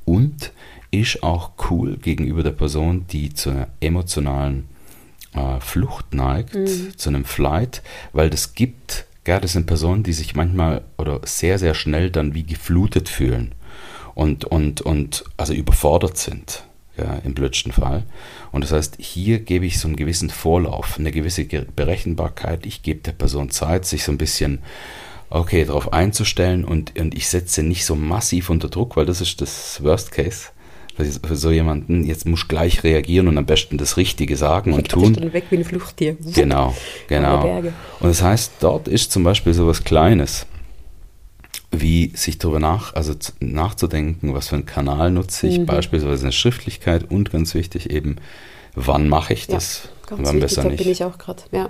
und 0.05 0.51
ist 0.91 1.23
auch 1.23 1.51
cool 1.69 1.97
gegenüber 1.97 2.43
der 2.43 2.51
Person, 2.51 3.05
die 3.11 3.33
zu 3.33 3.51
einer 3.51 3.67
emotionalen 3.79 4.67
äh, 5.33 5.59
Flucht 5.59 6.13
neigt, 6.13 6.55
mhm. 6.55 6.97
zu 6.97 7.09
einem 7.09 7.25
Flight, 7.25 7.81
weil 8.13 8.29
das 8.29 8.53
gibt, 8.53 9.05
ja, 9.27 9.39
das 9.39 9.53
sind 9.53 9.65
Personen, 9.65 10.03
die 10.03 10.13
sich 10.13 10.35
manchmal 10.35 10.83
oder 10.97 11.21
sehr, 11.23 11.59
sehr 11.59 11.73
schnell 11.73 12.09
dann 12.09 12.33
wie 12.33 12.43
geflutet 12.43 13.09
fühlen 13.09 13.53
und, 14.15 14.45
und, 14.45 14.81
und 14.81 15.23
also 15.37 15.53
überfordert 15.53 16.17
sind. 16.17 16.63
Ja, 16.97 17.15
im 17.23 17.33
blödsten 17.33 17.71
Fall. 17.71 18.03
Und 18.51 18.61
das 18.61 18.73
heißt, 18.73 18.97
hier 18.99 19.39
gebe 19.39 19.65
ich 19.65 19.79
so 19.79 19.87
einen 19.87 19.95
gewissen 19.95 20.29
Vorlauf, 20.29 20.99
eine 20.99 21.13
gewisse 21.13 21.45
Berechenbarkeit. 21.45 22.65
Ich 22.65 22.83
gebe 22.83 22.99
der 22.99 23.13
Person 23.13 23.51
Zeit, 23.51 23.85
sich 23.85 24.03
so 24.03 24.11
ein 24.11 24.17
bisschen 24.17 24.59
okay, 25.29 25.63
darauf 25.63 25.93
einzustellen 25.93 26.65
und, 26.65 26.99
und 26.99 27.15
ich 27.15 27.29
setze 27.29 27.63
nicht 27.63 27.85
so 27.85 27.95
massiv 27.95 28.49
unter 28.49 28.67
Druck, 28.67 28.97
weil 28.97 29.05
das 29.05 29.21
ist 29.21 29.41
das 29.41 29.81
Worst 29.83 30.11
Case. 30.11 30.49
Für 30.99 31.35
so 31.35 31.51
jemanden, 31.51 32.05
jetzt 32.05 32.25
muss 32.25 32.47
gleich 32.47 32.83
reagieren 32.83 33.27
und 33.27 33.37
am 33.37 33.45
besten 33.45 33.77
das 33.77 33.95
Richtige 33.95 34.35
sagen 34.35 34.73
und 34.73 34.89
tun. 34.89 35.13
Dann 35.13 35.31
weg 35.33 35.45
wie 35.49 35.57
ein 35.57 35.63
Fluchttier. 35.63 36.17
Genau, 36.35 36.75
genau. 37.07 37.61
Und 37.99 38.09
das 38.09 38.21
heißt, 38.21 38.53
dort 38.59 38.87
ist 38.87 39.11
zum 39.11 39.23
Beispiel 39.23 39.53
so 39.53 39.65
was 39.65 39.83
Kleines, 39.83 40.45
wie 41.71 42.11
sich 42.15 42.37
darüber 42.37 42.59
nach, 42.59 42.93
also 42.95 43.13
nachzudenken, 43.39 44.33
was 44.33 44.49
für 44.49 44.55
einen 44.55 44.65
Kanal 44.65 45.11
nutze 45.11 45.47
ich, 45.47 45.59
mhm. 45.59 45.65
beispielsweise 45.65 46.23
eine 46.23 46.31
Schriftlichkeit 46.31 47.09
und 47.09 47.31
ganz 47.31 47.53
wichtig 47.53 47.89
eben, 47.89 48.17
wann 48.75 49.07
mache 49.07 49.33
ich 49.33 49.47
das, 49.47 49.89
ja, 50.09 50.17
wann 50.17 50.25
wichtig, 50.25 50.41
besser 50.41 50.63
nicht. 50.65 50.83
bin 50.83 50.91
ich 50.91 51.03
auch 51.03 51.17
gerade, 51.17 51.43
ja. 51.51 51.69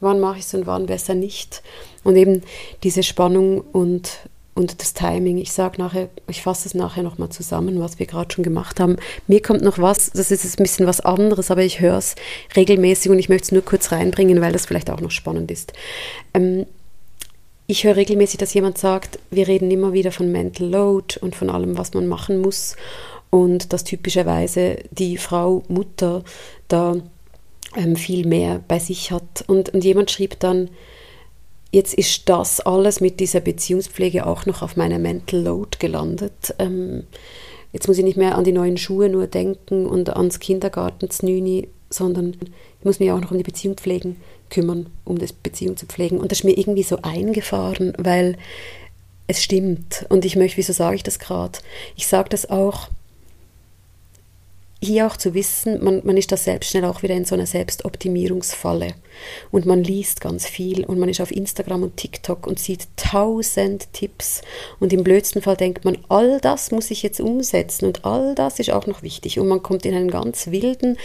Wann 0.00 0.18
mache 0.18 0.38
ich 0.38 0.46
es 0.46 0.54
und 0.54 0.66
wann 0.66 0.86
besser 0.86 1.14
nicht. 1.14 1.62
Und 2.02 2.16
eben 2.16 2.42
diese 2.82 3.04
Spannung 3.04 3.60
und 3.60 4.18
und 4.54 4.80
das 4.80 4.92
Timing. 4.92 5.38
Ich 5.38 5.52
sage 5.52 5.80
nachher, 5.80 6.08
ich 6.28 6.42
fasse 6.42 6.68
es 6.68 6.74
nachher 6.74 7.02
nochmal 7.02 7.30
zusammen, 7.30 7.80
was 7.80 7.98
wir 7.98 8.06
gerade 8.06 8.32
schon 8.32 8.44
gemacht 8.44 8.80
haben. 8.80 8.96
Mir 9.26 9.40
kommt 9.40 9.62
noch 9.62 9.78
was, 9.78 10.10
das 10.10 10.30
ist 10.30 10.58
ein 10.58 10.62
bisschen 10.62 10.86
was 10.86 11.00
anderes, 11.00 11.50
aber 11.50 11.62
ich 11.62 11.80
höre 11.80 11.96
es 11.96 12.14
regelmäßig 12.54 13.10
und 13.10 13.18
ich 13.18 13.28
möchte 13.28 13.44
es 13.46 13.52
nur 13.52 13.62
kurz 13.62 13.92
reinbringen, 13.92 14.40
weil 14.40 14.52
das 14.52 14.66
vielleicht 14.66 14.90
auch 14.90 15.00
noch 15.00 15.10
spannend 15.10 15.50
ist. 15.50 15.72
Ähm, 16.34 16.66
ich 17.66 17.84
höre 17.84 17.96
regelmäßig, 17.96 18.38
dass 18.38 18.52
jemand 18.52 18.76
sagt, 18.76 19.18
wir 19.30 19.48
reden 19.48 19.70
immer 19.70 19.92
wieder 19.94 20.12
von 20.12 20.30
Mental 20.30 20.68
Load 20.68 21.18
und 21.20 21.34
von 21.34 21.48
allem, 21.48 21.78
was 21.78 21.94
man 21.94 22.06
machen 22.06 22.40
muss 22.40 22.76
und 23.30 23.72
dass 23.72 23.84
typischerweise 23.84 24.76
die 24.90 25.16
Frau 25.16 25.62
Mutter 25.68 26.22
da 26.68 26.96
ähm, 27.74 27.96
viel 27.96 28.26
mehr 28.26 28.60
bei 28.68 28.78
sich 28.78 29.10
hat. 29.10 29.44
Und, 29.46 29.70
und 29.70 29.84
jemand 29.84 30.10
schrieb 30.10 30.38
dann, 30.40 30.68
Jetzt 31.72 31.94
ist 31.94 32.28
das 32.28 32.60
alles 32.60 33.00
mit 33.00 33.18
dieser 33.18 33.40
Beziehungspflege 33.40 34.26
auch 34.26 34.44
noch 34.44 34.60
auf 34.60 34.76
meiner 34.76 34.98
Mental 34.98 35.40
Load 35.40 35.78
gelandet. 35.78 36.54
Ähm, 36.58 37.04
jetzt 37.72 37.88
muss 37.88 37.96
ich 37.96 38.04
nicht 38.04 38.18
mehr 38.18 38.36
an 38.36 38.44
die 38.44 38.52
neuen 38.52 38.76
Schuhe 38.76 39.08
nur 39.08 39.26
denken 39.26 39.86
und 39.86 40.10
ans 40.10 40.38
Kindergarten 40.38 41.08
sondern 41.88 42.36
ich 42.78 42.84
muss 42.84 43.00
mich 43.00 43.10
auch 43.10 43.20
noch 43.20 43.30
um 43.30 43.38
die 43.38 43.42
Beziehung 43.42 43.76
pflegen, 43.76 44.16
kümmern, 44.50 44.86
um 45.04 45.18
das 45.18 45.32
Beziehung 45.32 45.78
zu 45.78 45.86
pflegen. 45.86 46.20
Und 46.20 46.30
das 46.30 46.40
ist 46.40 46.44
mir 46.44 46.58
irgendwie 46.58 46.82
so 46.82 46.98
eingefahren, 47.00 47.94
weil 47.96 48.36
es 49.26 49.42
stimmt. 49.42 50.04
Und 50.10 50.26
ich 50.26 50.36
möchte, 50.36 50.58
wieso 50.58 50.74
sage 50.74 50.96
ich 50.96 51.02
das 51.02 51.18
gerade? 51.18 51.58
Ich 51.96 52.06
sage 52.06 52.28
das 52.28 52.50
auch 52.50 52.88
hier 54.82 55.06
auch 55.06 55.16
zu 55.16 55.32
wissen, 55.34 55.82
man, 55.82 56.02
man 56.04 56.16
ist 56.16 56.32
da 56.32 56.36
selbst 56.36 56.70
schnell 56.70 56.84
auch 56.84 57.02
wieder 57.02 57.14
in 57.14 57.24
so 57.24 57.34
einer 57.34 57.46
Selbstoptimierungsfalle. 57.46 58.94
Und 59.50 59.64
man 59.64 59.84
liest 59.84 60.20
ganz 60.20 60.46
viel 60.46 60.84
und 60.84 60.98
man 60.98 61.08
ist 61.08 61.20
auf 61.20 61.30
Instagram 61.30 61.84
und 61.84 61.96
TikTok 61.96 62.46
und 62.46 62.58
sieht 62.58 62.88
tausend 62.96 63.92
Tipps. 63.92 64.42
Und 64.80 64.92
im 64.92 65.04
blödsten 65.04 65.40
Fall 65.40 65.56
denkt 65.56 65.84
man, 65.84 65.98
all 66.08 66.40
das 66.40 66.72
muss 66.72 66.90
ich 66.90 67.02
jetzt 67.02 67.20
umsetzen 67.20 67.86
und 67.86 68.04
all 68.04 68.34
das 68.34 68.58
ist 68.58 68.70
auch 68.70 68.86
noch 68.86 69.02
wichtig. 69.02 69.38
Und 69.38 69.48
man 69.48 69.62
kommt 69.62 69.86
in 69.86 69.94
einen 69.94 70.10
ganz 70.10 70.48
wilden 70.48 70.98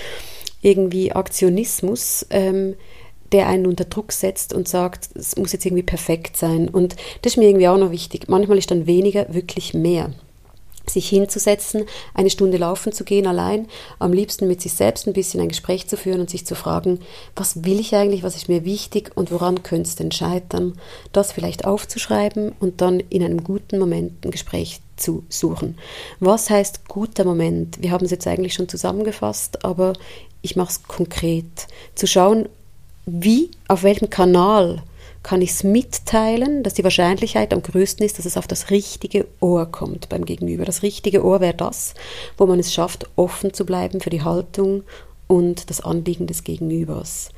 irgendwie 0.61 1.11
Aktionismus. 1.11 2.25
Ähm, 2.31 2.75
der 3.33 3.47
einen 3.47 3.67
unter 3.67 3.83
Druck 3.83 4.13
setzt 4.13 4.53
und 4.53 4.69
sagt, 4.69 5.09
es 5.13 5.35
muss 5.35 5.51
jetzt 5.51 5.65
irgendwie 5.65 5.83
perfekt 5.83 6.37
sein. 6.37 6.69
Und 6.69 6.95
das 7.21 7.33
ist 7.33 7.37
mir 7.37 7.49
irgendwie 7.49 7.67
auch 7.67 7.77
noch 7.77 7.91
wichtig. 7.91 8.29
Manchmal 8.29 8.57
ist 8.57 8.71
dann 8.71 8.87
weniger 8.87 9.33
wirklich 9.33 9.73
mehr 9.73 10.13
sich 10.89 11.09
hinzusetzen, 11.09 11.85
eine 12.13 12.29
Stunde 12.29 12.57
laufen 12.57 12.91
zu 12.91 13.03
gehen 13.03 13.27
allein, 13.27 13.67
am 13.99 14.13
liebsten 14.13 14.47
mit 14.47 14.61
sich 14.61 14.73
selbst 14.73 15.07
ein 15.07 15.13
bisschen 15.13 15.41
ein 15.41 15.49
Gespräch 15.49 15.87
zu 15.87 15.97
führen 15.97 16.21
und 16.21 16.29
sich 16.29 16.45
zu 16.45 16.55
fragen, 16.55 16.99
was 17.35 17.63
will 17.63 17.79
ich 17.79 17.95
eigentlich, 17.95 18.23
was 18.23 18.35
ist 18.35 18.49
mir 18.49 18.65
wichtig 18.65 19.11
und 19.15 19.31
woran 19.31 19.63
könnte 19.63 19.89
es 19.89 19.95
denn 19.95 20.11
scheitern, 20.11 20.73
das 21.11 21.31
vielleicht 21.31 21.65
aufzuschreiben 21.65 22.53
und 22.59 22.81
dann 22.81 22.99
in 22.99 23.23
einem 23.23 23.43
guten 23.43 23.79
Moment 23.79 24.25
ein 24.25 24.31
Gespräch 24.31 24.81
zu 24.95 25.23
suchen. 25.29 25.77
Was 26.19 26.49
heißt 26.49 26.87
guter 26.87 27.23
Moment? 27.23 27.81
Wir 27.81 27.91
haben 27.91 28.05
es 28.05 28.11
jetzt 28.11 28.27
eigentlich 28.27 28.53
schon 28.53 28.69
zusammengefasst, 28.69 29.63
aber 29.63 29.93
ich 30.41 30.55
mache 30.55 30.71
es 30.71 30.83
konkret. 30.83 31.67
Zu 31.95 32.07
schauen, 32.07 32.49
wie, 33.05 33.51
auf 33.67 33.83
welchem 33.83 34.09
Kanal 34.09 34.83
kann 35.23 35.41
ich 35.41 35.51
es 35.51 35.63
mitteilen, 35.63 36.63
dass 36.63 36.73
die 36.73 36.83
Wahrscheinlichkeit 36.83 37.53
am 37.53 37.61
größten 37.61 38.05
ist, 38.05 38.17
dass 38.17 38.25
es 38.25 38.37
auf 38.37 38.47
das 38.47 38.69
richtige 38.69 39.27
Ohr 39.39 39.65
kommt 39.65 40.09
beim 40.09 40.25
Gegenüber. 40.25 40.65
Das 40.65 40.83
richtige 40.83 41.23
Ohr 41.23 41.41
wäre 41.41 41.53
das, 41.53 41.93
wo 42.37 42.45
man 42.45 42.59
es 42.59 42.73
schafft, 42.73 43.09
offen 43.15 43.53
zu 43.53 43.65
bleiben 43.65 43.99
für 43.99 44.09
die 44.09 44.23
Haltung 44.23 44.83
und 45.27 45.69
das 45.69 45.81
Anliegen 45.81 46.27
des 46.27 46.43
Gegenübers. 46.43 47.29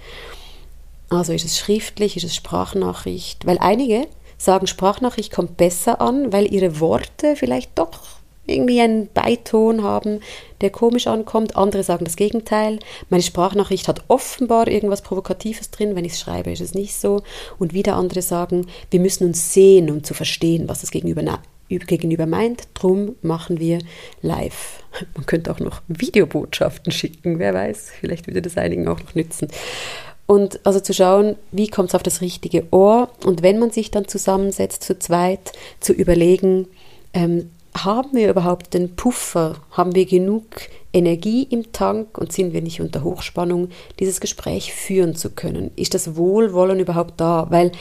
Also 1.10 1.34
ist 1.34 1.46
es 1.46 1.58
schriftlich, 1.58 2.18
ist 2.18 2.26
es 2.26 2.36
Sprachnachricht? 2.36 3.46
Weil 3.46 3.58
einige 3.58 4.08
sagen, 4.38 4.68
Sprachnachricht 4.68 5.32
kommt 5.34 5.58
besser 5.58 6.00
an, 6.02 6.32
weil 6.32 6.52
ihre 6.52 6.80
Worte 6.80 7.36
vielleicht 7.36 7.78
doch 7.78 8.19
irgendwie 8.50 8.82
einen 8.82 9.08
Beiton 9.14 9.84
haben, 9.84 10.22
der 10.62 10.70
komisch 10.70 11.08
ankommt. 11.08 11.56
Andere 11.56 11.84
sagen 11.84 12.06
das 12.06 12.16
Gegenteil. 12.16 12.80
Meine 13.10 13.24
Sprachnachricht 13.24 13.88
hat 13.88 14.04
offenbar 14.08 14.68
irgendwas 14.68 15.02
Provokatives 15.02 15.72
drin. 15.72 15.96
Wenn 15.96 16.06
ich 16.06 16.14
es 16.14 16.20
schreibe, 16.20 16.52
ist 16.52 16.62
es 16.62 16.74
nicht 16.74 16.96
so. 16.96 17.24
Und 17.58 17.74
wieder 17.74 17.96
andere 17.96 18.22
sagen, 18.22 18.68
wir 18.92 19.00
müssen 19.00 19.26
uns 19.26 19.54
sehen, 19.54 19.90
um 19.90 20.04
zu 20.04 20.14
verstehen, 20.14 20.68
was 20.68 20.82
das 20.82 20.92
Gegenüber, 20.92 21.40
gegenüber 21.70 22.26
meint. 22.26 22.68
Drum 22.74 23.16
machen 23.22 23.60
wir 23.60 23.80
live. 24.22 24.84
Man 25.16 25.26
könnte 25.26 25.52
auch 25.52 25.60
noch 25.60 25.82
Videobotschaften 25.88 26.92
schicken. 26.92 27.40
Wer 27.40 27.54
weiß, 27.54 27.92
vielleicht 28.00 28.28
würde 28.28 28.42
das 28.42 28.58
einigen 28.58 28.88
auch 28.88 29.00
noch 29.00 29.16
nützen. 29.16 29.50
Und 30.30 30.64
also 30.64 30.80
zu 30.80 30.94
schauen, 30.94 31.38
wie 31.52 31.70
kommt 31.70 31.90
es 31.90 31.96
auf 31.96 32.04
das 32.04 32.22
richtige 32.22 32.68
Ohr 32.70 33.10
und 33.26 33.42
wenn 33.42 33.58
man 33.58 33.72
sich 33.72 33.90
dann 33.90 34.08
zusammensetzt 34.08 34.84
zu 34.84 35.00
zweit, 35.00 35.54
zu 35.80 35.92
überlegen, 35.92 36.68
ähm, 37.16 37.50
haben 37.76 38.10
wir 38.14 38.30
überhaupt 38.30 38.74
den 38.74 38.96
Puffer? 38.96 39.56
Haben 39.72 39.96
wir 39.96 40.06
genug 40.06 40.46
Energie 40.94 41.44
im 41.44 41.72
Tank 41.72 42.18
und 42.18 42.32
sind 42.32 42.54
wir 42.54 42.62
nicht 42.62 42.82
unter 42.82 43.04
Hochspannung, 43.04 43.70
dieses 44.00 44.20
Gespräch 44.20 44.74
führen 44.74 45.16
zu 45.16 45.30
können? 45.30 45.72
Ist 45.76 45.94
das 45.94 46.16
Wohlwollen 46.16 46.80
überhaupt 46.80 47.16
da? 47.18 47.48
Weil 47.50 47.72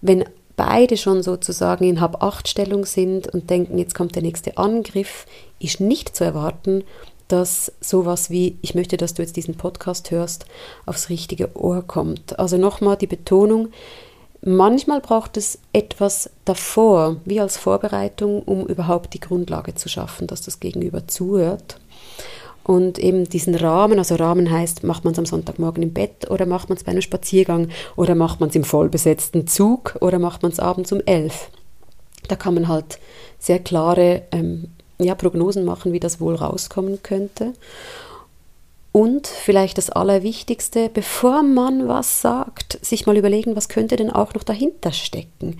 wenn 0.00 0.24
beide 0.56 0.96
schon 0.96 1.22
sozusagen 1.22 1.84
in 1.84 2.00
Hab-Acht-Stellung 2.00 2.86
sind 2.86 3.28
und 3.28 3.50
denken, 3.50 3.78
jetzt 3.78 3.94
kommt 3.94 4.14
der 4.14 4.22
nächste 4.22 4.56
Angriff, 4.56 5.26
ist 5.58 5.80
nicht 5.80 6.16
zu 6.16 6.24
erwarten, 6.24 6.82
dass 7.28 7.72
sowas 7.80 8.30
wie, 8.30 8.56
ich 8.62 8.74
möchte, 8.74 8.96
dass 8.96 9.14
du 9.14 9.22
jetzt 9.22 9.36
diesen 9.36 9.56
Podcast 9.56 10.10
hörst, 10.10 10.46
aufs 10.86 11.08
richtige 11.08 11.56
Ohr 11.56 11.82
kommt. 11.82 12.38
Also 12.38 12.56
nochmal 12.56 12.96
die 12.96 13.08
Betonung, 13.08 13.68
Manchmal 14.48 15.00
braucht 15.00 15.36
es 15.36 15.58
etwas 15.72 16.30
davor, 16.44 17.16
wie 17.24 17.40
als 17.40 17.56
Vorbereitung, 17.56 18.42
um 18.42 18.64
überhaupt 18.68 19.12
die 19.12 19.18
Grundlage 19.18 19.74
zu 19.74 19.88
schaffen, 19.88 20.28
dass 20.28 20.40
das 20.40 20.60
Gegenüber 20.60 21.08
zuhört. 21.08 21.80
Und 22.62 23.00
eben 23.00 23.28
diesen 23.28 23.56
Rahmen, 23.56 23.98
also 23.98 24.14
Rahmen 24.14 24.48
heißt, 24.48 24.84
macht 24.84 25.02
man 25.02 25.14
es 25.14 25.18
am 25.18 25.26
Sonntagmorgen 25.26 25.82
im 25.82 25.92
Bett 25.92 26.30
oder 26.30 26.46
macht 26.46 26.68
man 26.68 26.78
es 26.78 26.84
bei 26.84 26.92
einem 26.92 27.02
Spaziergang 27.02 27.70
oder 27.96 28.14
macht 28.14 28.38
man 28.38 28.50
es 28.50 28.54
im 28.54 28.62
vollbesetzten 28.62 29.48
Zug 29.48 29.96
oder 30.00 30.20
macht 30.20 30.44
man 30.44 30.52
es 30.52 30.60
abends 30.60 30.92
um 30.92 31.00
elf. 31.06 31.50
Da 32.28 32.36
kann 32.36 32.54
man 32.54 32.68
halt 32.68 33.00
sehr 33.40 33.58
klare 33.58 34.22
ähm, 34.30 34.68
ja, 34.98 35.16
Prognosen 35.16 35.64
machen, 35.64 35.92
wie 35.92 36.00
das 36.00 36.20
wohl 36.20 36.36
rauskommen 36.36 37.02
könnte. 37.02 37.54
Und 38.96 39.26
vielleicht 39.26 39.76
das 39.76 39.90
Allerwichtigste, 39.90 40.88
bevor 40.88 41.42
man 41.42 41.86
was 41.86 42.22
sagt, 42.22 42.78
sich 42.82 43.04
mal 43.04 43.18
überlegen, 43.18 43.54
was 43.54 43.68
könnte 43.68 43.96
denn 43.96 44.08
auch 44.08 44.32
noch 44.32 44.42
dahinter 44.42 44.90
stecken. 44.90 45.58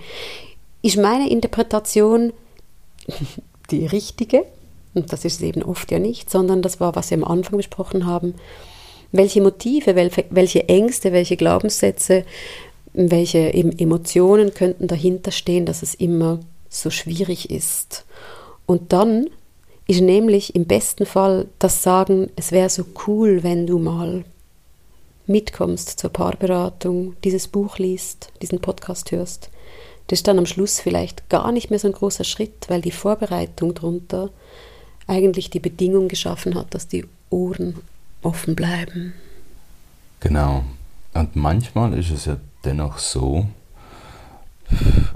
Ist 0.81 0.97
meine 0.97 1.29
Interpretation 1.29 2.33
die 3.69 3.85
richtige? 3.85 4.43
Und 4.95 5.13
das 5.13 5.23
ist 5.23 5.35
es 5.35 5.41
eben 5.41 5.61
oft 5.61 5.91
ja 5.91 5.99
nicht, 5.99 6.31
sondern 6.31 6.63
das 6.63 6.79
war, 6.79 6.95
was 6.95 7.11
wir 7.11 7.17
am 7.19 7.23
Anfang 7.23 7.57
besprochen 7.57 8.07
haben. 8.07 8.33
Welche 9.11 9.39
Motive, 9.39 9.95
welche 10.31 10.67
Ängste, 10.67 11.11
welche 11.11 11.37
Glaubenssätze, 11.37 12.25
welche 12.93 13.53
eben 13.53 13.71
Emotionen 13.77 14.55
könnten 14.55 14.87
dahinter 14.87 15.29
stehen, 15.29 15.67
dass 15.67 15.83
es 15.83 15.93
immer 15.93 16.39
so 16.69 16.89
schwierig 16.89 17.51
ist. 17.51 18.03
Und 18.65 18.93
dann 18.93 19.29
ist 19.87 20.01
nämlich 20.01 20.53
im 20.55 20.65
besten 20.65 21.05
Fall 21.05 21.47
das 21.59 21.81
Sagen, 21.81 22.29
es 22.35 22.51
wäre 22.51 22.69
so 22.69 22.85
cool, 23.07 23.43
wenn 23.43 23.65
du 23.65 23.79
mal 23.79 24.25
mitkommst 25.25 25.99
zur 25.99 26.09
Paarberatung, 26.09 27.15
dieses 27.23 27.47
Buch 27.47 27.77
liest, 27.77 28.31
diesen 28.41 28.59
Podcast 28.59 29.11
hörst. 29.11 29.49
Das 30.07 30.19
ist 30.19 30.27
dann 30.27 30.39
am 30.39 30.45
Schluss 30.45 30.79
vielleicht 30.79 31.29
gar 31.29 31.51
nicht 31.51 31.69
mehr 31.69 31.79
so 31.79 31.87
ein 31.87 31.93
großer 31.93 32.23
Schritt, 32.23 32.69
weil 32.69 32.81
die 32.81 32.91
Vorbereitung 32.91 33.73
darunter 33.73 34.29
eigentlich 35.05 35.49
die 35.49 35.59
Bedingung 35.59 36.07
geschaffen 36.07 36.55
hat, 36.55 36.73
dass 36.73 36.87
die 36.87 37.05
Ohren 37.29 37.75
offen 38.21 38.55
bleiben. 38.55 39.13
Genau. 40.19 40.63
Und 41.13 41.35
manchmal 41.35 41.93
ist 41.97 42.11
es 42.11 42.25
ja 42.25 42.37
dennoch 42.63 42.97
so, 42.97 43.47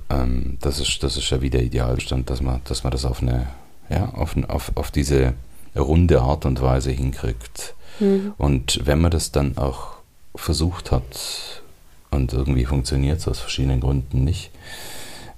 ähm, 0.09 0.57
das, 0.61 0.79
ist, 0.79 1.03
das 1.03 1.17
ist 1.17 1.29
ja 1.29 1.41
wieder 1.41 1.61
Idealstand, 1.61 2.29
dass 2.29 2.41
man, 2.41 2.61
dass 2.65 2.83
man 2.83 2.91
das 2.91 3.05
auf 3.05 3.21
eine 3.21 3.47
ja, 3.91 4.09
auf, 4.13 4.35
auf, 4.47 4.71
auf 4.75 4.91
diese 4.91 5.33
runde 5.75 6.21
Art 6.21 6.45
und 6.45 6.61
Weise 6.61 6.91
hinkriegt. 6.91 7.75
Mhm. 7.99 8.33
Und 8.37 8.85
wenn 8.85 9.01
man 9.01 9.11
das 9.11 9.31
dann 9.31 9.57
auch 9.57 9.95
versucht 10.35 10.91
hat 10.91 11.61
und 12.09 12.33
irgendwie 12.33 12.65
funktioniert 12.65 13.19
es 13.19 13.27
aus 13.27 13.39
verschiedenen 13.39 13.81
Gründen 13.81 14.23
nicht, 14.23 14.51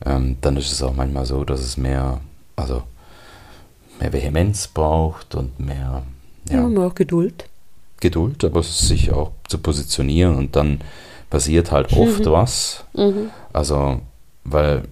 ähm, 0.05 0.37
dann 0.41 0.57
ist 0.57 0.71
es 0.71 0.83
auch 0.83 0.95
manchmal 0.95 1.25
so, 1.25 1.43
dass 1.43 1.61
es 1.61 1.77
mehr, 1.77 2.19
also 2.55 2.83
mehr 3.99 4.13
Vehemenz 4.13 4.67
braucht 4.67 5.35
und 5.35 5.59
mehr 5.59 6.03
ja, 6.49 6.67
ja 6.67 6.85
auch 6.85 6.95
Geduld. 6.95 7.45
Geduld, 7.99 8.43
aber 8.43 8.63
sich 8.63 9.11
auch 9.11 9.31
zu 9.47 9.57
positionieren 9.57 10.35
und 10.35 10.55
dann 10.55 10.81
passiert 11.29 11.71
halt 11.71 11.93
oft 11.93 12.25
mhm. 12.25 12.31
was. 12.31 12.83
Mhm. 12.93 13.29
Also, 13.53 14.01
weil 14.43 14.83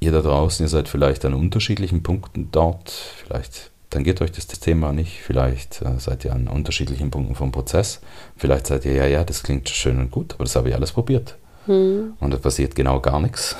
ihr 0.00 0.12
da 0.12 0.22
draußen, 0.22 0.64
ihr 0.64 0.68
seid 0.68 0.88
vielleicht 0.88 1.24
an 1.24 1.34
unterschiedlichen 1.34 2.02
Punkten 2.02 2.48
dort, 2.50 2.90
vielleicht 2.90 3.70
tangiert 3.90 4.20
euch 4.22 4.32
das, 4.32 4.46
das 4.46 4.60
Thema 4.60 4.92
nicht, 4.92 5.20
vielleicht 5.20 5.82
äh, 5.82 5.98
seid 5.98 6.24
ihr 6.24 6.32
an 6.32 6.48
unterschiedlichen 6.48 7.10
Punkten 7.10 7.34
vom 7.34 7.52
Prozess, 7.52 8.00
vielleicht 8.36 8.66
seid 8.66 8.84
ihr, 8.84 8.94
ja, 8.94 9.06
ja, 9.06 9.24
das 9.24 9.42
klingt 9.42 9.68
schön 9.68 9.98
und 9.98 10.10
gut, 10.10 10.34
aber 10.34 10.44
das 10.44 10.56
habe 10.56 10.70
ich 10.70 10.74
alles 10.74 10.92
probiert. 10.92 11.36
Mhm. 11.66 12.14
Und 12.18 12.32
da 12.32 12.38
passiert 12.38 12.74
genau 12.74 13.00
gar 13.00 13.20
nichts. 13.20 13.56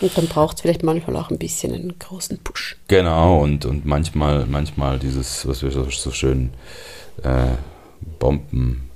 Und 0.00 0.16
dann 0.16 0.26
braucht 0.26 0.56
es 0.56 0.62
vielleicht 0.62 0.82
manchmal 0.82 1.16
auch 1.16 1.30
ein 1.30 1.38
bisschen 1.38 1.72
einen 1.72 1.98
großen 1.98 2.38
Push. 2.38 2.76
Genau, 2.88 3.42
und, 3.42 3.64
und 3.64 3.86
manchmal, 3.86 4.44
manchmal 4.46 4.98
dieses, 4.98 5.46
was 5.46 5.62
wir 5.62 5.70
so, 5.70 5.88
so 5.88 6.10
schön 6.10 6.50
äh, 7.22 7.52
Bomben 8.18 8.90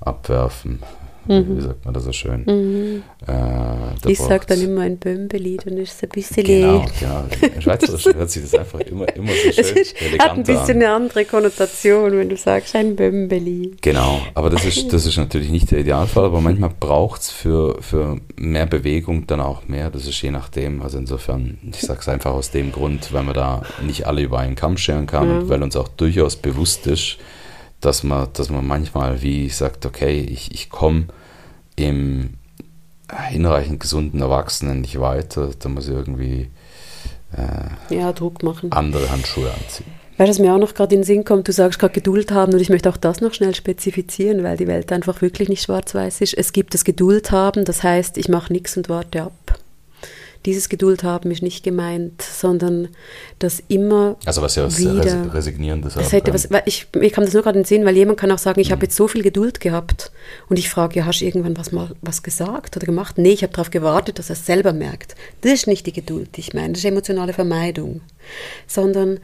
abwerfen, 0.00 0.82
Mhm. 1.26 1.56
Wie 1.58 1.60
sagt 1.60 1.84
man 1.84 1.94
das 1.94 2.04
so 2.04 2.12
schön? 2.12 2.44
Mhm. 2.46 3.02
Äh, 3.26 4.10
ich 4.10 4.18
sage 4.18 4.46
dann 4.46 4.60
immer 4.60 4.82
ein 4.82 4.98
Bömbeli, 4.98 5.58
dann 5.58 5.76
ist 5.76 5.94
es 5.94 6.02
ein 6.02 6.08
bisschen. 6.08 6.44
Genau, 6.44 6.84
genau. 6.98 7.24
In 7.54 7.62
Schweizerisch 7.62 8.04
hört 8.14 8.30
sich 8.30 8.42
das 8.42 8.54
einfach 8.54 8.80
immer, 8.80 9.06
immer 9.14 9.32
so 9.32 9.62
schön 9.62 9.76
es 9.76 9.94
hat 10.18 10.32
ein 10.32 10.42
bisschen 10.42 10.76
an. 10.76 10.82
eine 10.82 10.90
andere 10.90 11.24
Konnotation, 11.24 12.12
wenn 12.12 12.28
du 12.28 12.36
sagst 12.36 12.74
ein 12.74 12.96
Bömbeli. 12.96 13.76
Genau, 13.80 14.20
aber 14.34 14.50
das 14.50 14.64
ist, 14.64 14.92
das 14.92 15.06
ist 15.06 15.18
natürlich 15.18 15.50
nicht 15.50 15.70
der 15.70 15.80
Idealfall, 15.80 16.24
aber 16.24 16.40
manchmal 16.40 16.70
braucht 16.78 17.20
es 17.22 17.30
für, 17.30 17.80
für 17.82 18.18
mehr 18.36 18.66
Bewegung 18.66 19.26
dann 19.26 19.40
auch 19.40 19.68
mehr. 19.68 19.90
Das 19.90 20.06
ist 20.06 20.20
je 20.22 20.30
nachdem. 20.30 20.82
Also 20.82 20.98
insofern, 20.98 21.58
ich 21.70 21.80
sage 21.80 22.00
es 22.00 22.08
einfach 22.08 22.32
aus 22.32 22.50
dem 22.50 22.72
Grund, 22.72 23.12
weil 23.12 23.22
man 23.22 23.34
da 23.34 23.62
nicht 23.82 24.06
alle 24.06 24.22
über 24.22 24.38
einen 24.38 24.54
Kamm 24.54 24.76
scheren 24.76 25.06
kann 25.06 25.28
ja. 25.28 25.38
und 25.38 25.48
weil 25.48 25.62
uns 25.62 25.76
auch 25.76 25.88
durchaus 25.88 26.36
bewusst 26.36 26.86
ist, 26.86 27.18
dass 27.80 28.02
man, 28.02 28.28
dass 28.32 28.50
man 28.50 28.66
manchmal 28.66 29.22
wie 29.22 29.48
sagt, 29.48 29.86
okay, 29.86 30.20
ich, 30.20 30.52
ich 30.52 30.70
komme 30.70 31.06
im 31.76 32.34
hinreichend 33.28 33.80
gesunden 33.80 34.20
Erwachsenen 34.20 34.82
nicht 34.82 35.00
weiter, 35.00 35.50
da 35.58 35.68
muss 35.68 35.88
ich 35.88 35.94
irgendwie 35.94 36.48
äh, 37.36 37.94
ja, 37.94 38.12
Druck 38.12 38.42
machen. 38.42 38.70
andere 38.72 39.10
Handschuhe 39.10 39.50
anziehen. 39.52 39.90
Weil 40.16 40.26
das 40.26 40.38
mir 40.38 40.54
auch 40.54 40.58
noch 40.58 40.74
gerade 40.74 40.94
in 40.94 41.00
den 41.00 41.06
Sinn 41.06 41.24
kommt, 41.24 41.48
du 41.48 41.52
sagst 41.52 41.78
gerade 41.78 41.94
Geduld 41.94 42.30
haben 42.30 42.52
und 42.52 42.60
ich 42.60 42.68
möchte 42.68 42.90
auch 42.90 42.98
das 42.98 43.20
noch 43.22 43.32
schnell 43.32 43.54
spezifizieren, 43.54 44.44
weil 44.44 44.58
die 44.58 44.66
Welt 44.66 44.92
einfach 44.92 45.22
wirklich 45.22 45.48
nicht 45.48 45.62
schwarz-weiß 45.62 46.20
ist. 46.20 46.34
Es 46.34 46.52
gibt 46.52 46.74
das 46.74 46.84
Geduld 46.84 47.30
haben, 47.30 47.64
das 47.64 47.82
heißt, 47.82 48.18
ich 48.18 48.28
mache 48.28 48.52
nichts 48.52 48.76
und 48.76 48.88
warte 48.88 49.22
ab 49.22 49.59
dieses 50.46 50.68
Geduld 50.70 51.02
haben 51.02 51.30
ist 51.30 51.42
nicht 51.42 51.62
gemeint, 51.62 52.22
sondern 52.22 52.88
das 53.38 53.62
immer 53.68 54.16
Also 54.24 54.40
was 54.40 54.54
ja 54.54 54.64
was 54.64 54.78
wieder, 54.78 55.34
Resignierendes 55.34 55.94
das 55.94 56.12
hätte 56.12 56.32
was, 56.32 56.48
ich, 56.64 56.86
ich 56.98 57.12
kann 57.12 57.24
das 57.24 57.34
nur 57.34 57.42
gerade 57.42 57.58
in 57.58 57.64
sehen, 57.64 57.84
weil 57.84 57.96
jemand 57.96 58.18
kann 58.18 58.30
auch 58.30 58.38
sagen, 58.38 58.60
ich 58.60 58.68
mhm. 58.68 58.72
habe 58.72 58.84
jetzt 58.84 58.96
so 58.96 59.06
viel 59.06 59.22
Geduld 59.22 59.60
gehabt 59.60 60.12
und 60.48 60.58
ich 60.58 60.70
frage, 60.70 60.98
ja, 60.98 61.04
hast 61.04 61.20
du 61.20 61.26
irgendwann 61.26 61.56
was 61.56 61.72
mal 61.72 61.94
was 62.00 62.22
gesagt 62.22 62.76
oder 62.76 62.86
gemacht? 62.86 63.18
Nee, 63.18 63.32
ich 63.32 63.42
habe 63.42 63.52
darauf 63.52 63.70
gewartet, 63.70 64.18
dass 64.18 64.30
er 64.30 64.34
es 64.34 64.46
selber 64.46 64.72
merkt. 64.72 65.14
Das 65.42 65.52
ist 65.52 65.66
nicht 65.66 65.86
die 65.86 65.92
Geduld, 65.92 66.36
die 66.36 66.40
ich 66.40 66.54
meine, 66.54 66.70
das 66.70 66.78
ist 66.78 66.86
emotionale 66.86 67.34
Vermeidung, 67.34 68.00
sondern 68.66 69.20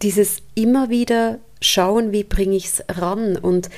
dieses 0.00 0.38
immer 0.54 0.88
wieder 0.88 1.38
schauen, 1.60 2.12
wie 2.12 2.24
bringe 2.24 2.56
ich 2.56 2.66
es 2.66 2.84
ran 2.88 3.36
und 3.36 3.68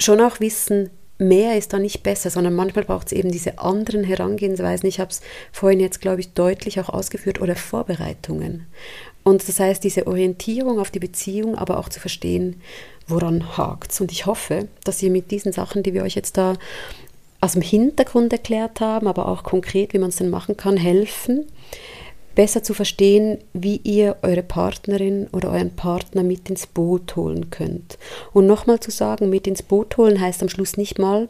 schon 0.00 0.20
auch 0.20 0.40
wissen, 0.40 0.90
mehr 1.18 1.58
ist 1.58 1.72
da 1.72 1.78
nicht 1.78 2.02
besser, 2.02 2.30
sondern 2.30 2.54
manchmal 2.54 2.84
braucht 2.84 3.08
es 3.08 3.12
eben 3.12 3.30
diese 3.30 3.58
anderen 3.58 4.04
Herangehensweisen. 4.04 4.88
Ich 4.88 5.00
habe 5.00 5.10
es 5.10 5.20
vorhin 5.52 5.80
jetzt, 5.80 6.00
glaube 6.00 6.20
ich, 6.20 6.32
deutlich 6.32 6.80
auch 6.80 6.88
ausgeführt 6.88 7.40
oder 7.40 7.56
Vorbereitungen. 7.56 8.66
Und 9.24 9.46
das 9.46 9.60
heißt, 9.60 9.82
diese 9.84 10.06
Orientierung 10.06 10.78
auf 10.78 10.90
die 10.90 11.00
Beziehung, 11.00 11.56
aber 11.56 11.78
auch 11.78 11.88
zu 11.88 12.00
verstehen, 12.00 12.62
woran 13.06 13.56
hakt 13.56 13.92
es. 13.92 14.00
Und 14.00 14.12
ich 14.12 14.26
hoffe, 14.26 14.68
dass 14.84 15.02
ihr 15.02 15.10
mit 15.10 15.30
diesen 15.30 15.52
Sachen, 15.52 15.82
die 15.82 15.92
wir 15.92 16.02
euch 16.02 16.14
jetzt 16.14 16.36
da 16.36 16.54
aus 17.40 17.52
dem 17.52 17.62
Hintergrund 17.62 18.32
erklärt 18.32 18.80
haben, 18.80 19.06
aber 19.06 19.28
auch 19.28 19.42
konkret, 19.42 19.92
wie 19.92 19.98
man 19.98 20.10
es 20.10 20.16
denn 20.16 20.30
machen 20.30 20.56
kann, 20.56 20.76
helfen, 20.76 21.46
besser 22.38 22.62
zu 22.62 22.72
verstehen, 22.72 23.38
wie 23.52 23.80
ihr 23.82 24.18
eure 24.22 24.44
Partnerin 24.44 25.26
oder 25.32 25.50
euren 25.50 25.74
Partner 25.74 26.22
mit 26.22 26.48
ins 26.48 26.68
Boot 26.68 27.16
holen 27.16 27.50
könnt. 27.50 27.98
Und 28.32 28.46
nochmal 28.46 28.78
zu 28.78 28.92
sagen, 28.92 29.28
mit 29.28 29.48
ins 29.48 29.64
Boot 29.64 29.96
holen 29.96 30.20
heißt 30.20 30.40
am 30.42 30.48
Schluss 30.48 30.76
nicht 30.76 31.00
mal, 31.00 31.28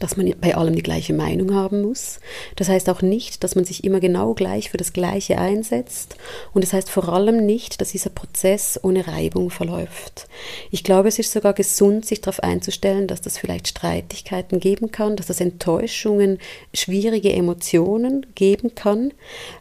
dass 0.00 0.16
man 0.16 0.32
bei 0.40 0.54
allem 0.54 0.74
die 0.74 0.82
gleiche 0.82 1.14
Meinung 1.14 1.54
haben 1.54 1.82
muss. 1.82 2.20
Das 2.56 2.68
heißt 2.68 2.88
auch 2.88 3.02
nicht, 3.02 3.44
dass 3.44 3.54
man 3.54 3.64
sich 3.64 3.84
immer 3.84 4.00
genau 4.00 4.34
gleich 4.34 4.70
für 4.70 4.76
das 4.76 4.92
Gleiche 4.92 5.38
einsetzt. 5.38 6.16
Und 6.52 6.64
das 6.64 6.72
heißt 6.72 6.90
vor 6.90 7.08
allem 7.08 7.44
nicht, 7.44 7.80
dass 7.80 7.92
dieser 7.92 8.10
Prozess 8.10 8.78
ohne 8.82 9.06
Reibung 9.06 9.50
verläuft. 9.50 10.26
Ich 10.70 10.84
glaube, 10.84 11.08
es 11.08 11.18
ist 11.18 11.32
sogar 11.32 11.52
gesund, 11.52 12.04
sich 12.06 12.20
darauf 12.20 12.40
einzustellen, 12.40 13.06
dass 13.06 13.20
das 13.20 13.38
vielleicht 13.38 13.68
Streitigkeiten 13.68 14.60
geben 14.60 14.90
kann, 14.90 15.16
dass 15.16 15.26
das 15.26 15.40
Enttäuschungen, 15.40 16.38
schwierige 16.74 17.32
Emotionen 17.32 18.26
geben 18.34 18.74
kann, 18.74 19.12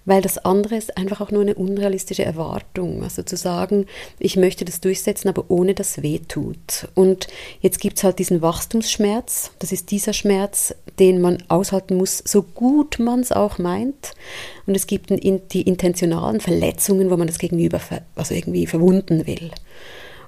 weil 0.06 0.22
das 0.22 0.38
andere 0.38 0.76
ist 0.76 0.98
einfach 0.98 1.22
auch 1.22 1.32
nur 1.32 1.42
eine 1.42 1.56
unrealistische 1.56 2.24
Erwartung. 2.26 3.04
Also 3.04 3.24
zu 3.24 3.38
sagen, 3.38 3.86
ich 4.20 4.38
möchte 4.38 4.66
das 4.66 4.82
durchsetzen, 4.82 5.30
aber 5.30 5.46
ohne 5.50 5.74
dass 5.74 6.02
weh 6.02 6.20
tut. 6.20 6.88
Und 6.96 7.28
jetzt 7.62 7.80
gibt 7.80 7.98
es 7.98 8.04
halt 8.04 8.20
diesen 8.20 8.42
Wachstumsschmerz. 8.42 9.52
Das 9.60 9.72
ist 9.72 9.92
dieser 9.92 10.14
Schmerz, 10.22 10.74
den 11.00 11.20
man 11.20 11.44
aushalten 11.48 11.96
muss, 11.98 12.20
so 12.26 12.44
gut 12.44 13.00
man 13.00 13.20
es 13.22 13.32
auch 13.32 13.58
meint. 13.58 14.14
Und 14.68 14.76
es 14.76 14.88
gibt 14.88 15.10
die 15.10 15.62
intentionalen 15.62 16.40
Verletzungen, 16.40 17.10
wo 17.10 17.18
man 17.18 17.28
das 17.28 17.40
Gegenüber 17.40 17.82
also 18.16 18.34
irgendwie 18.34 18.68
verwunden 18.68 19.26
will. 19.26 19.52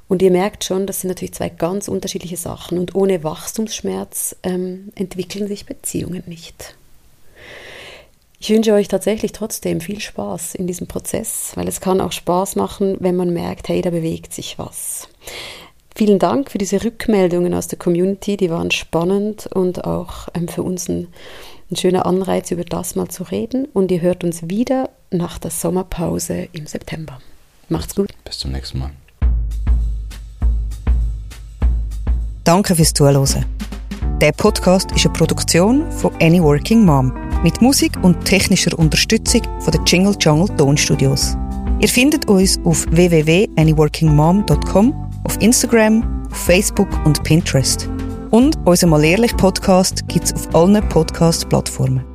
Und 0.07 0.21
ihr 0.21 0.31
merkt 0.31 0.63
schon, 0.63 0.85
das 0.85 1.01
sind 1.01 1.09
natürlich 1.09 1.33
zwei 1.33 1.49
ganz 1.49 1.87
unterschiedliche 1.87 2.37
Sachen. 2.37 2.77
Und 2.77 2.95
ohne 2.95 3.23
Wachstumsschmerz 3.23 4.35
ähm, 4.43 4.91
entwickeln 4.95 5.47
sich 5.47 5.65
Beziehungen 5.65 6.23
nicht. 6.25 6.75
Ich 8.39 8.49
wünsche 8.49 8.73
euch 8.73 8.89
tatsächlich 8.89 9.31
trotzdem 9.31 9.79
viel 9.79 10.01
Spaß 10.01 10.55
in 10.55 10.67
diesem 10.67 10.87
Prozess, 10.87 11.53
weil 11.55 11.67
es 11.67 11.79
kann 11.79 12.01
auch 12.01 12.11
Spaß 12.11 12.57
machen, 12.57 12.97
wenn 12.99 13.15
man 13.15 13.31
merkt, 13.31 13.69
hey, 13.69 13.81
da 13.81 13.89
bewegt 13.89 14.33
sich 14.33 14.59
was. 14.59 15.07
Vielen 15.95 16.17
Dank 16.17 16.49
für 16.49 16.57
diese 16.57 16.83
Rückmeldungen 16.83 17.53
aus 17.53 17.67
der 17.67 17.77
Community, 17.77 18.35
die 18.35 18.49
waren 18.49 18.71
spannend 18.71 19.47
und 19.53 19.85
auch 19.85 20.27
ähm, 20.33 20.47
für 20.47 20.63
uns 20.63 20.89
ein, 20.89 21.07
ein 21.69 21.75
schöner 21.75 22.07
Anreiz, 22.07 22.49
über 22.49 22.63
das 22.63 22.95
mal 22.95 23.09
zu 23.09 23.21
reden. 23.23 23.67
Und 23.73 23.91
ihr 23.91 24.01
hört 24.01 24.23
uns 24.23 24.49
wieder 24.49 24.89
nach 25.11 25.37
der 25.37 25.51
Sommerpause 25.51 26.47
im 26.51 26.65
September. 26.65 27.19
Macht's 27.69 27.93
gut. 27.95 28.09
Bis 28.25 28.39
zum 28.39 28.51
nächsten 28.51 28.79
Mal. 28.79 28.89
Danke 32.43 32.75
fürs 32.75 32.91
Zuhören. 32.93 33.45
Der 34.19 34.31
Podcast 34.31 34.91
ist 34.93 35.05
eine 35.05 35.13
Produktion 35.13 35.91
von 35.91 36.11
Any 36.21 36.41
Working 36.41 36.83
Mom 36.83 37.13
mit 37.43 37.61
Musik 37.61 37.91
und 38.01 38.25
technischer 38.25 38.79
Unterstützung 38.79 39.43
von 39.59 39.71
den 39.71 39.85
Jingle 39.85 40.15
Jungle 40.19 40.49
Tonstudios. 40.57 41.37
Ihr 41.79 41.89
findet 41.89 42.27
uns 42.27 42.59
auf 42.63 42.87
www.anyworkingmom.com 42.89 45.12
auf 45.23 45.41
Instagram, 45.41 46.25
auf 46.31 46.37
Facebook 46.37 46.89
und 47.05 47.23
Pinterest. 47.23 47.89
Und 48.31 48.57
unser 48.65 48.87
Mal 48.87 49.03
ehrlich 49.03 49.35
Podcast 49.37 50.07
gibt 50.07 50.25
es 50.25 50.33
auf 50.33 50.55
allen 50.55 50.87
Podcast-Plattformen. 50.89 52.12